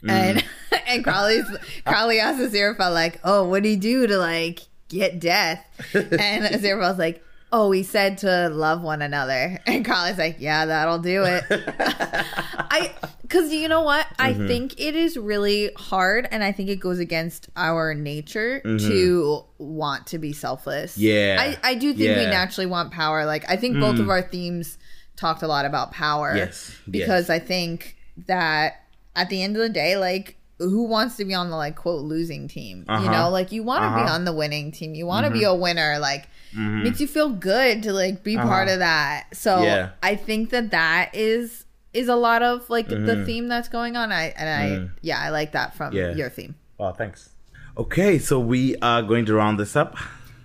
And 0.08 0.44
and 0.86 1.04
Crowley's 1.04 1.46
Crowley 1.86 2.18
asked 2.20 2.40
Aziraphale 2.40 2.92
like, 2.92 3.20
"Oh, 3.24 3.48
what 3.48 3.62
did 3.62 3.68
he 3.70 3.76
do 3.76 4.06
to 4.06 4.18
like 4.18 4.60
get 4.88 5.20
death?" 5.20 5.64
And 5.94 6.10
Aziraphale's 6.44 6.98
like, 6.98 7.22
"Oh, 7.52 7.70
he 7.70 7.82
said 7.82 8.18
to 8.18 8.48
love 8.48 8.82
one 8.82 9.02
another." 9.02 9.58
And 9.66 9.84
Crowley's 9.84 10.18
like, 10.18 10.36
"Yeah, 10.38 10.66
that'll 10.66 10.98
do 10.98 11.24
it." 11.24 11.44
I 12.08 12.92
because 13.22 13.52
you 13.52 13.68
know 13.68 13.82
what 13.82 14.06
I 14.18 14.32
Mm-hmm. 14.32 14.46
think 14.46 14.80
it 14.80 14.94
is 14.96 15.16
really 15.16 15.70
hard, 15.76 16.26
and 16.30 16.42
I 16.42 16.52
think 16.52 16.68
it 16.68 16.76
goes 16.80 16.98
against 16.98 17.48
our 17.56 17.94
nature 17.94 18.60
to 18.60 19.44
want 19.58 20.06
to 20.08 20.18
be 20.18 20.32
selfless. 20.32 20.92
Mm-hmm. 20.92 21.02
Yeah. 21.02 21.56
I 21.62 21.70
I 21.70 21.74
do 21.74 21.88
think 21.90 21.98
we 21.98 22.04
Yeah. 22.06 22.26
Mm. 22.26 22.30
naturally 22.30 22.66
want 22.66 22.92
power. 22.92 23.24
Like 23.24 23.44
I 23.48 23.56
think 23.56 23.78
both 23.78 23.98
of 23.98 24.08
our 24.10 24.22
themes 24.22 24.78
talked 25.16 25.42
a 25.42 25.46
lot 25.46 25.64
about 25.64 25.92
power. 25.92 26.34
Yes. 26.34 26.74
because 26.90 27.28
Yes. 27.28 27.30
I 27.30 27.38
think 27.38 27.96
that 28.26 28.81
at 29.16 29.28
the 29.28 29.42
end 29.42 29.56
of 29.56 29.62
the 29.62 29.68
day, 29.68 29.96
like. 29.96 30.36
Who 30.58 30.84
wants 30.84 31.16
to 31.16 31.24
be 31.24 31.34
on 31.34 31.50
the 31.50 31.56
like 31.56 31.74
quote 31.74 32.02
losing 32.04 32.46
team? 32.46 32.84
You 32.88 32.94
Uh-huh. 32.94 33.10
know, 33.10 33.30
like 33.30 33.50
you 33.50 33.64
want 33.64 33.82
to 33.82 33.88
be 33.88 33.94
Uh-huh. 33.94 34.04
Mm-hmm. 34.04 34.14
on 34.14 34.24
the 34.26 34.32
winning 34.32 34.70
team. 34.70 34.94
You 34.94 35.06
want 35.06 35.26
to 35.26 35.32
be 35.32 35.42
a 35.42 35.52
winner. 35.52 35.98
Like 35.98 36.28
makes 36.54 37.00
you 37.00 37.08
feel 37.08 37.30
good 37.30 37.82
to 37.82 37.92
like 37.92 38.22
be 38.22 38.36
part 38.36 38.68
of 38.68 38.78
that. 38.78 39.24
So 39.34 39.54
Uh-huh. 39.56 39.64
Yeah. 39.64 39.88
I 40.04 40.14
think 40.14 40.50
that 40.50 40.70
that 40.70 41.10
is 41.14 41.64
is 41.92 42.06
a 42.06 42.14
lot 42.14 42.42
of 42.44 42.70
like 42.70 42.86
the 42.86 43.24
theme 43.26 43.48
that's 43.48 43.68
going 43.68 43.96
on. 43.96 44.12
I 44.12 44.26
and 44.36 44.48
I 44.48 44.90
yeah 45.00 45.18
I 45.18 45.30
like 45.30 45.50
that 45.50 45.74
from 45.74 45.94
Yeah. 45.94 46.12
your 46.14 46.30
theme. 46.30 46.54
Oh, 46.78 46.92
thanks. 46.92 47.30
Okay, 47.76 48.20
so 48.20 48.38
we 48.38 48.76
are 48.76 49.02
going 49.02 49.24
to 49.26 49.34
round 49.34 49.58
this 49.58 49.74
up. 49.74 49.96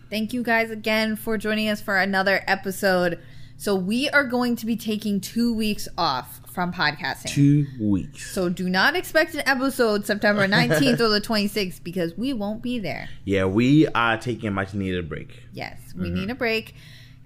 Thank 0.10 0.34
you 0.34 0.42
guys 0.42 0.72
again 0.72 1.16
for 1.16 1.38
joining 1.38 1.70
us 1.70 1.80
for 1.80 1.96
another 1.98 2.44
episode. 2.48 3.20
So 3.56 3.76
we 3.76 4.10
are 4.10 4.24
going 4.24 4.56
to 4.56 4.66
be 4.66 4.76
taking 4.76 5.20
two 5.22 5.54
weeks 5.54 5.88
off 5.96 6.42
from 6.58 6.74
podcasting. 6.74 7.30
Two 7.30 7.68
weeks. 7.80 8.32
so 8.32 8.50
do 8.50 8.68
not 8.68 8.96
expect 8.96 9.36
an 9.36 9.44
episode 9.46 10.08
September 10.08 10.48
19th 10.48 11.00
or 11.00 11.08
the 11.10 11.22
26th 11.22 11.84
because 11.84 12.18
we 12.18 12.34
won't 12.34 12.64
be 12.64 12.80
there. 12.80 13.10
Yeah, 13.26 13.46
we 13.46 13.86
are 13.90 14.18
taking 14.18 14.48
a 14.48 14.52
much 14.52 14.74
needed 14.74 15.08
break. 15.08 15.40
Yes, 15.54 15.78
Mm-hmm. 15.90 16.02
we 16.02 16.10
need 16.10 16.32
a 16.32 16.36
break. 16.36 16.74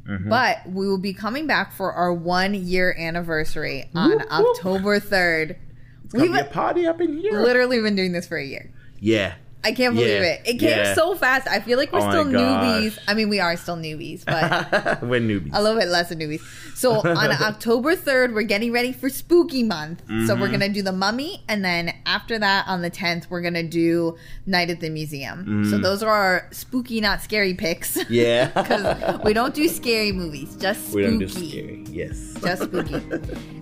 But 0.05 0.67
we 0.67 0.85
will 0.85 0.97
be 0.97 1.13
coming 1.13 1.47
back 1.47 1.71
for 1.71 1.93
our 1.93 2.13
one 2.13 2.53
year 2.53 2.93
anniversary 2.99 3.89
on 3.95 4.09
Whoop, 4.09 4.19
whoop. 4.19 4.31
October 4.57 4.99
3rd. 4.99 5.55
It's 6.03 6.13
gonna 6.13 6.25
We've 6.25 6.33
be 6.33 6.39
a 6.39 6.43
party 6.43 6.85
up 6.85 6.99
in 6.99 7.17
here. 7.17 7.39
literally 7.41 7.79
been 7.79 7.95
doing 7.95 8.11
this 8.11 8.27
for 8.27 8.35
a 8.37 8.43
year. 8.45 8.69
Yeah. 8.99 9.35
I 9.63 9.71
can't 9.73 9.93
believe 9.95 10.09
Yeah, 10.09 10.23
it. 10.33 10.41
It 10.45 10.59
came 10.59 10.69
yeah. 10.69 10.93
so 10.95 11.13
fast. 11.15 11.47
I 11.47 11.59
feel 11.59 11.77
like 11.77 11.91
we're 11.93 11.99
Oh 11.99 12.09
still 12.09 12.25
newbies. 12.25 12.97
I 13.07 13.13
mean, 13.13 13.29
we 13.29 13.39
are 13.39 13.55
still 13.57 13.77
newbies, 13.77 14.25
but 14.25 15.01
We're 15.03 15.21
newbies. 15.21 15.51
a 15.53 15.61
little 15.61 15.79
bit 15.79 15.87
less 15.87 16.09
than 16.09 16.19
newbies. 16.19 16.41
So 16.75 16.95
on 16.95 17.31
October 17.41 17.95
3rd, 17.95 18.33
we're 18.33 18.41
getting 18.41 18.71
ready 18.71 18.91
for 18.91 19.07
spooky 19.09 19.61
month. 19.61 20.01
So 20.07 20.13
Mm-hmm. 20.13 20.41
we're 20.41 20.47
going 20.47 20.61
to 20.61 20.69
do 20.69 20.81
the 20.81 20.91
mummy. 20.91 21.43
And 21.47 21.63
then 21.63 21.93
after 22.07 22.39
that, 22.39 22.67
on 22.67 22.81
the 22.81 22.89
10th, 22.89 23.29
we're 23.29 23.41
going 23.41 23.53
to 23.53 23.61
do 23.67 24.17
Night 24.47 24.69
at 24.71 24.79
the 24.79 24.89
Museum. 24.89 25.69
So 25.69 25.77
those 25.77 26.01
are 26.01 26.09
our 26.09 26.47
spooky, 26.51 26.99
not 26.99 27.21
scary 27.21 27.53
picks. 27.53 27.97
Mm. 27.97 28.05
yeah. 28.09 28.47
Because 28.47 29.23
we 29.23 29.33
don't 29.33 29.53
do 29.53 29.67
scary 29.67 30.11
movies, 30.11 30.55
just 30.55 30.87
spooky. 30.87 30.95
we 30.95 31.03
don't 31.03 31.19
do 31.19 31.27
scary. 31.29 31.85
Yes. 31.89 32.33
Just 32.41 32.63
spooky. 32.63 32.95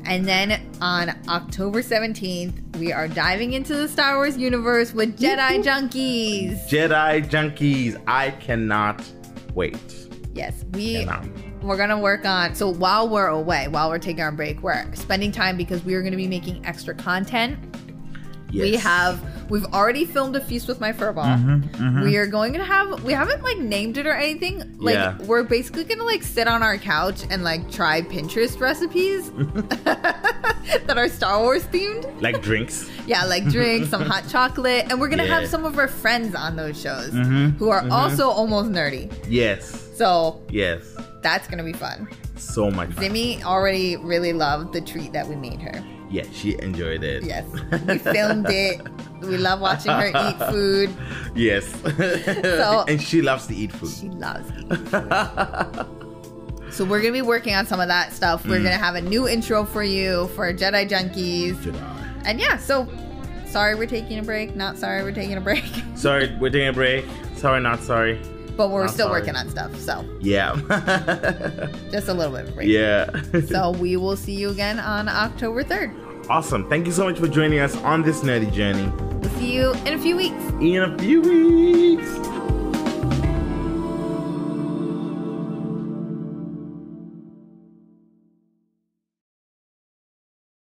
and 0.05 0.25
then 0.25 0.61
on 0.79 1.09
October 1.27 1.81
17th, 1.81 2.77
we 2.77 2.93
are 2.93 3.07
diving 3.09 3.51
into 3.53 3.75
the 3.75 3.87
Star 3.89 4.15
Wars 4.15 4.37
universe 4.37 4.93
with 4.93 5.19
Jedi 5.19 5.61
Junkies. 5.89 6.67
Jedi 6.69 7.27
junkies. 7.29 8.01
I 8.07 8.31
cannot 8.31 9.03
wait. 9.53 9.75
Yes, 10.33 10.63
we 10.73 11.05
Cannot. 11.05 11.25
we're 11.61 11.77
gonna 11.77 11.99
work 11.99 12.25
on. 12.25 12.55
So 12.55 12.69
while 12.69 13.09
we're 13.09 13.27
away, 13.27 13.67
while 13.67 13.89
we're 13.89 13.99
taking 13.99 14.21
our 14.21 14.31
break, 14.31 14.61
we're 14.61 14.93
spending 14.93 15.31
time 15.31 15.57
because 15.57 15.83
we 15.83 15.93
are 15.95 16.01
gonna 16.03 16.15
be 16.15 16.27
making 16.27 16.65
extra 16.65 16.93
content. 16.93 17.57
Yes. 18.51 18.63
We 18.63 18.75
have 18.77 19.38
we've 19.49 19.65
already 19.65 20.05
filmed 20.05 20.35
a 20.35 20.39
feast 20.41 20.67
with 20.67 20.79
my 20.79 20.91
furball. 20.93 21.25
Mm-hmm, 21.37 22.03
We 22.03 22.17
are 22.17 22.27
going 22.27 22.53
to 22.53 22.63
have 22.63 23.03
we 23.03 23.13
haven't 23.13 23.43
like 23.43 23.57
named 23.57 23.97
it 23.97 24.05
or 24.07 24.13
anything. 24.13 24.77
Like 24.77 24.95
Yeah. 24.95 25.17
we're 25.19 25.43
basically 25.43 25.83
gonna 25.83 26.03
like 26.03 26.23
sit 26.23 26.47
on 26.47 26.61
our 26.63 26.77
couch 26.77 27.23
and 27.29 27.43
like 27.43 27.69
try 27.71 28.01
Pinterest 28.01 28.59
recipes 28.59 29.31
that 29.83 30.93
are 30.97 31.09
Star 31.09 31.39
Wars 31.41 31.63
themed. 31.65 32.21
like 32.21 32.41
drinks. 32.41 32.89
Yeah, 33.07 33.25
like 33.25 33.45
drinks, 33.45 33.89
some 33.89 34.03
hot 34.03 34.23
chocolate, 34.29 34.85
and 34.89 34.99
we're 34.99 35.09
gonna 35.09 35.23
Yeah. 35.25 35.39
have 35.41 35.49
some 35.49 35.65
of 35.65 35.77
our 35.77 35.87
friends 35.87 36.35
on 36.35 36.55
those 36.55 36.79
shows 36.79 37.11
Mhm, 37.11 37.57
who 37.57 37.69
are 37.69 37.85
also 37.89 38.29
almost 38.29 38.69
nerdy. 38.71 39.11
Yes. 39.27 39.87
So 39.95 40.41
Yes. 40.49 40.81
that's 41.21 41.47
gonna 41.47 41.63
be 41.63 41.73
fun. 41.73 42.07
So 42.37 42.71
much 42.71 42.91
fun. 42.93 43.03
Zimmy 43.03 43.43
already 43.43 43.97
really 43.97 44.31
loved 44.33 44.73
the 44.73 44.81
treat 44.81 45.11
that 45.13 45.27
we 45.27 45.35
made 45.35 45.59
her. 45.61 45.83
Yeah, 46.09 46.23
she 46.31 46.59
enjoyed 46.59 47.03
it. 47.03 47.23
Yes, 47.23 47.45
we 47.87 47.97
filmed 48.13 48.47
it. 48.49 48.81
We 49.21 49.37
love 49.37 49.61
watching 49.61 49.91
her 49.91 50.07
eat 50.07 50.51
food. 50.51 50.89
Yes. 51.35 51.65
so, 52.41 52.85
and 52.87 53.01
she 53.01 53.21
loves 53.21 53.47
to 53.47 53.55
eat 53.55 53.71
food. 53.71 53.91
She 53.91 54.09
loves 54.09 54.49
eating 54.51 54.85
food. 54.85 55.87
so 56.71 56.85
we're 56.85 57.01
gonna 57.01 57.13
be 57.13 57.21
working 57.21 57.53
on 57.53 57.65
some 57.67 57.79
of 57.79 57.87
that 57.89 58.11
stuff. 58.11 58.45
We're 58.45 58.59
mm. 58.59 58.63
gonna 58.63 58.77
have 58.77 58.95
a 58.95 59.01
new 59.01 59.27
intro 59.27 59.65
for 59.65 59.83
you 59.83 60.27
for 60.29 60.51
Jedi 60.53 60.89
Junkies, 60.89 61.55
Jedi. 61.57 62.21
and 62.25 62.39
yeah. 62.39 62.57
So 62.57 62.87
sorry 63.45 63.75
we're 63.75 63.85
taking 63.85 64.17
a 64.17 64.23
break. 64.23 64.55
Not 64.55 64.77
sorry 64.77 65.03
we're 65.03 65.11
taking 65.11 65.37
a 65.37 65.41
break, 65.41 65.65
Sorry, 65.95 66.35
we're 66.39 66.49
taking 66.49 66.69
a 66.69 66.73
break. 66.73 67.05
Sorry, 67.35 67.61
not 67.61 67.81
sorry. 67.81 68.19
But 68.59 68.71
we're 68.71 68.81
Not 68.83 68.91
still 68.91 69.07
sorry. 69.07 69.21
working 69.21 69.37
on 69.37 69.47
stuff. 69.49 69.73
So 69.79 70.03
Yeah. 70.19 70.55
just 71.91 72.09
a 72.09 72.13
little 72.13 72.35
bit 72.35 72.49
of 72.49 72.55
break. 72.55 72.67
yeah. 72.67 73.09
So 73.47 73.71
we 73.71 73.95
will 73.95 74.17
see 74.17 74.33
you 74.33 74.49
again 74.49 74.79
on 74.79 75.07
October 75.07 75.63
third. 75.63 75.91
awesome. 76.29 76.67
Thank 76.69 76.85
you 76.85 76.91
so 76.91 77.05
much 77.05 77.17
for 77.19 77.29
joining 77.29 77.59
us 77.59 77.75
on 77.77 78.01
this 78.03 78.19
nerdy 78.21 78.51
journey. 78.51 78.91
We'll 79.21 79.29
see 79.39 79.53
you 79.55 79.71
in 79.87 79.93
a 79.93 79.97
few 79.97 80.17
weeks. 80.17 80.43
In 80.59 80.83
a 80.83 80.97
few 80.99 81.21
weeks. 81.21 82.09